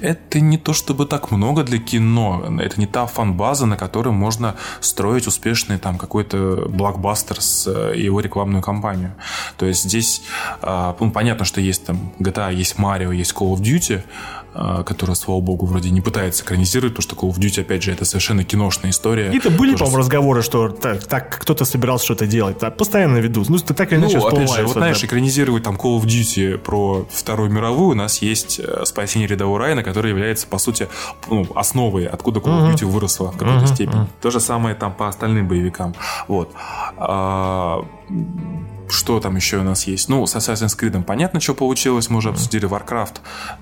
это 0.00 0.40
не 0.40 0.56
то 0.56 0.72
чтобы 0.72 1.04
так 1.04 1.30
много 1.30 1.62
для 1.62 1.78
кино. 1.78 2.42
Это 2.58 2.80
не 2.80 2.86
та 2.86 3.06
фан-база, 3.06 3.66
на 3.66 3.76
которой 3.76 4.14
можно 4.14 4.54
строить 4.80 5.26
успешный 5.26 5.78
там 5.78 5.98
какой-то 5.98 6.66
блокбастер 6.68 7.40
с 7.40 7.66
э, 7.66 7.94
его 7.96 8.20
рекламную 8.20 8.62
кампанию. 8.62 9.14
То 9.58 9.66
есть 9.66 9.82
здесь, 9.82 10.22
а, 10.62 10.96
ну, 10.98 11.10
понятно, 11.10 11.44
что 11.44 11.60
есть 11.60 11.84
там 11.84 12.12
GTA, 12.18 12.54
есть 12.54 12.76
Mario, 12.76 13.14
есть 13.14 13.32
Call 13.34 13.54
of 13.54 13.60
Duty, 13.60 14.00
а, 14.00 14.41
которая, 14.54 15.14
слава 15.14 15.40
богу, 15.40 15.66
вроде 15.66 15.90
не 15.90 16.00
пытается 16.00 16.44
экранизировать, 16.44 16.94
потому 16.94 17.02
что 17.02 17.26
Call 17.26 17.30
of 17.30 17.38
Duty, 17.38 17.62
опять 17.62 17.82
же, 17.82 17.92
это 17.92 18.04
совершенно 18.04 18.44
киношная 18.44 18.90
история. 18.90 19.26
Какие-то 19.26 19.50
были, 19.50 19.72
Тоже 19.72 19.84
по-моему, 19.84 19.98
разговоры, 19.98 20.42
что 20.42 20.68
так, 20.68 21.04
так 21.06 21.38
кто-то 21.38 21.64
собирался 21.64 22.04
что-то 22.04 22.26
делать. 22.26 22.58
Так, 22.58 22.76
постоянно 22.76 23.18
ведут. 23.18 23.48
Ну, 23.48 23.58
ты 23.58 23.74
так 23.74 23.92
или 23.92 23.98
иначе 24.00 24.18
Ну, 24.18 24.26
опять 24.26 24.52
же, 24.52 24.62
вот 24.64 24.72
знаешь, 24.72 25.00
да. 25.00 25.06
экранизировать 25.06 25.62
там 25.62 25.76
Call 25.76 25.98
of 25.98 26.04
Duty 26.04 26.58
про 26.58 27.06
Вторую 27.10 27.50
мировую, 27.50 27.90
у 27.90 27.94
нас 27.94 28.20
есть 28.22 28.60
э, 28.62 28.84
«Спасение 28.84 29.26
рядового 29.28 29.58
Райана», 29.58 29.82
который 29.82 30.10
является, 30.10 30.46
по 30.46 30.58
сути, 30.58 30.88
ну, 31.28 31.46
основой, 31.54 32.06
откуда 32.06 32.40
Call 32.40 32.60
of 32.60 32.74
Duty 32.74 32.84
выросла 32.86 33.32
в 33.32 33.36
какой-то 33.36 33.66
степени. 33.66 34.06
То 34.20 34.30
же 34.30 34.40
самое 34.40 34.74
там 34.74 34.92
по 34.92 35.08
остальным 35.08 35.48
боевикам. 35.48 35.94
Вот. 36.28 36.52
А, 36.96 37.84
что 38.92 39.20
там 39.20 39.36
еще 39.36 39.58
у 39.58 39.62
нас 39.62 39.86
есть? 39.86 40.08
Ну, 40.08 40.26
с 40.26 40.36
Assassin's 40.36 40.78
Creed 40.78 41.02
понятно, 41.02 41.40
что 41.40 41.54
получилось. 41.54 42.10
Мы 42.10 42.18
уже 42.18 42.30
обсудили 42.30 42.68
Warcraft. 42.68 43.16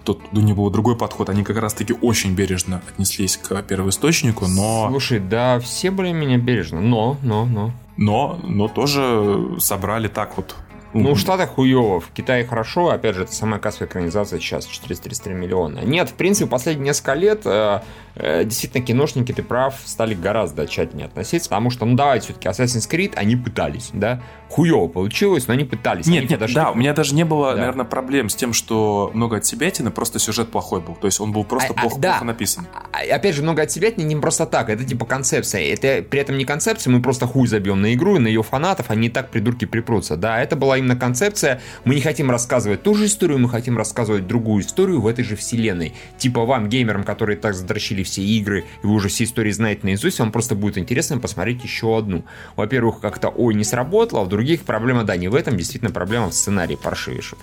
Тут 0.04 0.20
у 0.32 0.40
него 0.40 0.64
был 0.64 0.70
другой 0.70 0.96
подход. 0.96 1.28
Они 1.30 1.42
как 1.44 1.56
раз-таки 1.56 1.94
очень 2.00 2.34
бережно 2.34 2.82
отнеслись 2.88 3.36
к 3.36 3.62
первоисточнику, 3.62 4.46
но, 4.46 4.88
Слушай, 4.90 5.20
да, 5.20 5.58
все 5.60 5.90
более-менее 5.90 6.38
бережно. 6.38 6.80
Но, 6.80 7.16
но, 7.22 7.46
но. 7.46 7.72
но, 7.96 8.40
но 8.42 8.68
тоже 8.68 9.56
собрали 9.58 10.08
так 10.08 10.36
вот. 10.36 10.54
Ну, 10.92 11.14
в 11.14 11.18
Штатах 11.18 11.50
хуево, 11.50 12.00
в 12.00 12.10
Китае 12.10 12.44
хорошо, 12.44 12.88
опять 12.88 13.14
же, 13.14 13.22
это 13.22 13.32
самая 13.32 13.60
кассовая 13.60 13.88
экранизация 13.88 14.40
сейчас, 14.40 14.66
433 14.66 15.34
миллиона. 15.34 15.80
Нет, 15.84 16.08
в 16.08 16.14
принципе, 16.14 16.50
последние 16.50 16.86
несколько 16.86 17.14
лет 17.14 17.42
э, 17.44 17.80
действительно 18.16 18.84
киношники, 18.84 19.32
ты 19.32 19.42
прав, 19.42 19.74
стали 19.84 20.14
гораздо 20.14 20.66
тщательнее 20.66 21.06
относиться, 21.06 21.48
потому 21.48 21.70
что, 21.70 21.86
ну, 21.86 21.94
давайте 21.96 22.26
все-таки 22.26 22.48
Assassin's 22.48 22.88
Creed, 22.90 23.12
они 23.16 23.36
пытались, 23.36 23.90
да, 23.92 24.20
хуево 24.48 24.88
получилось, 24.88 25.46
но 25.46 25.54
они 25.54 25.64
пытались. 25.64 26.06
Нет, 26.06 26.18
они 26.18 26.28
нет, 26.28 26.38
подошли 26.40 26.54
да, 26.56 26.70
у 26.72 26.74
меня 26.74 26.92
даже 26.92 27.14
не 27.14 27.24
было, 27.24 27.52
Да. 27.52 27.58
наверное, 27.60 27.84
проблем 27.84 28.28
с 28.28 28.34
тем, 28.34 28.52
что 28.52 29.10
много 29.14 29.36
от 29.36 29.46
себя 29.46 29.70
просто 29.94 30.18
сюжет 30.18 30.50
плохой 30.50 30.80
был. 30.80 30.94
То 30.96 31.06
есть 31.06 31.20
он 31.20 31.32
был 31.32 31.44
просто 31.44 31.72
А- 31.74 31.78
а, 31.78 31.82
плохо, 31.82 32.00
да. 32.00 32.10
плохо 32.12 32.24
написан. 32.24 32.66
А- 32.92 33.14
Опять 33.14 33.34
же, 33.36 33.42
много 33.42 33.62
от 33.62 33.70
себя 33.70 33.90
не, 33.96 34.04
не 34.04 34.16
просто 34.16 34.46
так, 34.46 34.68
это 34.68 34.84
типа 34.84 35.04
концепция. 35.06 35.62
Это 35.62 36.02
при 36.02 36.20
этом 36.20 36.36
не 36.38 36.44
концепция, 36.44 36.90
мы 36.90 37.00
просто 37.02 37.26
хуй 37.26 37.46
забьем 37.46 37.80
на 37.80 37.94
игру 37.94 38.16
и 38.16 38.18
на 38.18 38.26
ее 38.26 38.42
фанатов, 38.42 38.90
они 38.90 39.06
и 39.06 39.10
так 39.10 39.30
придурки 39.30 39.64
припрутся. 39.64 40.16
Да, 40.16 40.42
это 40.42 40.56
была 40.56 40.78
именно 40.78 40.96
концепция. 40.96 41.60
Мы 41.84 41.94
не 41.94 42.00
хотим 42.00 42.30
рассказывать 42.30 42.82
ту 42.82 42.94
же 42.94 43.06
историю, 43.06 43.38
мы 43.38 43.48
хотим 43.48 43.76
рассказывать 43.78 44.26
другую 44.26 44.62
историю 44.64 45.00
в 45.00 45.06
этой 45.06 45.24
же 45.24 45.36
вселенной. 45.36 45.94
Типа 46.18 46.44
вам, 46.44 46.68
геймерам, 46.68 47.04
которые 47.04 47.36
так 47.36 47.54
задрочили 47.54 47.99
все 48.04 48.22
игры, 48.22 48.64
и 48.82 48.86
вы 48.86 48.94
уже 48.94 49.08
все 49.08 49.24
истории 49.24 49.50
знаете 49.50 49.80
наизусть, 49.84 50.18
вам 50.18 50.32
просто 50.32 50.54
будет 50.54 50.78
интересно 50.78 51.18
посмотреть 51.18 51.62
еще 51.64 51.98
одну. 51.98 52.24
Во-первых, 52.56 53.00
как-то 53.00 53.28
ой, 53.28 53.54
не 53.54 53.64
сработало, 53.64 54.22
а 54.22 54.24
в 54.24 54.28
других 54.28 54.62
проблема, 54.62 55.04
да, 55.04 55.16
не 55.16 55.28
в 55.28 55.34
этом, 55.34 55.56
действительно 55.56 55.92
проблема 55.92 56.28
в 56.28 56.34
сценарии 56.34 56.76
паршивейшем. 56.76 57.38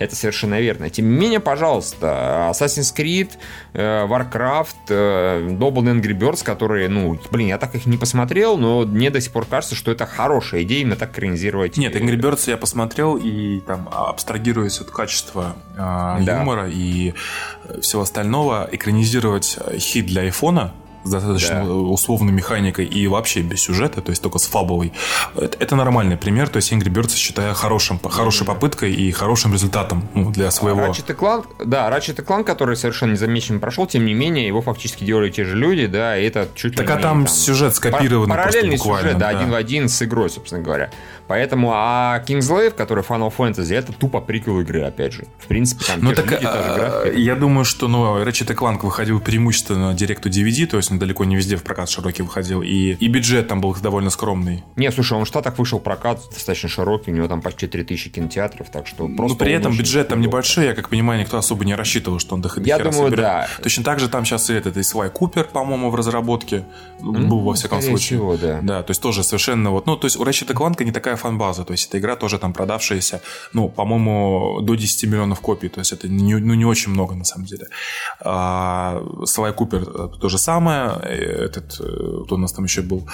Это 0.00 0.16
совершенно 0.16 0.58
верно. 0.60 0.88
Тем 0.88 1.10
не 1.10 1.14
менее, 1.16 1.40
пожалуйста, 1.40 2.48
Assassin's 2.52 2.94
Creed, 2.96 3.32
э, 3.74 4.06
Warcraft, 4.06 4.74
э, 4.88 5.48
Double 5.50 5.82
Angry 5.84 6.18
Birds, 6.18 6.42
которые, 6.42 6.88
ну, 6.88 7.20
блин, 7.30 7.48
я 7.48 7.58
так 7.58 7.74
их 7.74 7.84
не 7.84 7.98
посмотрел, 7.98 8.56
но 8.56 8.86
мне 8.86 9.10
до 9.10 9.20
сих 9.20 9.30
пор 9.32 9.44
кажется, 9.44 9.74
что 9.74 9.90
это 9.92 10.06
хорошая 10.06 10.62
идея 10.62 10.80
именно 10.80 10.96
так 10.96 11.10
экранизировать. 11.10 11.76
Нет, 11.76 11.94
Angry 11.94 12.16
Birds 12.16 12.48
я 12.48 12.56
посмотрел 12.56 13.18
и 13.18 13.60
там 13.60 13.90
абстрагируясь 13.92 14.80
от 14.80 14.90
качества 14.90 15.56
а, 15.76 16.18
Да. 16.20 16.38
юмора 16.38 16.68
и 16.70 17.12
э, 17.64 17.80
всего 17.82 18.00
остального, 18.02 18.68
экранизировать 18.72 19.58
э, 19.60 19.76
хит 19.78 20.06
для 20.06 20.22
айфона 20.22 20.72
с 21.04 21.10
достаточно 21.10 21.64
Да. 21.64 21.72
условной 21.72 22.32
механикой 22.32 22.84
и 22.84 23.06
вообще 23.06 23.40
без 23.42 23.60
сюжета, 23.60 24.00
то 24.02 24.10
есть 24.10 24.22
только 24.22 24.38
с 24.38 24.46
фабулой. 24.46 24.92
Это, 25.34 25.56
это 25.58 25.76
нормальный 25.76 26.16
пример, 26.16 26.48
то 26.48 26.56
есть 26.56 26.72
Angry 26.72 26.90
Birds 26.90 27.14
считаю 27.16 27.54
хорошим, 27.54 27.98
хорошей 27.98 28.46
попыткой 28.46 28.92
и 28.92 29.10
хорошим 29.12 29.52
результатом 29.52 30.08
ну, 30.14 30.30
для 30.30 30.50
своего... 30.50 30.80
Ratchet 30.80 31.16
Clank, 31.16 31.46
да, 31.64 31.88
Ratchet 31.90 32.24
Clank, 32.24 32.44
который 32.44 32.76
совершенно 32.76 33.12
незамеченным 33.12 33.60
прошел, 33.60 33.86
тем 33.86 34.04
не 34.04 34.14
менее, 34.14 34.46
его 34.46 34.62
фактически 34.62 35.04
делали 35.04 35.30
те 35.30 35.44
же 35.44 35.56
люди, 35.56 35.86
да, 35.86 36.18
и 36.18 36.24
это 36.24 36.48
чуть 36.54 36.72
ли 36.72 36.76
Так 36.76 36.90
а 36.90 36.96
не, 36.96 37.02
там 37.02 37.26
сюжет 37.26 37.74
скопированный 37.74 38.34
Параллельный 38.34 38.76
буквально, 38.76 39.08
сюжет, 39.08 39.18
да, 39.18 39.32
да. 39.32 39.38
один 39.38 39.50
в 39.50 39.54
один 39.54 39.88
с 39.88 40.02
игрой, 40.02 40.30
собственно 40.30 40.62
говоря. 40.62 40.90
Поэтому, 41.30 41.70
а 41.72 42.24
Kingsglaive, 42.26 42.72
который 42.72 43.04
Final 43.04 43.32
Fantasy, 43.32 43.76
это 43.76 43.92
тупо 43.92 44.20
приквел 44.20 44.58
игры, 44.62 44.82
опять 44.82 45.12
же. 45.12 45.26
В 45.38 45.46
принципе, 45.46 45.84
там 45.84 46.00
Ну 46.02 46.10
же 46.10 46.16
так 46.16 46.28
люди, 46.28 46.44
а, 46.44 46.74
графика. 46.74 47.16
я 47.20 47.36
думаю, 47.36 47.64
что 47.64 47.86
ну, 47.86 48.20
Ratchet 48.20 48.52
Clank 48.52 48.80
выходил 48.82 49.20
преимущественно 49.20 49.92
на 49.92 49.94
Direct 49.94 50.22
DVD, 50.22 50.66
то 50.66 50.76
есть 50.76 50.90
он 50.90 50.98
далеко 50.98 51.24
не 51.24 51.36
везде 51.36 51.54
в 51.54 51.62
прокат 51.62 51.88
широкий 51.88 52.24
выходил, 52.24 52.62
и, 52.62 52.94
и 52.94 53.06
бюджет 53.06 53.46
там 53.46 53.60
был 53.60 53.72
довольно 53.76 54.10
скромный. 54.10 54.64
Не, 54.74 54.90
слушай, 54.90 55.12
он 55.16 55.24
в 55.24 55.28
Штатах 55.28 55.56
вышел 55.60 55.78
прокат 55.78 56.20
достаточно 56.34 56.68
широкий, 56.68 57.12
у 57.12 57.14
него 57.14 57.28
там 57.28 57.42
почти 57.42 57.68
3000 57.68 58.10
кинотеатров, 58.10 58.68
так 58.68 58.88
что 58.88 59.06
просто... 59.06 59.28
Но 59.28 59.36
при 59.36 59.52
этом 59.52 59.76
бюджет 59.78 60.08
там 60.08 60.20
небольшой, 60.20 60.64
я 60.64 60.74
как 60.74 60.88
понимаю, 60.88 61.20
никто 61.20 61.38
особо 61.38 61.64
не 61.64 61.76
рассчитывал, 61.76 62.18
что 62.18 62.34
он 62.34 62.42
до 62.42 62.50
Я 62.56 62.78
думаю, 62.78 62.92
соберет. 63.04 63.20
да. 63.20 63.48
Точно 63.62 63.84
так 63.84 64.00
же 64.00 64.08
там 64.08 64.24
сейчас 64.24 64.50
и 64.50 64.54
этот, 64.54 64.76
и 64.76 64.82
Свай 64.82 65.10
Купер, 65.10 65.44
по-моему, 65.44 65.90
в 65.90 65.94
разработке 65.94 66.64
был 67.00 67.38
во 67.38 67.54
всяком 67.54 67.82
случае. 67.82 68.18
всего, 68.18 68.36
да. 68.36 68.58
Да, 68.62 68.82
то 68.82 68.90
есть 68.90 69.00
тоже 69.00 69.22
совершенно 69.22 69.70
вот, 69.70 69.86
ну, 69.86 69.96
то 69.96 70.06
есть 70.08 70.16
у 70.16 70.24
Ratchet 70.24 70.52
Clank 70.52 70.82
не 70.82 70.90
такая 70.90 71.19
фан-база, 71.20 71.64
то 71.64 71.72
есть 71.72 71.88
эта 71.88 71.98
игра 71.98 72.16
тоже 72.16 72.38
там 72.38 72.52
продавшаяся, 72.52 73.20
ну, 73.52 73.68
по-моему, 73.68 74.60
до 74.62 74.74
10 74.74 75.04
миллионов 75.04 75.40
копий, 75.40 75.68
то 75.68 75.80
есть 75.80 75.92
это 75.92 76.08
не, 76.08 76.34
ну, 76.36 76.54
не 76.54 76.64
очень 76.64 76.92
много 76.92 77.14
на 77.14 77.24
самом 77.24 77.46
деле. 77.46 77.66
А, 78.20 79.02
Слай 79.26 79.52
Купер 79.52 79.82
э, 79.82 80.08
то 80.20 80.28
же 80.28 80.38
самое, 80.38 80.98
э, 81.02 81.44
этот, 81.46 81.80
э, 81.80 82.24
кто 82.24 82.34
у 82.34 82.38
нас 82.38 82.52
там 82.52 82.64
еще 82.64 82.82
был, 82.82 83.08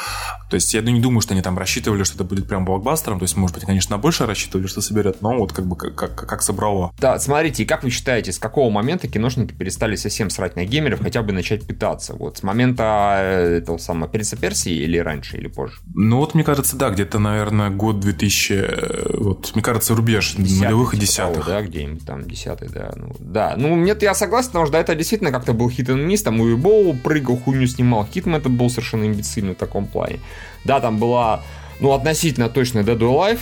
то 0.51 0.55
есть 0.55 0.73
я 0.75 0.83
ну, 0.83 0.91
не 0.91 1.01
думаю, 1.01 1.21
что 1.21 1.35
они 1.35 1.43
там 1.43 1.59
рассчитывали, 1.59 2.05
что 2.05 2.15
это 2.15 2.25
будет 2.25 2.49
прям 2.49 2.65
блокбастером, 2.65 3.19
то 3.19 3.25
есть, 3.25 3.37
может 3.37 3.55
быть, 3.55 3.65
конечно, 3.65 3.97
на 3.97 4.03
больше 4.03 4.27
рассчитывали, 4.27 4.67
что 4.67 4.81
соберет, 4.81 5.23
но 5.23 5.37
вот 5.37 5.53
как 5.53 5.67
бы 5.67 5.77
как, 5.77 5.95
как, 5.95 6.15
как 6.15 6.43
собрало. 6.43 6.93
Да, 6.99 7.19
смотрите, 7.19 7.63
и 7.63 7.67
как 7.67 7.83
вы 7.83 7.91
считаете, 7.91 8.33
с 8.33 8.39
какого 8.39 8.71
момента 8.71 9.09
киношники 9.09 9.53
перестали 9.53 9.97
совсем 9.97 10.31
срать 10.31 10.57
на 10.57 10.65
геймеров, 10.65 11.01
хотя 11.03 11.23
бы 11.23 11.33
начать 11.33 11.67
пытаться? 11.67 12.15
Вот 12.15 12.39
с 12.39 12.43
момента 12.43 13.19
этого 13.21 13.79
самого 13.79 14.09
Принца 14.09 14.37
Персии 14.37 14.73
или 14.73 14.99
раньше, 14.99 15.37
или 15.37 15.49
позже? 15.49 15.79
Ну 15.95 16.19
вот, 16.19 16.35
мне 16.35 16.45
кажется, 16.45 16.77
да, 16.77 16.91
где-то, 16.91 17.19
наверное, 17.19 17.71
год 17.71 17.96
2000, 17.97 18.53
э, 18.53 19.17
вот, 19.19 19.53
мне 19.55 19.63
кажется, 19.63 19.95
рубеж 19.95 20.35
нулевых 20.37 20.95
и 20.95 20.97
типа 20.97 21.07
десятых. 21.07 21.45
того, 21.45 21.59
да, 21.59 21.63
где-нибудь 21.63 22.05
там 22.05 22.29
десятый, 22.29 22.69
да. 22.69 22.93
Ну, 22.97 23.15
да, 23.19 23.55
ну, 23.57 23.75
нет, 23.77 24.03
я 24.03 24.15
согласен, 24.15 24.49
потому 24.49 24.67
что 24.67 24.73
да, 24.73 24.81
это 24.81 24.95
действительно 24.95 25.33
как-то 25.33 25.53
был 25.53 25.71
хит 25.71 25.89
and 25.89 26.07
miss, 26.07 26.23
там 26.23 26.41
Уибоу 26.41 26.95
прыгал, 26.95 27.37
хуйню 27.37 27.67
снимал, 27.67 28.07
Хитман 28.07 28.41
это 28.41 28.49
был 28.49 28.71
совершенно 28.71 29.07
имбецильный 29.07 29.55
в 29.55 29.59
таком 29.59 29.87
плане. 29.87 30.21
Да, 30.65 30.81
там 30.81 30.99
была, 30.99 31.43
ну, 31.81 31.93
относительно 31.93 32.49
точно 32.49 32.81
Dead 32.81 32.99
or 32.99 33.13
Alive, 33.13 33.41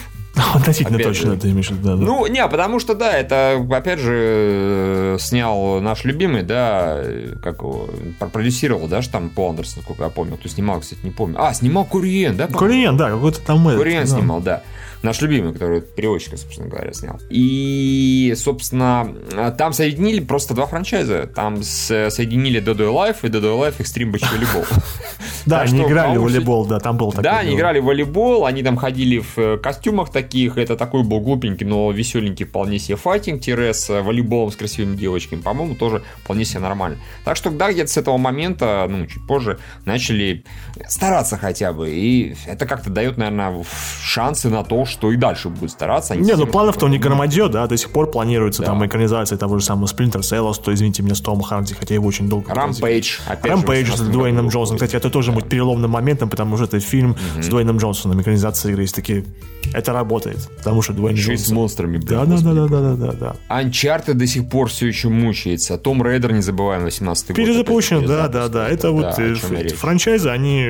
Относительно 0.54 0.96
Опять 0.96 1.06
точно 1.08 1.34
же. 1.34 1.40
ты 1.40 1.50
имеешь 1.50 1.68
в 1.68 1.72
виду, 1.72 1.88
да, 1.88 1.96
да. 1.96 2.02
Ну, 2.02 2.26
не, 2.26 2.46
потому 2.48 2.80
что, 2.80 2.94
да, 2.94 3.12
это, 3.12 3.64
опять 3.70 4.00
же, 4.00 4.12
э, 4.14 5.16
снял 5.20 5.80
наш 5.80 6.04
любимый, 6.04 6.42
да, 6.42 7.00
как 7.42 7.58
его, 7.60 7.88
про- 8.18 8.28
продюсировал, 8.28 8.88
да, 8.88 9.00
там 9.02 9.30
Пол 9.30 9.50
Андерсон, 9.50 9.78
насколько 9.78 10.04
я 10.04 10.10
помню. 10.10 10.36
Кто 10.36 10.48
снимал, 10.48 10.80
кстати, 10.80 11.00
не 11.04 11.10
помню. 11.10 11.36
А, 11.38 11.54
снимал 11.54 11.84
Куриен, 11.84 12.36
да? 12.36 12.48
Кориен, 12.48 12.96
да, 12.96 13.10
какой-то 13.10 13.40
там 13.40 13.62
Куриен 13.64 14.02
да. 14.02 14.06
снимал, 14.06 14.40
да. 14.40 14.62
Наш 15.04 15.20
любимый, 15.20 15.52
который 15.52 15.82
переводчика, 15.82 16.38
собственно 16.38 16.66
говоря, 16.66 16.94
снял. 16.94 17.20
И, 17.28 18.32
собственно, 18.36 19.52
там 19.58 19.74
соединили 19.74 20.20
просто 20.20 20.54
два 20.54 20.64
франчайза. 20.64 21.26
Там 21.26 21.62
соединили 21.62 22.62
Dead 22.62 22.74
or 22.74 22.90
Alive 22.90 23.16
и 23.22 23.26
Dead 23.26 23.42
or 23.42 23.60
Alive 23.60 23.76
Extreme 23.78 24.12
Beach 24.12 24.24
Volleyball. 24.32 24.66
Да, 25.46 25.60
они 25.60 25.82
играли 25.82 26.16
в 26.16 26.22
волейбол, 26.22 26.64
да, 26.66 26.80
там 26.80 26.96
был 26.96 27.10
такой. 27.10 27.24
Да, 27.24 27.38
они 27.40 27.54
играли 27.54 27.78
в 27.78 27.84
волейбол, 27.84 28.46
они 28.46 28.62
там 28.62 28.78
ходили 28.78 29.18
в 29.18 29.38
э, 29.38 29.58
костюмах 29.58 30.10
таких. 30.10 30.56
Это 30.56 30.74
такой 30.74 31.02
был 31.02 31.20
глупенький, 31.20 31.66
но 31.66 31.90
веселенький 31.90 32.46
вполне 32.46 32.78
себе 32.78 32.96
файтинг 32.96 33.44
с 33.46 33.88
волейболом 33.90 34.50
с 34.50 34.56
красивыми 34.56 34.96
девочками. 34.96 35.42
По-моему, 35.42 35.74
тоже 35.74 36.02
вполне 36.22 36.46
себе 36.46 36.60
нормально. 36.60 36.98
Так 37.24 37.36
что, 37.36 37.50
да, 37.50 37.70
где-то 37.72 37.90
с 37.90 37.96
этого 37.98 38.16
момента, 38.16 38.86
ну, 38.88 39.06
чуть 39.06 39.26
позже, 39.26 39.58
начали 39.84 40.44
стараться 40.88 41.36
хотя 41.36 41.74
бы. 41.74 41.90
И 41.90 42.34
это 42.46 42.64
как-то 42.64 42.88
дает, 42.88 43.18
наверное, 43.18 43.64
шансы 44.02 44.48
на 44.48 44.64
то, 44.64 44.86
что 44.94 45.12
и 45.12 45.16
дальше 45.16 45.48
будут 45.48 45.70
стараться. 45.70 46.16
Не, 46.16 46.34
ну 46.36 46.46
планов-то 46.46 46.86
у 46.86 46.88
них 46.88 47.00
громадье, 47.00 47.48
да, 47.48 47.66
до 47.66 47.76
сих 47.76 47.90
пор 47.90 48.10
планируется 48.10 48.62
да. 48.62 48.68
там 48.68 48.86
экранизация 48.86 49.36
того 49.36 49.58
же 49.58 49.64
самого 49.64 49.86
Splinter 49.86 50.20
Cell, 50.20 50.54
то, 50.62 50.72
извините 50.72 51.02
меня, 51.02 51.14
с 51.14 51.20
Томом 51.20 51.42
Харди, 51.42 51.74
хотя 51.74 51.94
его 51.94 52.06
очень 52.06 52.28
долго... 52.28 52.54
Рампейдж. 52.54 53.18
Рампейдж 53.42 53.94
с 53.96 54.00
Дуэйном 54.00 54.48
Джонсоном. 54.48 54.78
Кстати, 54.78 54.96
это 54.96 55.10
тоже 55.10 55.32
будет 55.32 55.48
переломным 55.48 55.90
моментом, 55.90 56.30
потому 56.30 56.56
что 56.56 56.64
это 56.64 56.80
фильм 56.80 57.12
mm-hmm. 57.12 57.42
с 57.42 57.48
Дуэйном 57.48 57.78
Джонсоном, 57.78 58.20
экранизация 58.20 58.70
игры. 58.72 58.82
Есть 58.82 58.94
такие 58.94 59.24
это 59.72 59.92
работает, 59.92 60.48
потому 60.58 60.82
что 60.82 60.92
Дуэйн 60.92 61.16
Джонсон... 61.16 61.46
с 61.46 61.50
монстрами, 61.50 61.98
да, 61.98 62.24
да, 62.24 62.36
да, 62.38 62.52
да, 62.52 62.66
да, 62.68 62.94
да, 62.94 63.12
да. 63.12 63.36
Uncharted 63.48 64.14
до 64.14 64.26
сих 64.26 64.48
пор 64.48 64.68
все 64.68 64.86
еще 64.86 65.08
мучается. 65.08 65.78
Том 65.78 66.02
Рейдер, 66.02 66.32
не 66.32 66.42
забываем, 66.42 66.84
18 66.84 67.28
год. 67.28 67.36
Перезапущен, 67.36 68.06
да, 68.06 68.28
да, 68.28 68.48
да. 68.48 68.68
Это 68.68 68.90
вот 68.90 69.18
э, 69.18 69.34
франчайзы, 69.74 70.28
они... 70.28 70.60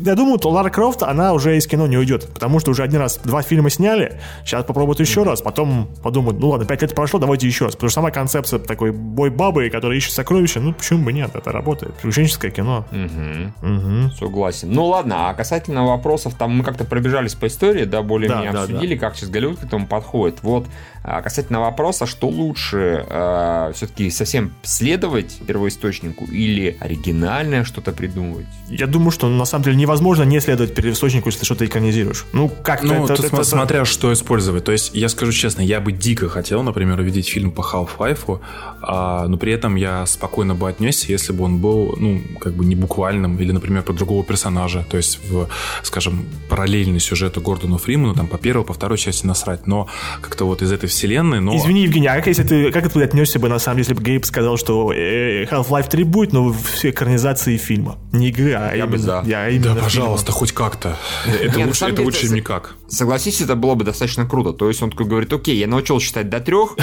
Я 0.00 0.14
думаю, 0.14 0.40
Лара 0.42 0.70
Крофт, 0.70 1.02
она 1.02 1.32
уже 1.32 1.56
из 1.56 1.66
кино 1.66 1.86
не 1.86 1.98
уйдет, 1.98 2.28
потому 2.32 2.60
что 2.60 2.70
уже 2.70 2.82
один 2.82 3.00
раз 3.00 3.20
два 3.24 3.42
фильма 3.42 3.59
сняли, 3.68 4.18
сейчас 4.42 4.64
попробуют 4.64 5.00
еще 5.00 5.24
раз, 5.24 5.42
потом 5.42 5.90
подумают, 6.02 6.40
ну 6.40 6.48
ладно, 6.48 6.64
пять 6.64 6.80
лет 6.80 6.94
прошло, 6.94 7.20
давайте 7.20 7.46
еще 7.46 7.66
раз. 7.66 7.74
Потому 7.74 7.90
что 7.90 7.96
сама 7.96 8.10
концепция 8.10 8.58
такой 8.58 8.92
бой-бабы, 8.92 9.68
которая 9.68 9.98
ищет 9.98 10.12
сокровища, 10.12 10.60
ну 10.60 10.72
почему 10.72 11.04
бы 11.04 11.12
нет, 11.12 11.30
это 11.34 11.52
работает. 11.52 11.94
Приключенческое 11.96 12.50
кино. 12.50 12.86
Угу. 12.90 13.68
Угу. 13.70 14.10
Согласен. 14.12 14.72
Ну 14.72 14.86
ладно, 14.86 15.28
а 15.28 15.34
касательно 15.34 15.84
вопросов, 15.84 16.34
там 16.38 16.56
мы 16.56 16.64
как-то 16.64 16.84
пробежались 16.84 17.34
по 17.34 17.46
истории, 17.48 17.84
да, 17.84 18.02
более-менее 18.02 18.52
да, 18.52 18.62
обсудили, 18.62 18.94
да, 18.94 19.00
да. 19.00 19.06
как 19.06 19.16
сейчас 19.16 19.28
Голливуд 19.28 19.58
к 19.58 19.64
этому 19.64 19.86
подходит. 19.86 20.38
Вот 20.42 20.66
а 21.02 21.22
касательно 21.22 21.60
вопроса, 21.60 22.04
что 22.04 22.28
лучше, 22.28 23.06
э, 23.08 23.72
все-таки 23.74 24.10
совсем 24.10 24.52
следовать 24.62 25.38
первоисточнику 25.46 26.26
или 26.26 26.76
оригинальное 26.78 27.64
что-то 27.64 27.92
придумывать? 27.92 28.46
Я 28.68 28.86
думаю, 28.86 29.10
что 29.10 29.28
на 29.28 29.46
самом 29.46 29.64
деле 29.64 29.76
невозможно 29.76 30.24
не 30.24 30.40
следовать 30.40 30.74
первоисточнику, 30.74 31.30
если 31.30 31.44
что-то 31.46 31.64
экранизируешь. 31.64 32.26
Ну, 32.34 32.50
как 32.62 32.82
Ну, 32.82 33.06
это, 33.06 33.14
это, 33.14 33.39
это, 33.40 33.50
смотря 33.50 33.84
что 33.84 34.12
использовать. 34.12 34.64
То 34.64 34.72
есть, 34.72 34.90
я 34.94 35.08
скажу 35.08 35.32
честно, 35.32 35.62
я 35.62 35.80
бы 35.80 35.92
дико 35.92 36.28
хотел, 36.28 36.62
например, 36.62 37.00
увидеть 37.00 37.28
фильм 37.28 37.50
по 37.50 37.62
Half-Life, 37.62 38.40
а, 38.82 39.26
но 39.26 39.36
при 39.36 39.52
этом 39.52 39.76
я 39.76 40.06
спокойно 40.06 40.54
бы 40.54 40.68
отнесся, 40.68 41.12
если 41.12 41.32
бы 41.32 41.44
он 41.44 41.58
был, 41.58 41.94
ну, 41.98 42.20
как 42.40 42.54
бы 42.54 42.64
не 42.64 42.76
буквальным, 42.76 43.38
или, 43.38 43.52
например, 43.52 43.82
про 43.82 43.92
другого 43.92 44.24
персонажа, 44.24 44.84
то 44.88 44.96
есть, 44.96 45.20
в, 45.28 45.48
скажем, 45.82 46.26
параллельный 46.48 47.00
сюжету 47.00 47.40
Гордону 47.40 47.78
Фриману, 47.78 48.14
там, 48.14 48.26
по 48.26 48.38
первой, 48.38 48.64
по 48.64 48.72
второй 48.72 48.98
части 48.98 49.26
насрать, 49.26 49.66
но 49.66 49.88
как-то 50.20 50.44
вот 50.44 50.62
из 50.62 50.72
этой 50.72 50.88
вселенной, 50.88 51.40
но... 51.40 51.56
Извини, 51.56 51.82
Евгений, 51.82 52.08
а 52.08 52.16
как, 52.16 52.26
если 52.26 52.42
ты, 52.42 52.72
как 52.72 52.90
ты 52.92 53.02
отнесся 53.02 53.38
бы, 53.38 53.48
на 53.48 53.58
самом 53.58 53.76
деле, 53.76 53.88
если 53.88 53.94
бы 53.94 54.02
Гейб 54.02 54.24
сказал, 54.24 54.56
что 54.56 54.92
э, 54.92 55.44
Half-Life 55.44 55.88
3 55.88 56.04
будет, 56.04 56.32
но 56.32 56.52
в 56.52 56.84
экранизации 56.84 57.56
фильма? 57.56 57.98
Не 58.12 58.28
игры, 58.28 58.52
а 58.52 58.74
я 58.74 58.84
именно... 58.84 58.90
Бы 58.90 58.98
за. 58.98 59.22
Я 59.26 59.48
именно 59.48 59.74
да, 59.74 59.82
пожалуйста, 59.82 60.26
фильма. 60.26 60.38
хоть 60.38 60.52
как-то. 60.52 60.96
Это 61.26 61.58
Нет, 61.58 61.66
лучше, 61.66 61.84
это 61.86 62.02
лучше, 62.02 62.26
чем 62.26 62.34
никак. 62.34 62.74
Согласись, 62.88 63.29
это 63.38 63.54
было 63.54 63.74
бы 63.74 63.84
достаточно 63.84 64.26
круто. 64.26 64.52
То 64.52 64.68
есть 64.68 64.82
он 64.82 64.90
такой 64.90 65.06
говорит, 65.06 65.32
окей, 65.32 65.56
я 65.58 65.66
научил 65.66 66.00
считать 66.00 66.28
до 66.30 66.40
трех, 66.40 66.76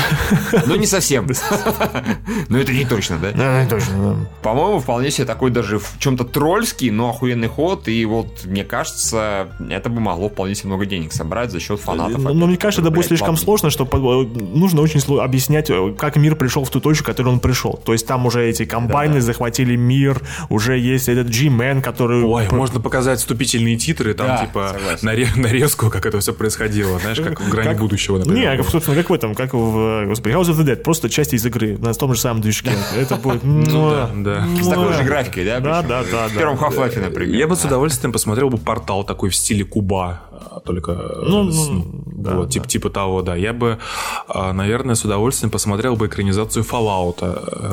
но 0.65 0.75
не 0.75 0.85
совсем. 0.85 1.27
Но 2.49 2.57
это 2.57 2.71
не 2.71 2.85
точно, 2.85 3.17
да? 3.17 3.31
Да, 3.31 3.63
не 3.63 3.69
точно, 3.69 4.27
По-моему, 4.41 4.79
вполне 4.79 5.11
себе 5.11 5.25
такой 5.25 5.51
даже 5.51 5.79
в 5.79 5.95
чем-то 5.99 6.23
тролльский, 6.23 6.89
но 6.89 7.09
охуенный 7.09 7.47
ход. 7.47 7.87
И 7.87 8.05
вот, 8.05 8.45
мне 8.45 8.63
кажется, 8.63 9.49
это 9.69 9.89
бы 9.89 9.99
могло 9.99 10.29
вполне 10.29 10.55
себе 10.55 10.69
много 10.69 10.85
денег 10.85 11.13
собрать 11.13 11.51
за 11.51 11.59
счет 11.59 11.79
фанатов. 11.79 12.21
Но 12.21 12.47
мне 12.47 12.57
кажется, 12.57 12.81
это 12.81 12.91
будет 12.91 13.07
слишком 13.07 13.37
сложно, 13.37 13.69
что 13.69 13.85
нужно 13.95 14.81
очень 14.81 15.01
объяснять, 15.19 15.69
э, 15.69 15.93
как 15.97 16.15
мир 16.15 16.35
пришел 16.35 16.63
в 16.63 16.69
ту 16.69 16.79
точку, 16.79 17.03
в 17.03 17.07
которую 17.07 17.33
он 17.35 17.39
пришел. 17.39 17.79
То 17.85 17.93
есть 17.93 18.05
там 18.07 18.25
уже 18.25 18.47
эти 18.47 18.65
комбайны 18.65 19.21
захватили 19.21 19.75
мир, 19.75 20.21
уже 20.49 20.77
есть 20.77 21.09
этот 21.09 21.27
G-Man, 21.27 21.81
который... 21.81 22.23
Ой, 22.23 22.47
можно 22.51 22.79
показать 22.79 23.19
вступительные 23.19 23.77
титры, 23.77 24.13
там 24.13 24.45
типа 24.45 24.75
нарезку, 25.01 25.89
как 25.89 26.05
это 26.05 26.19
все 26.19 26.33
происходило, 26.37 26.99
знаешь, 26.99 27.19
как 27.19 27.41
в 27.41 27.49
грани 27.49 27.77
будущего, 27.77 28.17
например. 28.17 28.57
Не, 28.57 28.63
собственно, 28.63 28.95
как 28.95 29.09
в 29.09 29.13
этом, 29.13 29.35
как 29.35 29.53
в, 29.53 30.05
господи, 30.05 30.33
House 30.33 30.49
of 30.49 30.57
the 30.57 30.65
Dead, 30.65 30.77
просто 30.77 31.09
часть 31.09 31.33
из 31.33 31.45
игры 31.45 31.77
на 31.77 31.93
том 31.93 32.13
же 32.13 32.21
самом 32.21 32.41
движке. 32.41 32.71
Это 32.95 33.15
будет... 33.15 33.43
Ну 33.43 33.89
да, 33.91 34.09
да. 34.15 34.47
С 34.61 34.67
такой 34.67 34.93
же 34.93 35.03
графикой, 35.03 35.45
да? 35.45 35.59
Да, 35.59 35.81
да, 35.81 36.03
да. 36.09 36.27
В 36.27 36.33
первом 36.33 36.57
Half-Life, 36.57 36.99
например. 36.99 37.35
Я 37.35 37.47
бы 37.47 37.55
с 37.55 37.65
удовольствием 37.65 38.11
посмотрел 38.11 38.49
бы 38.49 38.57
портал 38.57 39.03
такой 39.03 39.29
в 39.29 39.35
стиле 39.35 39.65
куба, 39.65 40.21
только 40.65 40.93
ну, 40.93 41.51
с, 41.51 41.69
ну, 41.69 42.03
да, 42.17 42.35
вот, 42.35 42.45
да. 42.45 42.51
Тип, 42.51 42.67
типа 42.67 42.89
того, 42.89 43.21
да. 43.21 43.35
Я 43.35 43.53
бы, 43.53 43.77
а, 44.27 44.51
наверное, 44.51 44.95
с 44.95 45.05
удовольствием 45.05 45.51
посмотрел 45.51 45.95
бы 45.95 46.07
экранизацию 46.07 46.65
Fallout. 46.65 47.23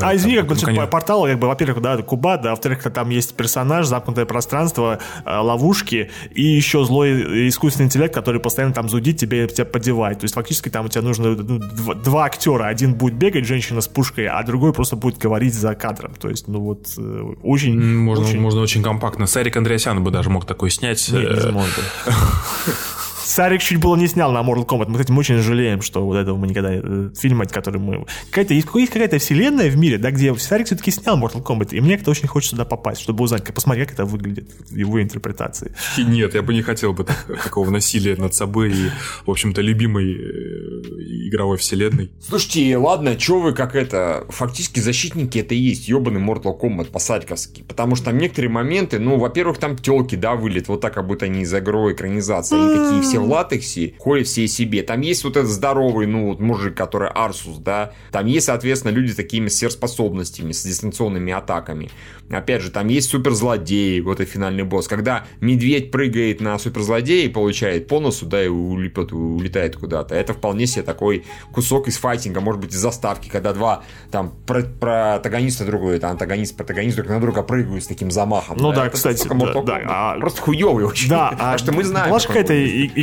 А 0.03 0.15
извини, 0.15 0.37
как 0.37 0.47
бы 0.49 0.55
конечно... 0.55 0.87
портал, 0.87 1.25
как 1.25 1.39
бы, 1.39 1.49
во-первых, 1.49 1.81
да, 1.81 1.97
Куба, 2.03 2.37
да, 2.37 2.51
во-вторых, 2.51 2.83
там 2.93 3.09
есть 3.09 3.35
персонаж, 3.35 3.87
замкнутое 3.87 4.27
пространство, 4.27 4.99
а, 5.25 5.41
ловушки 5.41 6.11
и 6.35 6.43
еще 6.43 6.85
злой 6.85 7.49
искусственный 7.49 7.87
интеллект, 7.87 8.15
который 8.15 8.39
постоянно 8.39 8.75
там 8.75 8.89
зудит, 8.91 9.17
тебе, 9.17 9.49
тебя 9.49 9.65
подевает. 9.65 10.19
То 10.19 10.25
есть 10.25 10.35
фактически 10.35 10.69
там 10.69 10.87
у 10.87 10.89
тебя 10.89 11.03
нужно 11.03 11.31
ну, 11.31 11.59
два, 11.59 11.95
два 11.95 12.25
актера. 12.25 12.67
Один 12.67 12.95
будет 12.95 13.15
бегать, 13.15 13.47
женщина 13.47 13.81
с 13.81 13.89
пушкой, 13.89 14.27
а 14.27 14.43
другой 14.43 14.75
просто 14.75 14.97
будет 14.97 15.17
говорить 15.17 15.55
за 15.55 15.75
кадром. 15.75 16.15
То 16.21 16.29
есть, 16.29 16.49
ну 16.49 16.61
вот, 16.61 16.87
э, 16.99 17.23
очень... 17.43 17.81
Можно 17.81 18.27
очень, 18.27 18.41
можно 18.41 18.61
очень 18.61 18.83
компактно. 18.83 19.27
Сарик 19.27 19.57
Андреасян 19.57 20.05
бы 20.05 20.11
даже 20.11 20.29
мог 20.29 20.45
такой 20.45 20.71
снять. 20.71 21.09
Нет, 21.11 21.25
не. 21.25 22.13
Сарик 23.25 23.63
чуть 23.63 23.79
было 23.79 23.97
не 23.97 24.07
снял 24.07 24.33
на 24.33 24.43
Mortal 24.43 24.67
Kombat. 24.67 24.87
Мы, 24.89 24.95
кстати, 24.95 25.13
мы 25.13 25.21
очень 25.21 25.39
жалеем, 25.39 25.83
что 25.83 26.05
вот 26.05 26.17
этого 26.17 26.37
мы 26.37 26.47
никогда... 26.47 26.75
Э, 26.75 27.11
фильм, 27.17 27.43
который 27.51 27.81
мы... 27.81 28.07
Какая-то, 28.31 28.55
есть, 28.55 28.69
есть 28.75 28.93
какая-то 28.93 29.19
вселенная 29.19 29.71
в 29.71 29.77
мире, 29.77 29.99
да, 29.99 30.11
где 30.11 30.35
Сарик 30.35 30.67
все-таки 30.67 30.91
снял 30.91 31.19
Mortal 31.19 31.43
Kombat, 31.43 31.75
и 31.75 31.81
мне 31.81 31.97
как-то 31.97 32.11
очень 32.11 32.29
хочется 32.29 32.57
туда 32.57 32.65
попасть, 32.65 33.01
чтобы 33.01 33.25
узнать, 33.25 33.45
как, 33.45 33.55
посмотреть, 33.55 33.89
как 33.89 33.95
это 33.95 34.05
выглядит 34.05 34.51
в 34.69 34.77
его 34.77 35.03
интерпретации. 35.03 35.75
Нет, 35.99 36.35
я 36.35 36.43
бы 36.43 36.53
не 36.55 36.63
хотел 36.63 36.93
бы 36.93 37.07
такого 37.43 37.71
насилия 37.71 38.17
над 38.17 38.35
собой 38.35 38.73
и, 38.73 38.91
в 39.27 39.31
общем-то, 39.31 39.61
любимой 39.61 40.13
э, 40.13 41.29
игровой 41.29 41.57
вселенной. 41.57 42.11
Слушайте, 42.21 42.77
ладно, 42.77 43.19
что 43.19 43.41
вы 43.41 43.53
как 43.53 43.75
это... 43.75 44.27
Фактически 44.29 44.81
защитники 44.81 45.39
это 45.39 45.55
и 45.55 45.59
есть 45.59 45.89
ебаный 45.89 46.21
Mortal 46.21 46.59
Kombat 46.61 46.91
по-садьковски. 46.91 47.63
Потому 47.63 47.97
что 47.97 48.07
там 48.07 48.19
некоторые 48.19 48.51
моменты, 48.51 48.99
ну, 48.99 49.19
во-первых, 49.19 49.59
там 49.59 49.77
телки, 49.77 50.15
да, 50.15 50.35
вылет, 50.35 50.69
вот 50.69 50.81
так, 50.81 50.95
как 50.95 51.07
будто 51.07 51.27
они 51.27 51.43
из 51.43 51.55
игровой 51.55 51.95
экранизации. 51.95 52.57
Они 52.57 52.85
такие 52.85 53.03
все 53.03 53.14
в 53.19 53.29
латексе, 53.29 53.95
ходят 53.99 54.27
все 54.27 54.47
себе. 54.49 54.83
Там 54.83 55.01
есть 55.01 55.25
вот 55.25 55.37
этот 55.37 55.51
здоровый, 55.51 56.07
ну, 56.07 56.29
вот 56.29 56.41
мужик, 56.41 56.77
который 56.77 57.09
Арсус, 57.09 57.59
да. 57.59 57.93
Там 58.11 58.27
есть, 58.27 58.47
соответственно, 58.47 58.93
люди 58.93 59.13
с 59.13 59.17
такими 59.17 59.49
сверхспособностями, 59.49 60.53
с 60.53 60.65
дистанционными 60.65 61.33
атаками. 61.33 61.91
Опять 62.31 62.63
же, 62.63 62.71
там 62.71 62.89
есть 62.89 63.11
суперзлодеи, 63.11 64.01
вот 64.01 64.21
и 64.21 64.25
финальный 64.25 64.65
босс. 64.65 64.89
Когда 64.89 65.27
медведь 65.41 65.91
прыгает 65.91 66.41
на 66.41 66.59
суперзлодея 66.59 67.27
и 67.27 67.29
получает 67.29 67.87
по 67.87 68.01
носу, 68.01 68.27
да, 68.27 68.43
и 68.43 68.49
улепет, 68.49 69.13
улетает 69.13 69.77
куда-то. 69.77 70.15
Это 70.15 70.33
вполне 70.33 70.67
себе 70.67 70.83
такой 70.83 71.25
кусок 71.53 71.89
из 71.89 71.99
файтинга, 71.99 72.41
может 72.41 72.61
быть, 72.61 72.73
из 72.73 72.79
заставки, 72.79 73.29
когда 73.29 73.53
два 73.53 73.83
там 74.11 74.33
про 74.47 74.63
протагониста 74.63 75.65
другой, 75.65 75.99
там 75.99 76.13
антагонист, 76.13 76.57
протагонист 76.57 76.97
друг 76.97 77.09
на 77.09 77.21
друга 77.21 77.43
прыгают 77.43 77.85
с 77.85 77.87
таким 77.87 78.11
замахом. 78.11 78.57
Ну 78.59 78.73
да, 78.73 78.85
да 78.85 78.91
кстати, 78.91 79.27
да, 79.29 79.63
да, 79.63 79.81
а... 79.87 80.19
просто 80.19 80.41
хуёвый 80.41 80.85
очень. 80.85 81.09
Да, 81.09 81.35
а 81.39 81.59
что 81.59 81.73
мы 81.73 81.85
знаем. 81.85 82.09
Была 82.09 82.21
какая-то 82.21 82.55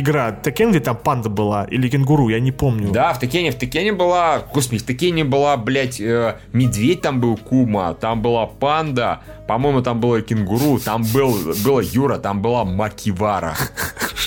игра 0.02 0.32
Текен, 0.32 0.70
где 0.70 0.80
там 0.80 0.96
панда 0.96 1.28
была, 1.28 1.64
или 1.64 1.88
кенгуру, 1.88 2.28
я 2.28 2.40
не 2.40 2.52
помню. 2.52 2.90
Да, 2.90 3.12
в 3.14 3.20
Текене, 3.20 3.50
в 3.52 3.58
Текене 3.58 3.92
была, 3.92 4.42
господи, 4.52 4.82
в 4.82 4.86
Текене 4.86 5.24
была, 5.24 5.56
блядь, 5.56 6.00
э, 6.00 6.36
медведь 6.52 7.00
там 7.00 7.20
был 7.20 7.36
Кума, 7.36 7.94
там 7.94 8.20
была 8.20 8.46
панда, 8.46 9.20
по-моему, 9.46 9.82
там 9.82 10.00
было 10.00 10.20
кенгуру, 10.20 10.78
там 10.78 11.02
был, 11.14 11.36
было 11.64 11.80
Юра, 11.80 12.18
там 12.18 12.42
была 12.42 12.64
Макивара. 12.64 13.54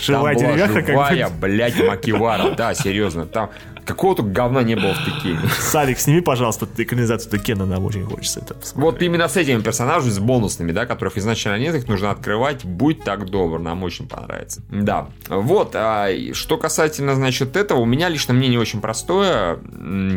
Там 0.06 0.22
была 0.22 0.58
живая, 0.58 1.30
блядь, 1.30 1.84
Макивара. 1.84 2.52
Да, 2.52 2.76
серьезно. 2.76 3.26
Там 3.26 3.50
Какого-то 3.86 4.24
говна 4.24 4.64
не 4.64 4.76
было 4.76 4.94
в 4.94 5.06
Текене. 5.06 5.40
Сарик, 5.60 6.00
сними, 6.00 6.22
пожалуйста, 6.22 6.68
экранизацию 6.78 7.32
Текена, 7.32 7.66
нам 7.66 7.86
очень 7.86 8.04
хочется 8.04 8.40
это 8.40 8.56
посмотреть. 8.56 8.84
Вот 8.84 9.02
именно 9.02 9.28
с 9.28 9.38
этими 9.38 9.62
персонажами, 9.62 10.10
с 10.12 10.20
бонусными, 10.20 10.72
да, 10.72 10.86
которых 10.86 11.18
изначально 11.18 11.62
нет, 11.62 11.76
их 11.76 11.88
нужно 11.88 12.12
открывать. 12.12 12.66
Будь 12.66 13.04
так 13.04 13.30
добр, 13.30 13.60
нам 13.60 13.84
очень 13.84 14.08
понравится. 14.08 14.62
Да. 14.70 15.10
Вот, 15.30 15.72
а, 15.76 16.10
что 16.34 16.58
касательно, 16.58 17.16
значит, 17.16 17.56
этого, 17.56 17.80
у 17.80 17.86
меня 17.86 18.10
лично 18.10 18.34
мнение 18.34 18.60
очень 18.60 18.82
простое. 18.82 19.60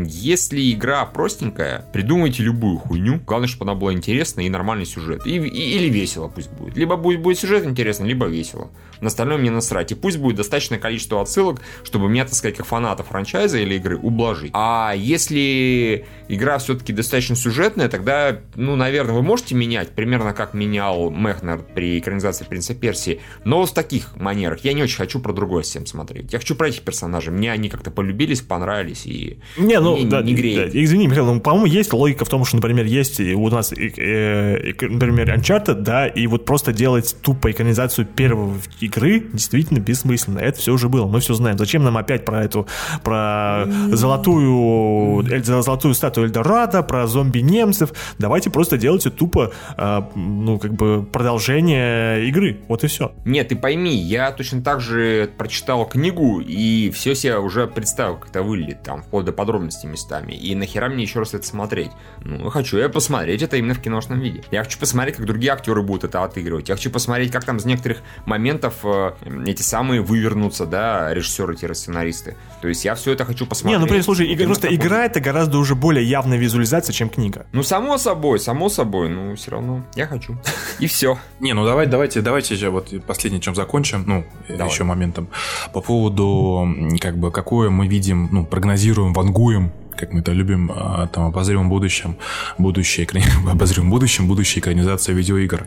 Если 0.06 0.72
игра 0.72 1.04
простенькая, 1.04 1.84
придумайте 1.92 2.42
любую 2.42 2.78
хуйню. 2.78 3.20
Главное, 3.26 3.48
чтобы 3.48 3.70
она 3.70 3.78
была 3.78 3.92
интересна 3.92 4.40
и 4.40 4.48
нормальный 4.48 4.86
сюжет. 4.86 5.26
И, 5.26 5.36
и, 5.36 5.76
или 5.76 5.88
весело 5.88 6.28
пусть 6.28 6.50
будет. 6.50 6.76
Либо 6.76 6.96
будет, 6.96 7.20
будет 7.20 7.38
сюжет 7.38 7.64
интересный, 7.66 8.08
либо 8.08 8.26
весело. 8.26 8.70
На 9.01 9.09
остальное 9.09 9.38
мне 9.38 9.51
насрать. 9.51 9.92
И 9.92 9.94
пусть 9.94 10.18
будет 10.18 10.36
достаточное 10.36 10.78
количество 10.78 11.20
отсылок, 11.20 11.61
чтобы 11.84 12.09
меня, 12.09 12.24
так 12.24 12.34
сказать, 12.34 12.57
как 12.57 12.66
фаната 12.66 13.03
франчайза 13.03 13.59
или 13.59 13.74
игры 13.74 13.96
ублажить. 13.96 14.51
А 14.55 14.92
если 14.96 16.07
игра 16.28 16.59
все-таки 16.59 16.92
достаточно 16.92 17.36
сюжетная, 17.36 17.88
тогда, 17.88 18.40
ну, 18.55 18.76
наверное, 18.76 19.14
вы 19.14 19.22
можете 19.22 19.55
менять, 19.55 19.90
примерно 19.90 20.32
как 20.32 20.55
менял 20.55 21.11
Мехнер 21.11 21.64
при 21.74 21.99
экранизации 21.99 22.44
«Принца 22.44 22.74
Персии», 22.74 23.20
но 23.44 23.64
в 23.64 23.72
таких 23.72 24.16
манерах. 24.16 24.61
Я 24.64 24.72
не 24.72 24.82
очень 24.82 24.96
хочу 24.96 25.20
про 25.20 25.32
другое 25.32 25.62
всем 25.62 25.86
смотреть. 25.86 26.32
Я 26.32 26.38
хочу 26.38 26.55
про 26.55 26.68
этих 26.68 26.82
персонажей. 26.82 27.32
Мне 27.32 27.53
они 27.53 27.68
как-то 27.68 27.90
полюбились, 27.90 28.40
понравились 28.40 29.07
и 29.07 29.38
не, 29.57 29.78
ну, 29.80 29.96
не, 29.96 30.05
да, 30.05 30.22
не 30.22 30.34
греет. 30.34 30.72
Да, 30.72 30.82
извини, 30.84 31.07
Михаил, 31.07 31.26
ну, 31.34 31.40
по-моему, 31.40 31.66
есть 31.66 31.92
логика 31.92 32.24
в 32.24 32.28
том, 32.28 32.44
что, 32.44 32.57
например, 32.57 32.86
есть 32.86 33.20
у 33.20 33.49
нас, 33.49 33.72
э, 33.72 33.90
э, 33.96 34.72
например, 34.80 35.34
Uncharted, 35.34 35.80
да, 35.80 36.07
и 36.07 36.26
вот 36.26 36.44
просто 36.44 36.72
делать 36.72 37.16
тупо 37.22 37.51
экранизацию 37.51 38.07
первой 38.07 38.55
игры 38.89 39.20
действительно 39.32 39.78
бессмысленно. 39.78 40.39
Это 40.39 40.59
все 40.59 40.72
уже 40.72 40.89
было, 40.89 41.07
мы 41.07 41.20
все 41.20 41.34
знаем. 41.34 41.59
Зачем 41.59 41.84
нам 41.84 41.97
опять 41.97 42.24
про 42.24 42.45
эту, 42.45 42.66
про 43.05 43.66
золотую, 43.93 45.24
золотую 45.45 45.95
статую 45.95 46.26
Эльдорадо, 46.26 46.82
про 46.82 47.07
зомби-немцев? 47.07 47.93
Давайте 48.18 48.51
просто 48.51 48.78
делайте 48.78 49.11
тупо, 49.11 49.53
э, 49.76 50.03
ну, 50.14 50.59
как 50.59 50.74
бы 50.74 51.05
продолжение 51.05 52.26
игры. 52.28 52.61
Вот 52.68 52.84
и 52.84 52.86
все. 52.86 53.12
Нет, 53.24 53.49
ты 53.49 53.57
пойми, 53.57 53.95
я 53.95 54.32
точно 54.32 54.62
так 54.62 54.80
же 54.80 55.30
прочитал 55.36 55.86
книгу 55.86 56.41
и 56.41 56.91
все 56.91 57.14
себе 57.14 57.39
уже 57.39 57.66
представил, 57.66 58.16
как 58.16 58.30
это 58.30 58.43
выглядит, 58.43 58.82
там, 58.82 59.03
вплоть 59.03 59.24
до 59.24 59.32
подробностей 59.32 59.89
местами. 59.89 60.32
И 60.32 60.55
нахера 60.55 60.89
мне 60.89 61.03
еще 61.03 61.20
раз 61.20 61.34
это 61.34 61.47
смотреть? 61.47 61.91
Ну, 62.24 62.51
хочу 62.51 62.78
я 62.78 62.89
посмотреть 62.89 63.43
это 63.43 63.57
именно 63.57 63.74
в 63.74 63.80
киношном 63.80 64.20
виде. 64.20 64.43
Я 64.51 64.64
хочу 64.64 64.78
посмотреть, 64.78 65.16
как 65.16 65.26
другие 65.26 65.53
актеры 65.53 65.82
будут 65.82 66.05
это 66.05 66.24
отыгрывать. 66.24 66.68
Я 66.68 66.76
хочу 66.76 66.91
посмотреть, 66.91 67.30
как 67.30 67.45
там 67.45 67.61
с 67.61 67.64
некоторых 67.64 67.99
моментов 68.26 68.77
э, 68.82 69.12
эти 69.46 69.62
самые 69.62 70.00
вывернутся, 70.00 70.66
да, 70.66 71.12
режиссеры-сценаристы. 71.14 72.36
То 72.60 72.68
есть 72.68 72.84
я 72.84 72.94
все 72.94 73.12
это 73.12 73.24
хочу 73.24 73.46
посмотреть. 73.46 73.80
Не, 73.80 73.84
ну, 73.84 73.90
при 73.90 74.00
слушай, 74.00 74.32
игра, 74.32 74.46
просто 74.46 74.74
игра 74.74 75.04
это 75.04 75.20
гораздо 75.20 75.58
уже 75.58 75.74
более 75.74 76.08
явная 76.08 76.38
визуализация, 76.38 76.92
чем 76.92 77.08
книга. 77.08 77.46
Ну, 77.52 77.62
само 77.62 77.98
собой, 77.98 78.40
само 78.40 78.68
собой, 78.68 79.08
ну, 79.08 79.34
все 79.36 79.50
равно 79.52 79.84
я 79.94 80.06
хочу. 80.06 80.36
И 80.78 80.86
все. 80.86 81.18
Не, 81.40 81.52
ну 81.52 81.64
давайте, 81.64 81.90
давайте, 81.90 82.20
давайте 82.20 82.68
вот 82.68 82.92
последнее, 83.06 83.40
чем 83.40 83.54
закончим, 83.54 84.04
ну, 84.06 84.24
Давай. 84.48 84.68
еще 84.68 84.84
моментом. 84.84 85.28
По 85.72 85.80
поводу, 85.80 86.68
как 87.00 87.18
бы, 87.18 87.30
какое 87.30 87.70
мы 87.70 87.86
видим, 87.86 88.28
ну, 88.30 88.46
прогнозируем, 88.46 89.12
вангуем 89.12 89.72
как 89.99 90.12
мы 90.12 90.20
это 90.20 90.32
любим, 90.32 90.70
а, 90.74 91.07
там, 91.09 91.24
обозримом 91.24 91.68
будущем, 91.68 92.16
будущее, 92.57 93.07
обозримом 93.51 93.90
будущем, 93.90 94.28
будущая 94.28 94.61
экранизация 94.61 95.14
видеоигр. 95.14 95.66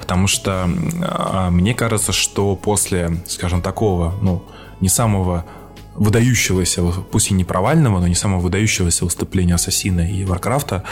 Потому 0.00 0.26
что 0.26 0.68
а, 1.02 1.50
мне 1.50 1.74
кажется, 1.74 2.12
что 2.12 2.56
после, 2.56 3.18
скажем, 3.26 3.60
такого, 3.62 4.14
ну, 4.22 4.44
не 4.80 4.88
самого 4.88 5.44
выдающегося, 5.94 6.82
пусть 7.10 7.30
и 7.30 7.34
не 7.34 7.44
провального, 7.44 8.00
но 8.00 8.06
не 8.06 8.14
самого 8.14 8.40
выдающегося 8.40 9.04
выступления 9.04 9.54
Ассасина 9.54 10.10
и 10.10 10.24
Варкрафта, 10.24 10.84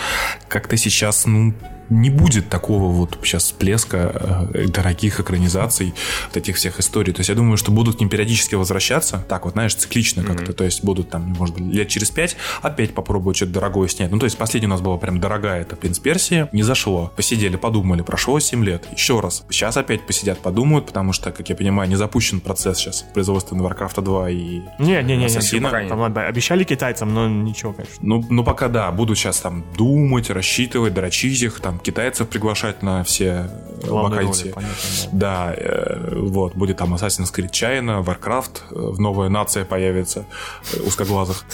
как-то 0.49 0.77
сейчас, 0.77 1.27
ну, 1.27 1.55
не 1.91 2.09
будет 2.09 2.49
такого 2.49 2.91
вот 2.91 3.19
сейчас 3.23 3.45
всплеска 3.45 4.49
э, 4.55 4.67
дорогих 4.69 5.21
экранизаций 5.21 5.95
вот 6.29 6.37
этих 6.37 6.57
всех 6.57 6.79
историй. 6.81 7.13
То 7.13 7.21
есть 7.21 7.29
я 7.29 7.35
думаю, 7.35 7.57
что 7.57 7.73
будут 7.73 7.97
к 7.97 8.01
ним 8.01 8.09
периодически 8.09 8.55
возвращаться, 8.55 9.25
так 9.29 9.45
вот, 9.45 9.53
знаешь, 9.55 9.75
циклично 9.75 10.23
как-то. 10.23 10.53
Mm-hmm. 10.53 10.55
То 10.55 10.65
есть 10.65 10.85
будут 10.85 11.11
там, 11.11 11.23
может 11.23 11.57
быть, 11.57 11.65
лет 11.65 11.89
через 11.89 12.11
пять 12.11 12.37
опять 12.63 12.95
попробовать 12.95 13.37
что-то 13.37 13.53
дорогое 13.53 13.89
снять. 13.89 14.11
Ну, 14.11 14.19
то 14.19 14.25
есть 14.25 14.39
последний 14.39 14.67
у 14.67 14.71
нас 14.71 14.81
была 14.81 14.97
прям 14.97 15.21
дорогая, 15.21 15.63
это 15.63 15.77
«Принц 15.77 15.99
Персии». 15.99 16.49
Не 16.53 16.63
зашло. 16.63 17.13
Посидели, 17.17 17.57
подумали, 17.57 18.03
прошло 18.03 18.39
7 18.39 18.65
лет. 18.65 18.87
Еще 18.93 19.21
раз. 19.21 19.45
Сейчас 19.51 19.77
опять 19.77 20.07
посидят, 20.07 20.39
подумают, 20.39 20.87
потому 20.87 21.13
что, 21.13 21.33
как 21.33 21.49
я 21.49 21.57
понимаю, 21.57 21.89
не 21.89 21.97
запущен 21.97 22.41
процесс 22.41 22.79
сейчас 22.79 23.05
производства 23.13 23.57
Warcraft 23.57 24.03
2 24.03 24.31
и 24.31 24.61
Не-не-не, 24.79 25.89
там 25.89 26.03
обещали 26.03 26.65
китайцам, 26.65 27.13
но 27.13 27.29
ничего, 27.29 27.73
конечно. 27.73 27.97
Ну, 28.01 28.25
ну, 28.31 28.45
пока 28.45 28.69
да, 28.69 28.91
будут 28.93 29.19
сейчас 29.19 29.41
там 29.41 29.65
думать, 29.77 30.31
рассчитывать, 30.31 30.95
дрочить 30.95 31.43
их, 31.43 31.61
там 31.61 31.80
китайцев 31.83 32.29
приглашать 32.29 32.83
на 32.83 33.05
все 33.05 33.51
Главные 33.87 34.21
вакансии. 34.21 34.53
Роли, 34.55 34.67
да. 35.13 35.55
э, 35.57 36.15
вот, 36.15 36.55
будет 36.55 36.77
там 36.79 36.95
Assassin's 36.95 37.33
Creed 37.35 37.51
China, 37.51 38.05
Warcraft, 38.05 38.61
э, 38.71 38.75
в 38.75 39.01
новая 39.01 39.29
нация 39.29 39.65
появится 39.65 40.27
э, 40.73 40.81
узкоглазых. 40.81 41.45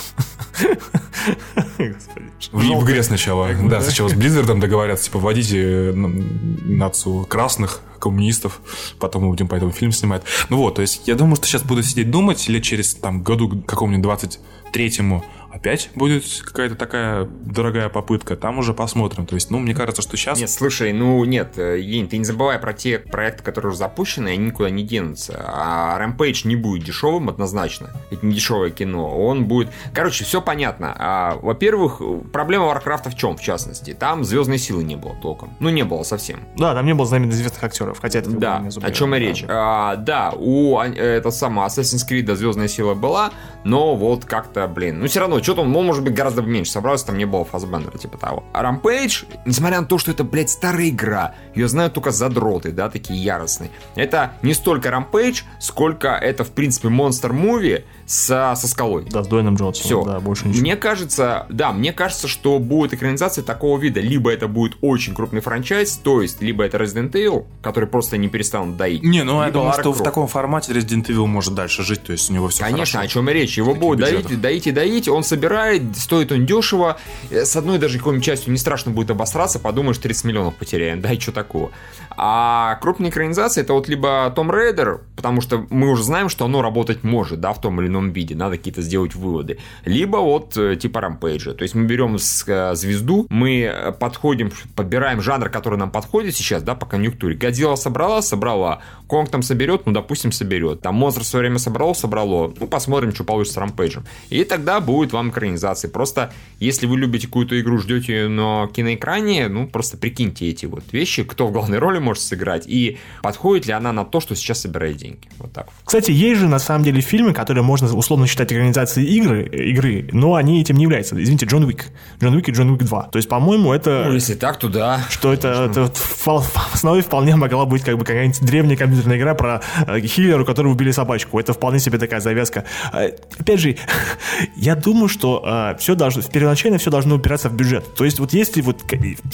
В, 2.52 2.58
в 2.58 2.84
игре 2.84 3.02
сначала. 3.02 3.48
Да, 3.68 3.80
сначала 3.80 4.08
с 4.08 4.14
Blizzard 4.14 4.58
договорятся, 4.60 5.06
типа, 5.06 5.18
вводите 5.18 5.92
нацию 5.94 7.24
красных, 7.24 7.80
коммунистов, 7.98 8.60
потом 8.98 9.22
мы 9.22 9.28
будем 9.30 9.48
по 9.48 9.54
этому 9.54 9.72
фильм 9.72 9.92
снимать. 9.92 10.22
Ну 10.48 10.58
вот, 10.58 10.76
то 10.76 10.82
есть 10.82 11.08
я 11.08 11.14
думаю, 11.14 11.36
что 11.36 11.46
сейчас 11.46 11.62
буду 11.62 11.82
сидеть 11.82 12.10
думать, 12.10 12.48
или 12.48 12.60
через 12.60 12.94
там 12.94 13.22
году 13.22 13.62
какому-нибудь 13.66 14.08
23-му 14.08 15.24
опять 15.56 15.90
будет 15.94 16.24
какая-то 16.44 16.76
такая 16.76 17.24
дорогая 17.24 17.88
попытка, 17.88 18.36
там 18.36 18.58
уже 18.58 18.74
посмотрим. 18.74 19.26
То 19.26 19.34
есть, 19.34 19.50
ну, 19.50 19.58
мне 19.58 19.74
кажется, 19.74 20.02
что 20.02 20.16
сейчас... 20.16 20.38
Нет, 20.38 20.50
слушай, 20.50 20.92
ну, 20.92 21.24
нет, 21.24 21.58
э, 21.58 21.80
Ень, 21.80 22.08
ты 22.08 22.18
не 22.18 22.24
забывай 22.24 22.58
про 22.58 22.72
те 22.72 22.98
проекты, 22.98 23.42
которые 23.42 23.70
уже 23.70 23.78
запущены, 23.78 24.28
они 24.28 24.46
никуда 24.46 24.70
не 24.70 24.82
денутся. 24.82 25.42
А 25.44 25.98
Rampage 26.00 26.46
не 26.46 26.56
будет 26.56 26.84
дешевым 26.84 27.28
однозначно. 27.28 27.90
Это 28.10 28.24
не 28.24 28.34
дешевое 28.34 28.70
кино. 28.70 29.18
Он 29.18 29.46
будет... 29.46 29.70
Короче, 29.92 30.24
все 30.24 30.40
понятно. 30.40 30.94
А, 30.98 31.38
во-первых, 31.40 32.00
проблема 32.32 32.66
Warcraft 32.66 33.10
в 33.10 33.16
чем, 33.16 33.36
в 33.36 33.42
частности? 33.42 33.94
Там 33.94 34.24
звездной 34.24 34.58
силы 34.58 34.84
не 34.84 34.96
было 34.96 35.14
толком. 35.22 35.56
Ну, 35.60 35.70
не 35.70 35.84
было 35.84 36.02
совсем. 36.02 36.40
Да, 36.56 36.74
там 36.74 36.86
не 36.86 36.94
было 36.94 37.06
знаменитых 37.06 37.38
известных 37.38 37.64
актеров, 37.64 37.98
хотя 38.00 38.20
это... 38.20 38.30
Да, 38.30 38.62
о 38.82 38.90
чем 38.90 39.14
и 39.14 39.18
речь. 39.18 39.44
А, 39.48 39.96
да, 39.96 40.32
у 40.36 40.78
это 40.78 41.30
самое 41.30 41.68
Assassin's 41.68 42.06
Creed 42.08 42.34
звездная 42.34 42.68
сила 42.68 42.94
была, 42.94 43.30
но 43.64 43.96
вот 43.96 44.24
как-то, 44.24 44.66
блин, 44.68 45.00
ну, 45.00 45.06
все 45.06 45.20
равно 45.20 45.40
что-то 45.46 45.62
он, 45.62 45.76
он, 45.76 45.86
может 45.86 46.02
быть, 46.02 46.12
гораздо 46.12 46.42
меньше 46.42 46.72
собрался, 46.72 47.06
там 47.06 47.18
не 47.18 47.24
было 47.24 47.44
Фассбендера, 47.44 47.96
типа 47.96 48.18
того. 48.18 48.42
А 48.52 48.64
Rampage, 48.64 49.26
несмотря 49.44 49.80
на 49.80 49.86
то, 49.86 49.96
что 49.96 50.10
это, 50.10 50.24
блядь, 50.24 50.50
старая 50.50 50.88
игра, 50.88 51.36
ее 51.54 51.68
знают 51.68 51.94
только 51.94 52.10
задроты, 52.10 52.72
да, 52.72 52.90
такие 52.90 53.22
яростные. 53.22 53.70
Это 53.94 54.32
не 54.42 54.54
столько 54.54 54.88
Rampage, 54.88 55.44
сколько 55.60 56.08
это, 56.08 56.42
в 56.42 56.50
принципе, 56.50 56.88
Monster 56.88 57.30
Movie 57.30 57.84
со, 58.06 58.54
со 58.56 58.66
скалой. 58.66 59.06
Да, 59.08 59.22
с 59.22 59.28
Дуэйном 59.28 59.54
Джонсом. 59.54 59.84
Все. 59.84 60.04
Да, 60.04 60.18
больше 60.18 60.48
ничего. 60.48 60.62
Мне 60.62 60.76
кажется, 60.76 61.46
да, 61.48 61.72
мне 61.72 61.92
кажется, 61.92 62.26
что 62.26 62.58
будет 62.58 62.94
экранизация 62.94 63.44
такого 63.44 63.78
вида. 63.78 64.00
Либо 64.00 64.32
это 64.32 64.48
будет 64.48 64.76
очень 64.80 65.14
крупный 65.14 65.40
франчайз, 65.40 66.00
то 66.02 66.22
есть, 66.22 66.42
либо 66.42 66.64
это 66.64 66.78
Resident 66.78 67.12
Evil, 67.12 67.46
который 67.62 67.88
просто 67.88 68.16
не 68.16 68.28
перестанут 68.28 68.76
доить. 68.76 69.04
Не, 69.04 69.22
ну 69.22 69.42
я 69.44 69.50
думаю, 69.50 69.74
что 69.78 69.92
в 69.92 70.02
таком 70.02 70.26
формате 70.26 70.72
Resident 70.72 71.06
Evil 71.06 71.26
может 71.26 71.54
дальше 71.54 71.84
жить, 71.84 72.02
то 72.02 72.10
есть 72.10 72.30
у 72.30 72.34
него 72.34 72.48
все 72.48 72.64
Конечно, 72.64 72.98
хорошо. 72.98 73.04
о 73.04 73.08
чем 73.08 73.30
и 73.30 73.32
речь. 73.32 73.56
Его 73.56 73.74
будут 73.74 74.00
доить, 74.00 74.40
доить 74.40 74.66
и 74.66 74.72
доить, 74.72 75.08
он 75.08 75.22
собирает, 75.26 75.96
стоит 75.96 76.32
он 76.32 76.46
дешево. 76.46 76.98
Э, 77.30 77.44
с 77.44 77.56
одной 77.56 77.78
даже 77.78 77.98
какой-нибудь 77.98 78.24
частью 78.24 78.52
не 78.52 78.58
страшно 78.58 78.92
будет 78.92 79.10
обосраться, 79.10 79.58
подумаешь, 79.58 79.98
30 79.98 80.24
миллионов 80.24 80.56
потеряем, 80.56 81.00
да, 81.02 81.12
и 81.12 81.20
что 81.20 81.32
такого. 81.32 81.70
А 82.16 82.76
крупная 82.76 83.10
экранизация 83.10 83.62
это 83.62 83.74
вот 83.74 83.88
либо 83.88 84.32
Том 84.34 84.50
Рейдер, 84.50 85.00
потому 85.16 85.40
что 85.40 85.66
мы 85.70 85.90
уже 85.90 86.02
знаем, 86.02 86.28
что 86.28 86.46
оно 86.46 86.62
работать 86.62 87.04
может, 87.04 87.40
да, 87.40 87.52
в 87.52 87.60
том 87.60 87.80
или 87.80 87.88
ином 87.88 88.10
виде, 88.12 88.34
надо 88.34 88.56
какие-то 88.56 88.80
сделать 88.80 89.14
выводы. 89.14 89.58
Либо 89.84 90.18
вот 90.18 90.56
э, 90.56 90.76
типа 90.76 91.00
Рампейджа, 91.00 91.52
то 91.52 91.62
есть 91.62 91.74
мы 91.74 91.84
берем 91.84 92.16
э, 92.16 92.74
звезду, 92.74 93.26
мы 93.28 93.94
подходим, 94.00 94.50
подбираем 94.74 95.20
жанр, 95.20 95.50
который 95.50 95.78
нам 95.78 95.90
подходит 95.90 96.34
сейчас, 96.34 96.62
да, 96.62 96.74
по 96.74 96.86
конъюнктуре. 96.86 97.36
Годзилла 97.36 97.76
собрала, 97.76 98.22
собрала. 98.22 98.80
Конг 99.06 99.30
там 99.30 99.42
соберет, 99.42 99.86
ну, 99.86 99.92
допустим, 99.92 100.32
соберет. 100.32 100.80
Там 100.80 100.96
Монстр 100.96 101.22
в 101.22 101.26
свое 101.26 101.42
время 101.44 101.58
собрало, 101.58 101.92
собрало. 101.92 102.52
Ну, 102.58 102.66
посмотрим, 102.66 103.14
что 103.14 103.24
получится 103.24 103.54
с 103.54 103.56
Рампейджем. 103.58 104.04
И 104.30 104.42
тогда 104.44 104.80
будет 104.80 105.12
вам 105.12 105.30
экранизация. 105.30 105.90
Просто, 105.90 106.32
если 106.58 106.86
вы 106.86 106.98
любите 106.98 107.26
какую-то 107.26 107.58
игру, 107.60 107.78
ждете 107.78 108.28
на 108.28 108.68
киноэкране, 108.72 109.48
ну, 109.48 109.68
просто 109.68 109.96
прикиньте 109.96 110.48
эти 110.48 110.66
вот 110.66 110.84
вещи, 110.92 111.22
кто 111.22 111.46
в 111.46 111.52
главной 111.52 111.78
роли 111.78 111.98
может 111.98 112.22
сыграть, 112.22 112.64
и 112.66 112.98
подходит 113.22 113.66
ли 113.66 113.72
она 113.72 113.92
на 113.92 114.04
то, 114.04 114.20
что 114.20 114.34
сейчас 114.34 114.60
собирает 114.60 114.96
деньги. 114.96 115.28
Вот 115.38 115.52
так. 115.52 115.68
Кстати, 115.84 116.10
есть 116.10 116.40
же, 116.40 116.48
на 116.48 116.58
самом 116.58 116.84
деле, 116.84 117.00
фильмы, 117.00 117.32
которые 117.32 117.62
можно 117.62 117.92
условно 117.94 118.26
считать 118.26 118.52
экранизацией 118.52 119.06
игры, 119.06 119.44
игры, 119.44 120.08
но 120.12 120.34
они 120.34 120.60
этим 120.60 120.76
не 120.76 120.82
являются. 120.82 121.20
Извините, 121.22 121.46
Джон 121.46 121.64
Уик. 121.64 121.86
Джон 122.20 122.34
Уик 122.34 122.48
и 122.48 122.52
Джон 122.52 122.70
Уик 122.70 122.82
2. 122.82 123.02
То 123.04 123.18
есть, 123.18 123.28
по-моему, 123.28 123.72
это... 123.72 124.04
Ну, 124.06 124.14
если 124.14 124.34
так, 124.34 124.58
то 124.58 124.68
да. 124.68 125.00
Что 125.08 125.32
это, 125.32 125.68
это 125.70 125.92
в 125.94 126.74
основе 126.74 127.02
вполне 127.02 127.36
могла 127.36 127.66
быть 127.66 127.82
как 127.82 127.96
бы 127.96 128.04
какая-нибудь 128.04 128.40
древняя 128.40 128.76
компьютерная 128.96 129.18
игра 129.18 129.34
про 129.34 129.60
э, 129.86 130.00
хиллера, 130.00 130.42
у 130.42 130.44
которого 130.44 130.72
убили 130.72 130.90
собачку. 130.90 131.38
Это 131.38 131.52
вполне 131.52 131.78
себе 131.78 131.98
такая 131.98 132.20
завязка. 132.20 132.64
Э, 132.92 133.10
опять 133.38 133.60
же, 133.60 133.76
я 134.56 134.74
думаю, 134.74 135.08
что 135.08 135.42
э, 135.44 135.76
все 135.78 135.94
должно, 135.94 136.22
первоначально 136.22 136.78
все 136.78 136.90
должно 136.90 137.16
упираться 137.16 137.48
в 137.48 137.54
бюджет. 137.54 137.94
То 137.94 138.04
есть 138.04 138.18
вот 138.18 138.32
если 138.32 138.62
вот 138.62 138.82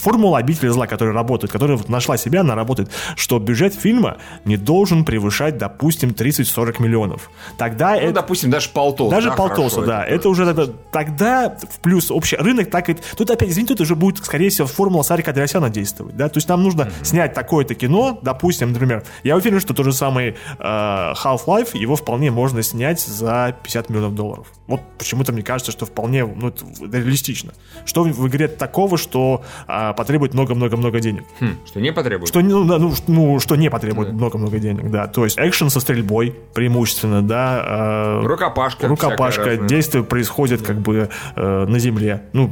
формула 0.00 0.38
обители 0.38 0.68
зла, 0.68 0.86
которая 0.86 1.14
работает, 1.14 1.52
которая 1.52 1.76
вот 1.76 1.88
нашла 1.88 2.16
себя, 2.16 2.40
она 2.40 2.54
работает, 2.54 2.90
что 3.16 3.38
бюджет 3.38 3.74
фильма 3.74 4.18
не 4.44 4.56
должен 4.56 5.04
превышать, 5.04 5.58
допустим, 5.58 6.10
30-40 6.10 6.82
миллионов. 6.82 7.30
Тогда 7.56 7.92
ну, 7.92 7.98
это... 7.98 8.12
допустим, 8.14 8.50
даже 8.50 8.68
полтос. 8.70 9.10
Даже 9.10 9.30
да, 9.30 9.36
полтоса, 9.36 9.76
хорошо, 9.76 9.86
да. 9.86 10.04
Это, 10.04 10.14
это 10.14 10.28
уже 10.28 10.46
тогда, 10.46 10.66
тогда 10.90 11.56
в 11.70 11.80
плюс 11.80 12.10
общий 12.10 12.36
рынок, 12.36 12.70
так 12.70 12.88
и... 12.88 12.96
Тут 13.16 13.30
опять, 13.30 13.48
извините, 13.50 13.74
тут 13.74 13.82
уже 13.82 13.94
будет, 13.94 14.24
скорее 14.24 14.50
всего, 14.50 14.66
формула 14.66 15.02
Сарика 15.02 15.30
Адресяна 15.30 15.70
действовать, 15.70 16.16
да. 16.16 16.28
То 16.28 16.38
есть 16.38 16.48
нам 16.48 16.62
нужно 16.62 16.82
mm-hmm. 16.82 17.04
снять 17.04 17.34
такое-то 17.34 17.74
кино, 17.74 18.18
допустим, 18.22 18.72
например, 18.72 19.04
я 19.22 19.36
уверен, 19.36 19.51
уверен, 19.53 19.61
что 19.61 19.74
тот 19.74 19.84
же 19.86 19.92
самый 19.92 20.30
э, 20.30 20.34
Half-Life, 20.59 21.76
его 21.76 21.96
вполне 21.96 22.30
можно 22.30 22.62
снять 22.62 23.00
за 23.00 23.57
50 23.62 23.90
миллионов 23.90 24.14
долларов. 24.14 24.46
Вот 24.72 24.80
почему-то 24.96 25.34
мне 25.34 25.42
кажется, 25.42 25.70
что 25.70 25.84
вполне 25.84 26.24
ну, 26.24 26.48
это 26.48 26.64
реалистично. 26.96 27.52
Что 27.84 28.04
в 28.04 28.26
игре 28.26 28.48
такого, 28.48 28.96
что 28.96 29.44
э, 29.68 29.92
потребует 29.94 30.32
много-много-много 30.32 30.98
денег? 30.98 31.24
Хм, 31.40 31.58
что 31.66 31.78
не 31.78 31.92
потребует? 31.92 32.26
Что, 32.26 32.40
ну, 32.40 32.64
ну, 32.64 32.94
ну, 33.06 33.38
что 33.38 33.56
не 33.56 33.68
потребует 33.68 34.12
много-много 34.12 34.52
да. 34.52 34.58
денег, 34.58 34.90
да. 34.90 35.08
То 35.08 35.24
есть 35.24 35.38
экшен 35.38 35.68
со 35.68 35.78
стрельбой 35.78 36.34
преимущественно, 36.54 37.20
да. 37.20 38.20
Э, 38.22 38.26
рукопашка. 38.26 38.88
Рукопашка. 38.88 39.58
Действие 39.58 40.04
происходит 40.04 40.62
как 40.62 40.80
бы 40.80 41.10
э, 41.36 41.66
на 41.66 41.78
земле. 41.78 42.22
Ну, 42.32 42.50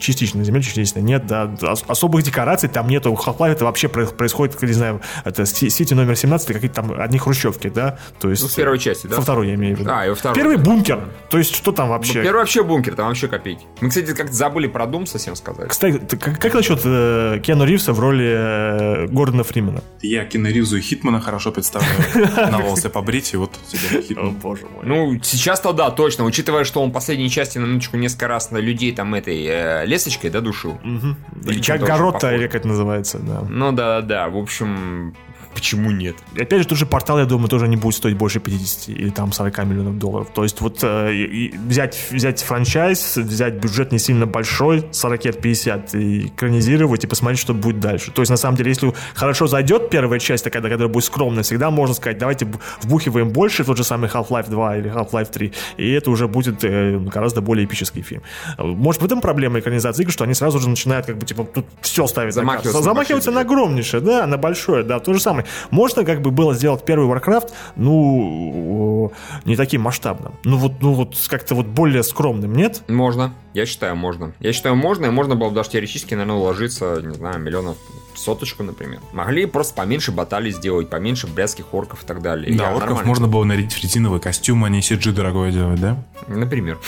частично 0.00 0.38
на 0.38 0.44
земле, 0.46 0.62
частично 0.62 1.00
нет, 1.00 1.26
да. 1.26 1.54
Особых 1.86 2.22
декораций 2.22 2.70
там 2.70 2.88
нету. 2.88 3.12
Half-Life 3.12 3.52
это 3.52 3.66
вообще 3.66 3.88
происходит, 3.88 4.62
не 4.62 4.72
знаю, 4.72 5.02
это 5.26 5.44
Сити 5.44 5.92
номер 5.92 6.16
17, 6.16 6.46
какие-то 6.46 6.76
там 6.76 6.98
одни 6.98 7.18
хрущевки, 7.18 7.68
да. 7.68 7.98
То 8.20 8.30
есть, 8.30 8.42
ну, 8.42 8.48
в 8.48 8.54
первой 8.54 8.78
части, 8.78 9.06
да? 9.06 9.16
Во 9.16 9.22
второй 9.22 9.48
я 9.48 9.54
имею 9.54 9.76
в 9.76 9.80
виду. 9.80 9.90
А, 9.92 10.06
и 10.06 10.08
во 10.08 10.14
второй. 10.14 10.34
Первый 10.34 10.56
бункер. 10.56 11.02
То 11.28 11.38
есть, 11.42 11.54
что 11.54 11.72
там 11.72 11.88
вообще? 11.88 12.22
Первый 12.22 12.40
вообще 12.40 12.62
бункер, 12.62 12.94
там 12.94 13.08
вообще 13.08 13.28
копейки. 13.28 13.64
Мы, 13.80 13.88
кстати, 13.88 14.14
как-то 14.14 14.32
забыли 14.32 14.66
про 14.66 14.86
Дум 14.86 15.06
совсем 15.06 15.36
сказать. 15.36 15.68
Кстати, 15.68 15.98
как, 16.16 16.38
как 16.38 16.54
насчет 16.54 16.80
э, 16.84 17.40
Киану 17.42 17.64
Ривза 17.64 17.92
в 17.92 18.00
роли 18.00 18.26
э, 18.26 19.06
Гордона 19.08 19.44
Фримена? 19.44 19.82
Я 20.00 20.24
Киану 20.24 20.48
Ривзу 20.48 20.78
и 20.78 20.80
Хитмана 20.80 21.20
хорошо 21.20 21.52
представляю. 21.52 21.92
На 22.50 22.58
волосы 22.58 22.88
побрить, 22.88 23.34
и 23.34 23.36
вот 23.36 23.52
тебе 23.68 24.02
Хитман. 24.02 24.28
О, 24.28 24.30
боже 24.30 24.62
мой. 24.66 24.84
Ну, 24.84 25.20
сейчас-то 25.22 25.72
да, 25.72 25.90
точно. 25.90 26.24
Учитывая, 26.24 26.64
что 26.64 26.82
он 26.82 26.90
в 26.90 26.92
последней 26.92 27.30
части 27.30 27.58
на 27.58 27.66
минуточку 27.66 27.96
несколько 27.96 28.28
раз 28.28 28.50
на 28.50 28.58
людей 28.58 28.92
там 28.92 29.14
этой 29.14 29.44
э, 29.44 29.86
лесочкой, 29.86 30.30
да, 30.30 30.40
душил. 30.40 30.72
Угу. 30.72 31.50
Или 31.50 31.62
как 31.62 31.80
Горота, 31.80 32.34
или 32.34 32.46
как 32.46 32.56
это 32.56 32.68
называется, 32.68 33.18
да. 33.18 33.42
Ну 33.48 33.72
да, 33.72 34.00
да, 34.00 34.28
в 34.28 34.36
общем, 34.36 35.14
Почему 35.54 35.90
нет? 35.90 36.16
Опять 36.34 36.62
же, 36.62 36.68
тот 36.68 36.78
же 36.78 36.86
портал, 36.86 37.18
я 37.18 37.24
думаю, 37.24 37.48
тоже 37.48 37.68
не 37.68 37.76
будет 37.76 37.94
стоить 37.94 38.16
больше 38.16 38.40
50 38.40 38.88
или 38.88 39.10
там 39.10 39.32
40 39.32 39.58
миллионов 39.64 39.98
долларов. 39.98 40.28
То 40.34 40.42
есть 40.42 40.60
вот 40.60 40.78
э, 40.82 41.50
взять, 41.66 41.98
взять 42.10 42.42
франчайз, 42.42 43.16
взять 43.16 43.54
бюджет 43.54 43.92
не 43.92 43.98
сильно 43.98 44.26
большой, 44.26 44.80
40-50, 44.92 45.98
и 45.98 46.26
экранизировать 46.28 47.04
и 47.04 47.06
посмотреть, 47.06 47.40
что 47.40 47.54
будет 47.54 47.80
дальше. 47.80 48.10
То 48.10 48.22
есть 48.22 48.30
на 48.30 48.36
самом 48.36 48.56
деле, 48.56 48.70
если 48.70 48.92
хорошо 49.14 49.46
зайдет 49.46 49.90
первая 49.90 50.18
часть, 50.18 50.44
такая, 50.44 50.62
которая 50.62 50.88
будет 50.88 51.04
скромная, 51.04 51.42
всегда 51.42 51.70
можно 51.70 51.94
сказать, 51.94 52.18
давайте 52.18 52.46
вбухиваем 52.82 53.30
больше, 53.30 53.64
тот 53.64 53.76
же 53.76 53.84
самый 53.84 54.08
Half-Life 54.08 54.48
2 54.48 54.76
или 54.78 54.90
Half-Life 54.90 55.30
3, 55.30 55.52
и 55.76 55.90
это 55.92 56.10
уже 56.10 56.28
будет 56.28 56.64
э, 56.64 56.98
гораздо 56.98 57.40
более 57.40 57.66
эпический 57.66 58.02
фильм. 58.02 58.22
Может, 58.58 59.02
в 59.02 59.04
этом 59.04 59.20
проблема 59.20 59.58
экранизации 59.58 60.02
игр, 60.02 60.12
что 60.12 60.24
они 60.24 60.34
сразу 60.34 60.58
же 60.58 60.68
начинают 60.68 61.06
как 61.06 61.18
бы, 61.18 61.26
типа, 61.26 61.44
тут 61.44 61.66
все 61.80 62.06
ставить 62.06 62.34
Замахиваться, 62.34 63.30
на 63.30 63.32
на 63.32 63.40
огромнейшее, 63.40 64.00
да, 64.00 64.26
на 64.26 64.38
большое, 64.38 64.84
да, 64.84 64.98
то 65.00 65.12
же 65.12 65.20
самое. 65.20 65.41
Можно 65.70 66.04
как 66.04 66.20
бы 66.22 66.30
было 66.30 66.54
сделать 66.54 66.84
первый 66.84 67.08
Warcraft, 67.08 67.50
ну, 67.76 69.12
не 69.44 69.56
таким 69.56 69.82
масштабным. 69.82 70.34
Ну 70.44 70.56
вот, 70.56 70.80
ну 70.80 70.92
вот 70.92 71.16
как-то 71.28 71.54
вот 71.54 71.66
более 71.66 72.02
скромным, 72.02 72.54
нет? 72.54 72.82
Можно. 72.88 73.34
Я 73.54 73.66
считаю, 73.66 73.96
можно. 73.96 74.32
Я 74.40 74.52
считаю, 74.52 74.76
можно, 74.76 75.06
и 75.06 75.10
можно 75.10 75.34
было 75.34 75.50
бы 75.50 75.54
даже 75.54 75.70
теоретически, 75.70 76.14
наверное, 76.14 76.36
уложиться, 76.36 77.00
не 77.02 77.14
знаю, 77.14 77.38
миллионов 77.38 77.76
соточку, 78.14 78.62
например. 78.62 79.00
Могли 79.12 79.46
просто 79.46 79.74
поменьше 79.74 80.12
баталий 80.12 80.52
сделать, 80.52 80.88
поменьше 80.88 81.26
блядских 81.26 81.72
орков 81.74 82.04
и 82.04 82.06
так 82.06 82.22
далее. 82.22 82.56
Да, 82.56 82.70
Я 82.70 82.76
орков 82.76 83.04
можно 83.04 83.28
было 83.28 83.44
нарядить 83.44 83.72
в 83.72 83.82
резиновый 83.82 84.20
костюм, 84.20 84.64
а 84.64 84.68
не 84.68 84.80
CG 84.80 85.12
дорогое 85.12 85.50
делать, 85.50 85.80
да? 85.80 86.02
Например. 86.26 86.78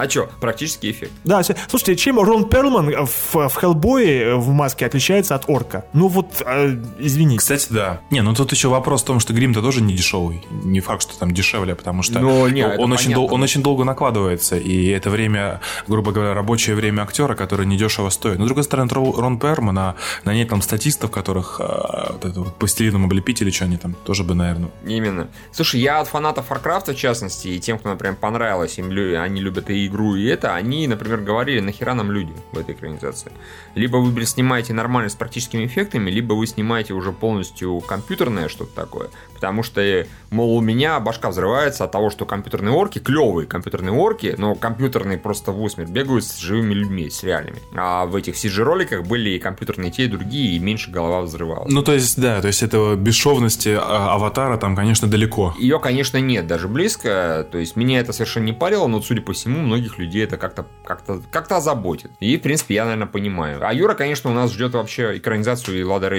А 0.00 0.08
что, 0.08 0.30
практический 0.40 0.92
эффект. 0.92 1.12
Да, 1.24 1.42
слушайте, 1.42 1.94
чем 1.94 2.18
Рон 2.18 2.48
Перлман 2.48 3.04
в, 3.04 3.34
в 3.34 3.54
Хеллбое 3.54 4.34
в 4.36 4.48
маске 4.48 4.86
отличается 4.86 5.34
от 5.34 5.44
орка? 5.46 5.84
Ну 5.92 6.08
вот, 6.08 6.40
э, 6.40 6.74
извините. 6.98 7.40
Кстати, 7.40 7.66
да. 7.68 8.00
Не, 8.10 8.22
ну 8.22 8.34
тут 8.34 8.50
еще 8.50 8.68
вопрос 8.68 9.02
в 9.02 9.04
том, 9.04 9.20
что 9.20 9.34
грим-то 9.34 9.60
тоже 9.60 9.82
не 9.82 9.92
дешевый. 9.92 10.42
Не 10.64 10.80
факт, 10.80 11.02
что 11.02 11.18
там 11.18 11.34
дешевле, 11.34 11.74
потому 11.74 12.02
что 12.02 12.18
Но, 12.18 12.48
не, 12.48 12.66
он, 12.66 12.90
очень 12.94 13.12
дол- 13.12 13.30
он 13.30 13.42
очень 13.42 13.62
долго 13.62 13.84
накладывается, 13.84 14.56
и 14.56 14.86
это 14.86 15.10
время, 15.10 15.60
грубо 15.86 16.12
говоря, 16.12 16.32
рабочее 16.32 16.76
время 16.76 17.02
актера, 17.02 17.34
которое 17.34 17.66
недешево 17.66 18.08
стоит. 18.08 18.38
Но, 18.38 18.44
с 18.44 18.46
другой 18.46 18.64
стороны, 18.64 18.90
Рон 18.90 19.38
Перлман, 19.38 19.78
а 19.78 19.96
на 20.24 20.32
ней 20.32 20.46
там 20.46 20.62
статистов, 20.62 21.10
которых 21.10 21.60
э, 21.60 22.12
вот 22.12 22.24
это 22.24 22.40
вот 22.40 22.56
пластилином 22.56 23.04
облепить 23.04 23.42
или 23.42 23.50
что 23.50 23.66
они 23.66 23.76
там, 23.76 23.94
тоже 24.06 24.24
бы, 24.24 24.34
наверное. 24.34 24.70
Именно. 24.86 25.28
Слушай, 25.52 25.80
я 25.82 26.00
от 26.00 26.08
фанатов 26.08 26.50
Warcraft, 26.50 26.94
в 26.94 26.96
частности, 26.96 27.48
и 27.48 27.60
тем, 27.60 27.78
кто, 27.78 27.90
например, 27.90 28.16
понравилось, 28.16 28.78
им, 28.78 28.90
они 29.20 29.42
любят 29.42 29.68
и 29.68 29.89
игру, 29.90 30.14
и 30.14 30.24
это, 30.24 30.54
они, 30.54 30.86
например, 30.86 31.20
говорили, 31.20 31.60
нахера 31.60 31.94
нам 31.94 32.10
люди 32.10 32.32
в 32.52 32.58
этой 32.58 32.74
экранизации. 32.74 33.32
Либо 33.74 33.96
вы 33.98 34.24
снимаете 34.24 34.72
нормально 34.72 35.10
с 35.10 35.14
практическими 35.14 35.66
эффектами, 35.66 36.10
либо 36.10 36.32
вы 36.34 36.46
снимаете 36.46 36.94
уже 36.94 37.12
полностью 37.12 37.78
компьютерное 37.80 38.48
что-то 38.48 38.74
такое. 38.74 39.10
Потому 39.40 39.62
что, 39.62 40.06
мол, 40.30 40.56
у 40.56 40.60
меня 40.60 41.00
башка 41.00 41.30
взрывается 41.30 41.84
от 41.84 41.92
того, 41.92 42.10
что 42.10 42.26
компьютерные 42.26 42.72
орки, 42.72 42.98
клевые 42.98 43.46
компьютерные 43.46 43.92
орки, 43.92 44.34
но 44.36 44.54
компьютерные 44.54 45.16
просто 45.16 45.50
в 45.50 45.62
усмерть 45.62 45.88
бегают 45.88 46.24
с 46.24 46.38
живыми 46.38 46.74
людьми, 46.74 47.08
с 47.08 47.22
реальными. 47.22 47.58
А 47.74 48.04
в 48.04 48.14
этих 48.14 48.34
CG-роликах 48.34 49.06
были 49.06 49.30
и 49.30 49.38
компьютерные 49.38 49.90
те, 49.90 50.04
и 50.04 50.08
другие, 50.08 50.56
и 50.56 50.58
меньше 50.58 50.90
голова 50.90 51.22
взрывалась. 51.22 51.72
Ну, 51.72 51.82
то 51.82 51.92
есть, 51.92 52.20
да, 52.20 52.42
то 52.42 52.48
есть 52.48 52.62
этого 52.62 52.96
бесшовности 52.96 53.78
а, 53.80 54.14
аватара 54.14 54.58
там, 54.58 54.76
конечно, 54.76 55.08
далеко. 55.08 55.54
Ее, 55.58 55.78
конечно, 55.80 56.18
нет, 56.18 56.46
даже 56.46 56.68
близко. 56.68 57.48
То 57.50 57.56
есть, 57.56 57.76
меня 57.76 58.00
это 58.00 58.12
совершенно 58.12 58.44
не 58.44 58.52
парило, 58.52 58.86
но, 58.86 59.00
судя 59.00 59.22
по 59.22 59.32
всему, 59.32 59.60
многих 59.60 59.98
людей 59.98 60.22
это 60.24 60.36
как-то 60.36 60.66
как 60.84 61.02
-то, 61.06 61.22
как 61.30 61.50
-то 61.50 61.56
озаботит. 61.56 62.10
И, 62.20 62.36
в 62.36 62.42
принципе, 62.42 62.74
я, 62.74 62.84
наверное, 62.84 63.06
понимаю. 63.06 63.58
А 63.66 63.72
Юра, 63.72 63.94
конечно, 63.94 64.30
у 64.30 64.34
нас 64.34 64.52
ждет 64.52 64.74
вообще 64.74 65.16
экранизацию 65.16 65.80
и 65.80 65.82
Лада. 65.82 66.10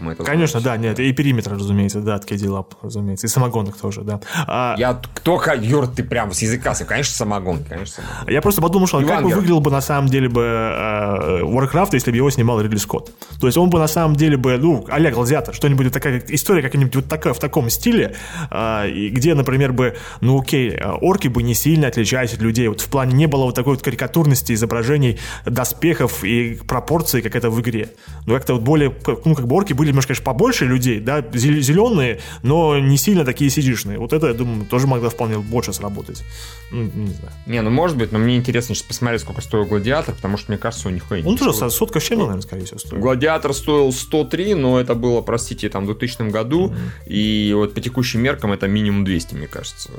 Мы 0.00 0.12
это 0.12 0.22
конечно, 0.22 0.60
да, 0.60 0.76
нет, 0.76 1.00
и 1.00 1.12
периметр, 1.12 1.52
разумеется, 1.52 2.00
да, 2.00 2.14
от 2.14 2.30
KD 2.30 2.48
Разумеется. 2.82 3.26
И 3.26 3.30
самогонок 3.30 3.76
тоже, 3.76 4.02
да. 4.02 4.20
А... 4.46 4.74
Я 4.78 5.00
кто, 5.14 5.40
Юр, 5.60 5.86
ты 5.86 6.02
прям 6.02 6.32
с 6.32 6.42
языка, 6.42 6.74
конечно, 6.86 7.14
самогон, 7.14 7.64
конечно, 7.64 8.02
самогон. 8.02 8.32
Я 8.32 8.42
просто 8.42 8.62
подумал, 8.62 8.86
что 8.86 9.00
как 9.02 9.22
бы 9.22 9.30
выглядел 9.30 9.60
бы 9.60 9.70
на 9.70 9.80
самом 9.80 10.08
деле 10.08 10.28
бы 10.28 10.42
э, 10.42 11.40
Warcraft, 11.42 11.90
если 11.92 12.10
бы 12.10 12.16
его 12.16 12.30
снимал 12.30 12.60
Ридли 12.60 12.76
Скотт. 12.76 13.10
То 13.40 13.46
есть 13.46 13.58
он 13.58 13.70
бы 13.70 13.78
на 13.78 13.88
самом 13.88 14.16
деле 14.16 14.36
бы, 14.36 14.56
ну, 14.58 14.84
а-ля 14.88 15.10
Гладиатор, 15.10 15.54
что-нибудь 15.54 15.92
такая 15.92 16.22
история 16.28 16.62
какая-нибудь 16.62 16.96
вот 16.96 17.08
такая, 17.08 17.32
в 17.32 17.38
таком 17.38 17.70
стиле, 17.70 18.14
э, 18.50 19.08
где, 19.10 19.34
например, 19.34 19.72
бы, 19.72 19.96
ну, 20.20 20.40
окей, 20.40 20.70
э, 20.70 20.90
орки 20.90 21.28
бы 21.28 21.42
не 21.42 21.54
сильно 21.54 21.88
отличались 21.88 22.34
от 22.34 22.40
людей. 22.40 22.68
Вот 22.68 22.80
в 22.80 22.88
плане 22.88 23.14
не 23.14 23.26
было 23.26 23.44
вот 23.44 23.54
такой 23.54 23.74
вот 23.74 23.82
карикатурности 23.82 24.52
изображений 24.52 25.18
доспехов 25.44 26.24
и 26.24 26.58
пропорций, 26.66 27.22
как 27.22 27.36
это 27.36 27.50
в 27.50 27.60
игре. 27.60 27.90
Но 28.26 28.34
как-то 28.34 28.54
вот 28.54 28.62
более, 28.62 28.94
ну, 29.24 29.34
как 29.34 29.46
бы 29.46 29.56
орки 29.56 29.72
были 29.72 29.88
немножко, 29.88 30.08
конечно, 30.08 30.24
побольше 30.24 30.66
людей, 30.66 31.00
да, 31.00 31.24
зеленые, 31.32 32.20
но 32.42 32.59
не 32.80 32.96
сильно 32.96 33.24
такие 33.24 33.50
сидишные. 33.50 33.98
Вот 33.98 34.12
это, 34.12 34.28
я 34.28 34.34
думаю, 34.34 34.66
тоже 34.66 34.86
могло 34.86 35.08
вполне 35.08 35.38
больше 35.38 35.72
сработать. 35.72 36.22
Ну, 36.70 36.82
не 36.82 37.12
знаю. 37.12 37.32
Не, 37.46 37.62
ну 37.62 37.70
может 37.70 37.96
быть, 37.96 38.12
но 38.12 38.18
мне 38.18 38.36
интересно 38.36 38.74
сейчас 38.74 38.86
посмотреть, 38.86 39.22
сколько 39.22 39.40
стоил 39.40 39.64
Гладиатор, 39.64 40.14
потому 40.14 40.36
что, 40.36 40.52
мне 40.52 40.58
кажется, 40.58 40.88
у 40.88 40.90
них 40.90 41.04
и 41.10 41.22
Он 41.24 41.36
тоже 41.36 41.52
сотка 41.70 42.00
с 42.00 42.04
чем, 42.04 42.18
наверное, 42.18 42.42
скорее 42.42 42.64
всего, 42.64 42.78
стоил. 42.78 43.02
Гладиатор 43.02 43.52
стоил 43.52 43.92
103, 43.92 44.54
но 44.54 44.80
это 44.80 44.94
было, 44.94 45.20
простите, 45.20 45.68
там, 45.68 45.84
в 45.84 45.86
2000 45.86 46.30
году, 46.30 46.68
mm-hmm. 46.68 47.08
и 47.08 47.52
вот 47.54 47.74
по 47.74 47.80
текущим 47.80 48.20
меркам 48.20 48.52
это 48.52 48.68
минимум 48.68 49.04
200, 49.04 49.34
мне 49.34 49.46
кажется. 49.46 49.90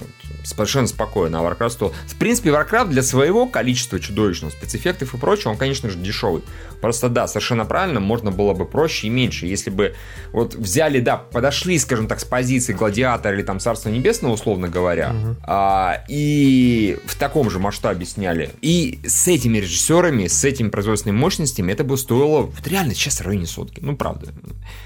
Совершенно 0.44 0.88
спокойно. 0.88 1.40
А 1.40 1.44
Warcraft 1.44 1.70
стоил... 1.70 1.94
В 2.08 2.16
принципе, 2.16 2.50
Warcraft 2.50 2.90
для 2.90 3.04
своего 3.04 3.48
количества 3.48 4.00
чудовищного 4.00 4.52
спецэффектов 4.52 5.14
и 5.14 5.18
прочего, 5.18 5.50
он, 5.50 5.58
конечно 5.58 5.90
же, 5.90 5.98
дешевый. 5.98 6.44
Просто, 6.80 7.10
да, 7.10 7.28
совершенно 7.28 7.66
правильно, 7.66 8.00
можно 8.00 8.32
было 8.32 8.54
бы 8.54 8.66
проще 8.66 9.08
и 9.08 9.10
меньше. 9.10 9.46
Если 9.46 9.70
бы 9.70 9.96
вот 10.32 10.56
взяли, 10.56 11.00
да, 11.00 11.18
подошли, 11.18 11.78
скажем 11.78 12.08
так, 12.08 12.20
с 12.20 12.26
позиции 12.26 12.74
Гладиатора 12.74 13.36
или 13.36 13.44
там 13.44 13.60
Царства 13.60 13.90
Небесного, 13.90 14.34
условно 14.34 14.68
говоря, 14.68 15.12
угу. 15.12 15.36
а, 15.44 16.04
и 16.08 16.61
в 17.06 17.16
таком 17.16 17.50
же 17.50 17.60
масштабе 17.60 18.06
сняли. 18.06 18.52
И 18.62 19.00
с 19.06 19.28
этими 19.28 19.58
режиссерами, 19.58 20.28
с 20.28 20.44
этими 20.44 20.70
производственными 20.70 21.20
мощностями 21.20 21.72
это 21.72 21.84
бы 21.84 21.98
стоило 21.98 22.42
вот 22.42 22.68
реально 22.68 22.94
сейчас 22.94 23.20
в 23.20 23.26
районе 23.26 23.46
сотки. 23.46 23.80
Ну, 23.82 23.96
правда. 23.96 24.32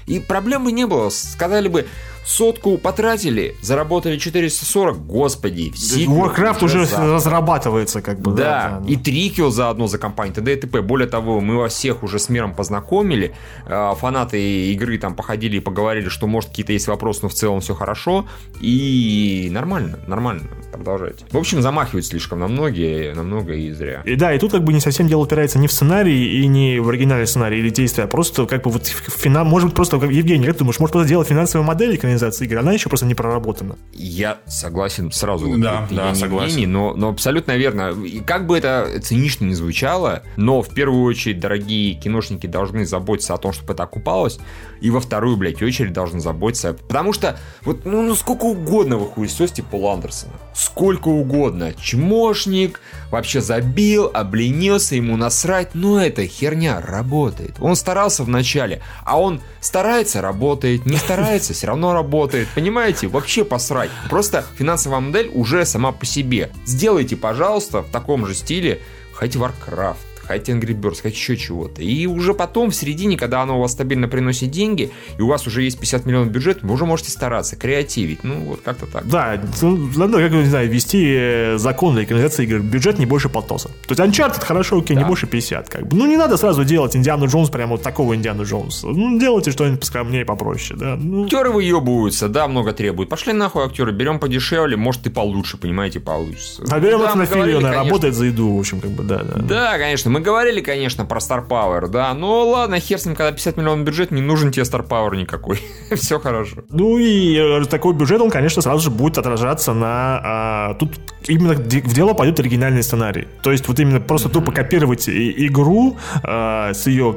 И 0.06 0.20
проблемы 0.20 0.72
не 0.72 0.86
было. 0.86 1.10
Сказали 1.10 1.68
бы, 1.68 1.86
сотку 2.26 2.76
потратили, 2.76 3.54
заработали 3.62 4.18
440, 4.18 5.06
господи. 5.06 5.72
Warcraft 6.06 6.64
уже 6.64 6.84
за... 6.84 7.14
разрабатывается, 7.14 8.02
как 8.02 8.20
бы. 8.20 8.32
Да, 8.32 8.44
да, 8.44 8.80
да. 8.80 8.92
и 8.92 8.96
Трикио 8.96 9.50
заодно 9.50 9.86
за 9.86 9.98
компанию, 9.98 10.34
т.д. 10.34 10.52
и 10.52 10.56
т.п. 10.56 10.82
Более 10.82 11.08
того, 11.08 11.40
мы 11.40 11.56
вас 11.56 11.74
всех 11.74 12.02
уже 12.02 12.18
с 12.18 12.28
миром 12.28 12.54
познакомили, 12.54 13.34
а, 13.66 13.94
фанаты 13.94 14.72
игры 14.72 14.98
там 14.98 15.14
походили 15.14 15.58
и 15.58 15.60
поговорили, 15.60 16.08
что 16.08 16.26
может 16.26 16.50
какие-то 16.50 16.72
есть 16.72 16.88
вопросы, 16.88 17.20
но 17.22 17.28
в 17.28 17.34
целом 17.34 17.60
все 17.60 17.74
хорошо, 17.74 18.26
и 18.60 19.48
нормально, 19.52 20.00
нормально, 20.06 20.42
продолжайте. 20.72 21.24
В 21.30 21.38
общем, 21.38 21.62
замахивают 21.66 22.06
слишком 22.06 22.38
на 22.38 22.46
многие, 22.46 23.12
на 23.12 23.24
много 23.24 23.54
и 23.54 23.72
зря. 23.72 24.00
И 24.04 24.14
да, 24.14 24.32
и 24.32 24.38
тут 24.38 24.52
как 24.52 24.62
бы 24.62 24.72
не 24.72 24.78
совсем 24.78 25.08
дело 25.08 25.22
упирается 25.22 25.58
не 25.58 25.66
в 25.66 25.72
сценарий 25.72 26.40
и 26.40 26.46
не 26.46 26.78
в 26.78 26.88
оригинальный 26.88 27.26
сценарий 27.26 27.58
или 27.58 27.70
действия, 27.70 28.04
а 28.04 28.06
просто 28.06 28.46
как 28.46 28.62
бы 28.62 28.70
вот 28.70 28.86
финал, 28.86 29.44
может 29.44 29.70
быть 29.70 29.74
просто, 29.74 29.98
как 29.98 30.12
Евгений, 30.12 30.46
как 30.46 30.54
ты 30.54 30.58
думаешь, 30.60 30.78
может 30.78 30.92
просто 30.92 31.08
делать 31.08 31.26
финансовую 31.26 31.66
модель 31.66 31.96
экранизации 31.96 32.44
игры, 32.44 32.60
она 32.60 32.72
еще 32.72 32.88
просто 32.88 33.04
не 33.06 33.16
проработана. 33.16 33.76
Я 33.92 34.38
согласен 34.46 35.10
сразу. 35.10 35.58
Да, 35.58 35.88
да, 35.90 36.14
согласен. 36.14 36.50
Евгений, 36.50 36.66
но, 36.68 36.94
но 36.94 37.08
абсолютно 37.08 37.56
верно. 37.56 37.90
и 37.90 38.20
как 38.20 38.46
бы 38.46 38.56
это 38.56 39.00
цинично 39.02 39.46
не 39.46 39.54
звучало, 39.54 40.22
но 40.36 40.62
в 40.62 40.68
первую 40.68 41.02
очередь 41.02 41.40
дорогие 41.40 41.94
киношники 41.94 42.46
должны 42.46 42.86
заботиться 42.86 43.34
о 43.34 43.38
том, 43.38 43.52
чтобы 43.52 43.72
это 43.72 43.82
окупалось, 43.82 44.38
и 44.80 44.90
во 44.90 45.00
вторую, 45.00 45.36
блядь, 45.36 45.60
очередь 45.62 45.92
должны 45.92 46.20
заботиться. 46.20 46.74
Потому 46.74 47.12
что, 47.12 47.40
вот, 47.62 47.84
ну, 47.84 48.02
ну 48.02 48.14
сколько 48.14 48.44
угодно 48.44 48.98
вы 48.98 49.06
хуесосите 49.06 49.64
Пол 49.64 49.90
Андерсона. 49.90 50.34
Сколько 50.54 51.08
угодно. 51.08 51.55
Чмошник, 51.74 52.80
вообще 53.10 53.40
забил, 53.40 54.10
обленился, 54.12 54.94
ему 54.94 55.16
насрать. 55.16 55.74
Но 55.74 56.02
эта 56.02 56.26
херня 56.26 56.80
работает. 56.80 57.56
Он 57.60 57.76
старался 57.76 58.22
вначале, 58.24 58.82
а 59.04 59.20
он 59.20 59.40
старается, 59.60 60.20
работает. 60.20 60.86
Не 60.86 60.96
старается, 60.96 61.52
все 61.54 61.66
равно 61.68 61.92
работает. 61.92 62.48
Понимаете? 62.54 63.08
Вообще 63.08 63.44
посрать. 63.44 63.90
Просто 64.08 64.44
финансовая 64.56 65.00
модель 65.00 65.30
уже 65.34 65.64
сама 65.64 65.92
по 65.92 66.06
себе. 66.06 66.50
Сделайте, 66.64 67.16
пожалуйста, 67.16 67.82
в 67.82 67.90
таком 67.90 68.26
же 68.26 68.34
стиле 68.34 68.80
хоть 69.16 69.34
Warcraft, 69.34 69.96
хотите 70.26 70.52
Angry 70.52 70.78
Birds, 70.78 71.02
хотите 71.02 71.18
еще 71.20 71.36
чего-то. 71.36 71.82
И 71.82 72.06
уже 72.06 72.34
потом, 72.34 72.70
в 72.70 72.74
середине, 72.74 73.16
когда 73.16 73.42
оно 73.42 73.58
у 73.58 73.60
вас 73.62 73.72
стабильно 73.72 74.08
приносит 74.08 74.50
деньги, 74.50 74.90
и 75.18 75.22
у 75.22 75.26
вас 75.26 75.46
уже 75.46 75.62
есть 75.62 75.78
50 75.78 76.06
миллионов 76.06 76.30
бюджет, 76.30 76.62
вы 76.62 76.74
уже 76.74 76.84
можете 76.84 77.10
стараться, 77.10 77.56
креативить. 77.56 78.24
Ну, 78.24 78.40
вот 78.40 78.60
как-то 78.62 78.86
так. 78.86 79.06
Да, 79.08 79.40
ну, 79.62 79.90
надо, 79.96 80.18
как, 80.18 80.32
не 80.32 80.44
знаю, 80.44 80.68
ввести 80.68 81.04
э, 81.16 81.58
закон 81.58 81.94
для 81.94 82.04
экранизации 82.04 82.44
игр. 82.44 82.60
Бюджет 82.60 82.98
не 82.98 83.06
больше 83.06 83.28
полтоса. 83.28 83.68
То 83.86 83.94
есть 83.94 84.00
Uncharted 84.00 84.44
хорошо, 84.44 84.78
окей, 84.78 84.96
да. 84.96 85.02
не 85.02 85.08
больше 85.08 85.26
50. 85.26 85.68
Как 85.68 85.86
бы. 85.86 85.96
Ну, 85.96 86.06
не 86.06 86.16
надо 86.16 86.36
сразу 86.36 86.64
делать 86.64 86.96
Индиану 86.96 87.26
Джонс, 87.26 87.50
прямо 87.50 87.72
вот 87.72 87.82
такого 87.82 88.14
Индиану 88.14 88.44
Джонса. 88.44 88.86
Ну, 88.88 89.18
делайте 89.18 89.50
что-нибудь 89.50 89.80
поскромнее, 89.80 90.24
попроще, 90.24 90.78
да. 90.78 90.96
Ну... 90.96 91.24
Актеры 91.24 91.50
выебываются, 91.50 92.28
да, 92.28 92.48
много 92.48 92.72
требуют. 92.72 93.08
Пошли 93.08 93.32
нахуй 93.32 93.64
актеры, 93.64 93.92
берем 93.92 94.18
подешевле, 94.18 94.76
может 94.76 95.06
и 95.06 95.10
получше, 95.10 95.56
понимаете, 95.56 96.00
получится. 96.00 96.64
А 96.68 96.80
берем 96.80 97.00
да, 97.00 97.14
на 97.14 97.26
Филиона, 97.26 97.72
работает 97.72 98.14
за 98.14 98.26
еду, 98.26 98.56
в 98.56 98.58
общем, 98.58 98.80
как 98.80 98.90
бы, 98.90 99.02
да, 99.02 99.22
да. 99.22 99.42
Да, 99.42 99.78
конечно, 99.78 100.10
мы 100.16 100.22
говорили, 100.22 100.62
конечно, 100.62 101.04
про 101.04 101.18
Star 101.18 101.46
Power, 101.46 101.88
да. 101.88 102.14
Но 102.14 102.48
ладно, 102.48 102.80
хер 102.80 102.98
с 102.98 103.04
ним, 103.04 103.14
когда 103.14 103.32
50 103.32 103.58
миллионов 103.58 103.84
бюджет, 103.84 104.10
не 104.10 104.22
нужен 104.22 104.50
тебе 104.50 104.62
Star 104.62 104.88
Power 104.88 105.14
никакой. 105.14 105.60
Все 105.94 106.18
хорошо. 106.18 106.64
Ну 106.70 106.96
и 106.96 107.36
э, 107.36 107.66
такой 107.66 107.92
бюджет, 107.92 108.22
он, 108.22 108.30
конечно, 108.30 108.62
сразу 108.62 108.80
же 108.80 108.90
будет 108.90 109.18
отражаться 109.18 109.74
на... 109.74 110.20
А, 110.24 110.74
тут 110.80 110.98
именно 111.28 111.52
в 111.52 111.66
дело 111.66 112.14
пойдет 112.14 112.40
оригинальный 112.40 112.82
сценарий. 112.82 113.28
То 113.42 113.52
есть 113.52 113.68
вот 113.68 113.78
именно 113.78 114.00
просто 114.00 114.30
тупо 114.30 114.52
копировать 114.52 115.06
игру 115.06 115.98
а, 116.22 116.72
с 116.72 116.86
ее 116.86 117.14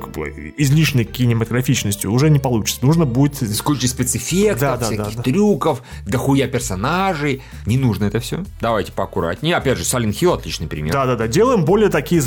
излишней 0.58 1.06
кинематографичностью 1.06 2.12
уже 2.12 2.30
не 2.30 2.40
получится. 2.40 2.86
Нужно 2.86 3.06
будет... 3.06 3.42
С 3.42 3.62
кучей 3.62 3.88
спецэффектов, 3.88 4.60
да, 4.60 4.76
да, 4.76 4.86
всяких 4.88 5.16
да, 5.16 5.24
трюков, 5.24 5.84
дохуя 6.06 6.48
персонажей. 6.48 7.42
Не 7.66 7.78
нужно 7.78 8.04
это 8.04 8.20
все. 8.20 8.44
Давайте 8.60 8.92
поаккуратнее. 8.92 9.56
Опять 9.56 9.78
же, 9.78 9.86
Silent 9.86 10.20
Hill 10.20 10.34
отличный 10.34 10.68
пример. 10.68 10.92
Да-да-да. 10.92 11.30
Делаем 11.30 11.64
более 11.64 11.88
такие 11.88 12.20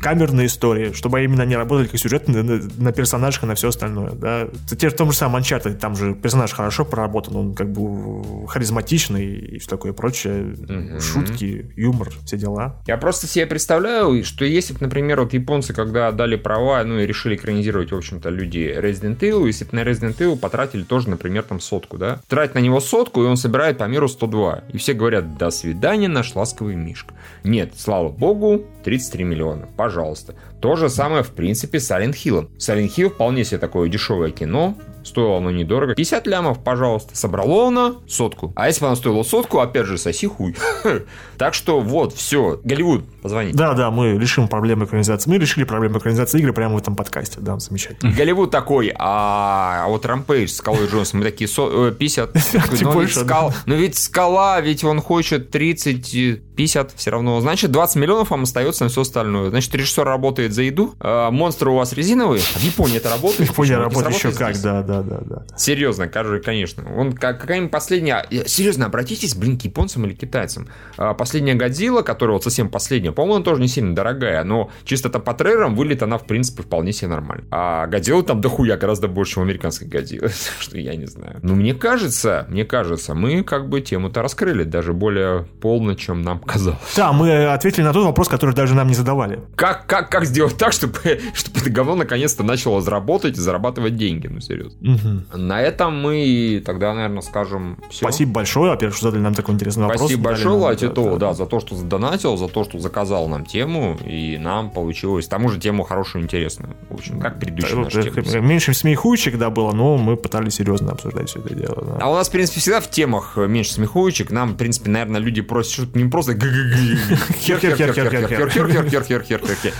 камерные 0.00 0.46
истории, 0.46 0.92
чтобы 0.92 1.22
именно 1.24 1.42
они 1.42 1.56
работали 1.56 1.86
как 1.86 1.98
сюжет 1.98 2.28
на, 2.28 2.42
на 2.42 2.92
персонажах 2.92 3.44
и 3.44 3.46
на 3.46 3.54
все 3.54 3.68
остальное. 3.68 4.10
Да. 4.12 4.48
Те 4.78 4.88
в 4.88 4.96
том 4.96 5.10
же 5.12 5.16
самом 5.16 5.40
Uncharted, 5.40 5.74
там 5.74 5.96
же 5.96 6.14
персонаж 6.14 6.52
хорошо 6.52 6.84
проработан, 6.84 7.36
он 7.36 7.54
как 7.54 7.70
бы 7.72 8.46
харизматичный 8.46 9.26
и 9.26 9.58
все 9.58 9.68
такое 9.68 9.92
прочее. 9.92 10.54
Угу. 10.54 11.00
Шутки, 11.00 11.72
юмор, 11.76 12.10
все 12.24 12.36
дела. 12.36 12.82
Я 12.86 12.96
просто 12.96 13.26
себе 13.26 13.46
представляю, 13.46 14.24
что 14.24 14.44
если 14.44 14.74
бы, 14.74 14.80
например, 14.82 15.20
вот 15.20 15.32
японцы, 15.32 15.72
когда 15.72 16.10
дали 16.12 16.36
права, 16.36 16.82
ну 16.84 16.98
и 16.98 17.06
решили 17.06 17.36
экранизировать, 17.36 17.92
в 17.92 17.96
общем-то, 17.96 18.28
люди 18.30 18.74
Resident 18.78 19.18
Evil, 19.18 19.46
если 19.46 19.64
бы 19.64 19.76
на 19.76 19.80
Resident 19.80 20.16
Evil 20.18 20.36
потратили 20.36 20.82
тоже, 20.82 21.10
например, 21.10 21.42
там 21.42 21.60
сотку, 21.60 21.98
да? 21.98 22.20
Тратить 22.28 22.54
на 22.54 22.60
него 22.60 22.80
сотку, 22.80 23.22
и 23.22 23.26
он 23.26 23.36
собирает 23.36 23.78
по 23.78 23.84
миру 23.84 24.08
102. 24.08 24.64
И 24.72 24.78
все 24.78 24.94
говорят, 24.94 25.36
до 25.36 25.50
свидания, 25.50 26.08
наш 26.08 26.34
ласковый 26.34 26.76
мишка. 26.76 27.14
Нет, 27.42 27.74
слава 27.76 28.08
богу, 28.08 28.64
33 28.84 29.24
миллиона. 29.24 29.68
Пожалуйста. 29.76 30.34
То 30.60 30.76
же 30.76 30.88
самое, 30.88 31.22
в 31.22 31.30
принципе, 31.30 31.80
с 31.80 31.90
Silent 31.90 32.12
Hill. 32.12 32.50
Silent 32.58 32.94
Hill 32.94 33.08
вполне 33.08 33.44
себе 33.44 33.58
такое 33.58 33.88
дешевое 33.88 34.30
кино, 34.30 34.76
Стоило 35.04 35.38
оно 35.38 35.50
недорого. 35.50 35.94
50 35.94 36.26
лямов, 36.26 36.64
пожалуйста. 36.64 37.16
Собрало 37.16 37.68
оно 37.68 38.02
сотку. 38.08 38.52
А 38.56 38.66
если 38.66 38.80
бы 38.80 38.86
оно 38.86 38.96
стоило 38.96 39.22
сотку, 39.22 39.60
опять 39.60 39.86
же, 39.86 39.98
соси 39.98 40.26
хуй. 40.26 40.56
так 41.38 41.54
что 41.54 41.80
вот, 41.80 42.14
все. 42.14 42.58
Голливуд, 42.64 43.04
позвони. 43.22 43.52
Да, 43.52 43.74
да, 43.74 43.90
мы 43.90 44.18
решим 44.18 44.48
проблемы 44.48 44.86
экранизации. 44.86 45.30
Мы 45.30 45.38
решили 45.38 45.64
проблему 45.64 45.98
экранизации 45.98 46.38
игры 46.40 46.52
прямо 46.52 46.76
в 46.76 46.78
этом 46.78 46.96
подкасте. 46.96 47.40
Да, 47.40 47.58
замечательно. 47.58 48.12
Голливуд 48.16 48.50
такой, 48.50 48.92
а, 48.96 49.84
а 49.84 49.88
вот 49.88 50.06
Рампейдж 50.06 50.48
с 50.48 50.56
Скалой 50.56 50.86
Джонсом, 50.86 51.20
мы 51.20 51.24
такие 51.26 51.48
50. 51.48 52.34
Но 52.82 53.00
ведь, 53.00 53.14
скал... 53.14 53.52
Но 53.66 53.74
ведь 53.74 53.98
Скала, 53.98 54.60
ведь 54.60 54.84
он 54.84 55.00
хочет 55.00 55.50
30, 55.50 56.40
50 56.56 56.92
все 56.96 57.10
равно. 57.10 57.40
Значит, 57.40 57.70
20 57.70 57.96
миллионов 57.96 58.30
вам 58.30 58.44
остается 58.44 58.84
на 58.84 58.90
все 58.90 59.02
остальное. 59.02 59.50
Значит, 59.50 59.74
режиссер 59.74 60.04
работает 60.04 60.54
за 60.54 60.62
еду, 60.62 60.94
а 61.00 61.30
монстры 61.30 61.70
у 61.70 61.76
вас 61.76 61.92
резиновые. 61.92 62.40
В 62.40 62.62
Японии 62.62 62.96
это 62.96 63.10
работает. 63.10 63.48
В 63.48 63.52
Японии 63.52 63.72
работает 63.72 64.16
еще 64.16 64.32
как, 64.32 64.60
да, 64.60 64.82
да 64.82 64.93
да, 65.02 65.18
да, 65.18 65.44
да. 65.48 65.56
Серьезно, 65.56 66.08
конечно. 66.08 66.84
Он 66.96 67.12
как, 67.12 67.40
какая-нибудь 67.40 67.70
последняя... 67.70 68.26
Серьезно, 68.46 68.86
обратитесь, 68.86 69.34
блин, 69.34 69.58
к 69.58 69.62
японцам 69.62 70.04
или 70.06 70.14
китайцам. 70.14 70.68
А, 70.96 71.14
последняя 71.14 71.54
Годзилла, 71.54 72.02
которая 72.02 72.34
вот 72.34 72.44
совсем 72.44 72.68
последняя, 72.68 73.12
по-моему, 73.12 73.36
она 73.36 73.44
тоже 73.44 73.60
не 73.60 73.68
сильно 73.68 73.94
дорогая, 73.94 74.44
но 74.44 74.70
чисто 74.84 75.10
там 75.10 75.22
по 75.22 75.34
трейлерам 75.34 75.74
выглядит 75.74 76.02
она, 76.02 76.18
в 76.18 76.26
принципе, 76.26 76.62
вполне 76.62 76.92
себе 76.92 77.08
нормально. 77.08 77.44
А 77.50 77.86
Годзилла 77.86 78.22
там 78.22 78.40
дохуя 78.40 78.76
гораздо 78.76 79.08
больше, 79.08 79.34
чем 79.34 79.42
американской 79.42 79.88
Годзиллы. 79.88 80.30
что 80.58 80.78
я 80.78 80.94
не 80.96 81.06
знаю. 81.06 81.38
Но 81.42 81.54
мне 81.54 81.74
кажется, 81.74 82.46
мне 82.48 82.64
кажется, 82.64 83.14
мы 83.14 83.42
как 83.42 83.68
бы 83.68 83.80
тему-то 83.80 84.22
раскрыли 84.22 84.64
даже 84.64 84.92
более 84.92 85.46
полно, 85.60 85.94
чем 85.94 86.22
нам 86.22 86.38
казалось. 86.40 86.78
Да, 86.96 87.12
мы 87.12 87.46
ответили 87.46 87.84
на 87.84 87.92
тот 87.92 88.04
вопрос, 88.04 88.28
который 88.28 88.54
даже 88.54 88.74
нам 88.74 88.88
не 88.88 88.94
задавали. 88.94 89.40
Как, 89.56 89.86
как, 89.86 90.10
как 90.10 90.24
сделать 90.24 90.56
так, 90.56 90.72
чтобы, 90.72 90.94
чтобы 91.34 91.60
это 91.60 91.70
говно 91.70 91.96
наконец-то 91.96 92.42
начало 92.42 92.80
заработать 92.80 93.36
и 93.36 93.40
зарабатывать 93.40 93.96
деньги? 93.96 94.26
Ну, 94.26 94.40
серьезно. 94.40 94.78
Угу. 94.84 95.38
На 95.38 95.62
этом 95.62 95.98
мы 96.00 96.62
тогда, 96.64 96.92
наверное, 96.92 97.22
скажем 97.22 97.78
все. 97.88 98.04
Спасибо 98.04 98.32
большое, 98.32 98.72
во-первых, 98.72 98.96
что 98.96 99.06
задали 99.06 99.22
нам 99.22 99.34
такой 99.34 99.54
интересный 99.54 99.84
вопрос. 99.84 100.00
Спасибо 100.02 100.24
большое, 100.24 100.56
Латитову, 100.56 101.16
да, 101.16 101.32
за 101.32 101.46
то, 101.46 101.60
что 101.60 101.74
задонатил, 101.74 102.36
за 102.36 102.48
то, 102.48 102.64
что 102.64 102.78
заказал 102.78 103.28
нам 103.28 103.46
тему, 103.46 103.98
и 104.04 104.36
нам 104.38 104.70
получилось, 104.70 105.26
тому 105.26 105.48
же 105.48 105.58
тему 105.58 105.84
хорошую, 105.84 106.24
интересную. 106.24 106.76
В 106.90 106.94
общем, 106.94 107.18
как 107.18 107.40
предыдущая 107.40 107.76
наша 107.76 108.02
тема. 108.02 108.40
Меньше 108.40 108.74
смехуечек, 108.74 109.38
да, 109.38 109.48
было, 109.48 109.72
но 109.72 109.96
мы 109.96 110.16
пытались 110.16 110.56
серьезно 110.56 110.92
обсуждать 110.92 111.30
все 111.30 111.40
это 111.40 111.54
дело. 111.54 111.82
Да. 111.82 111.98
А 112.02 112.10
у 112.10 112.14
нас, 112.14 112.28
в 112.28 112.32
принципе, 112.32 112.60
всегда 112.60 112.80
в 112.80 112.90
темах 112.90 113.36
меньше 113.36 113.72
смехуечек. 113.72 114.30
Нам, 114.30 114.52
в 114.52 114.56
принципе, 114.56 114.90
наверное, 114.90 115.20
люди 115.20 115.40
просят 115.40 115.72
что-то 115.72 115.98
не 115.98 116.08
просто 116.10 116.34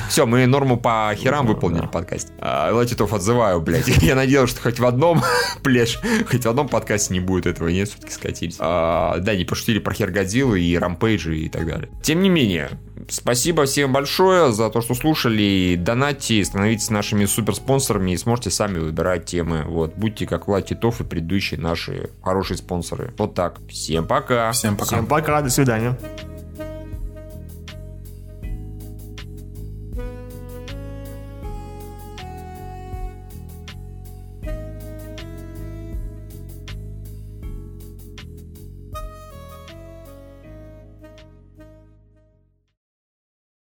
все, 0.09 0.27
мы 0.27 0.47
норму 0.47 0.79
по 0.79 1.13
херам 1.15 1.47
выполнили 1.47 1.87
подкаст. 1.87 2.33
Латитов 2.41 3.13
отзываю, 3.13 3.61
блядь. 3.61 3.89
Я 4.03 4.15
надеялся, 4.15 4.55
что 4.55 4.63
хоть 4.63 4.79
в 4.79 4.94
одном 4.95 5.23
плешь, 5.63 5.99
хоть 6.31 6.45
в 6.45 6.49
одном 6.49 6.69
подкасте 6.69 7.13
не 7.15 7.21
будет 7.21 7.47
этого, 7.47 7.69
нет, 7.69 7.89
все-таки 7.89 8.13
скатились. 8.13 8.57
А, 8.59 9.19
да, 9.19 9.35
не 9.35 9.45
пошутили 9.45 9.79
про 9.79 9.95
Хергодзиллы 9.95 10.61
и 10.61 10.77
Рампейджи 10.77 11.37
и 11.37 11.49
так 11.49 11.67
далее. 11.67 11.89
Тем 12.03 12.23
не 12.23 12.29
менее, 12.29 12.71
спасибо 13.09 13.65
всем 13.67 13.93
большое 13.93 14.53
за 14.53 14.71
то, 14.71 14.81
что 14.81 14.95
слушали. 14.95 15.77
Донатьте, 15.79 16.45
становитесь 16.45 16.91
нашими 16.91 17.25
суперспонсорами 17.25 18.13
и 18.13 18.17
сможете 18.17 18.51
сами 18.51 18.79
выбирать 18.79 19.27
темы. 19.27 19.65
Вот, 19.67 19.95
будьте 19.95 20.27
как 20.27 20.49
Влад 20.49 20.67
Титов 20.67 21.01
и 21.01 21.05
предыдущие 21.05 21.61
наши 21.61 22.11
хорошие 22.23 22.57
спонсоры. 22.57 23.13
Вот 23.19 23.35
так. 23.35 23.59
Всем 23.69 24.07
пока. 24.07 24.51
Всем 24.53 24.77
пока. 24.77 24.87
Всем 24.87 25.07
пока, 25.07 25.43
до 25.43 25.51
свидания. 25.51 25.99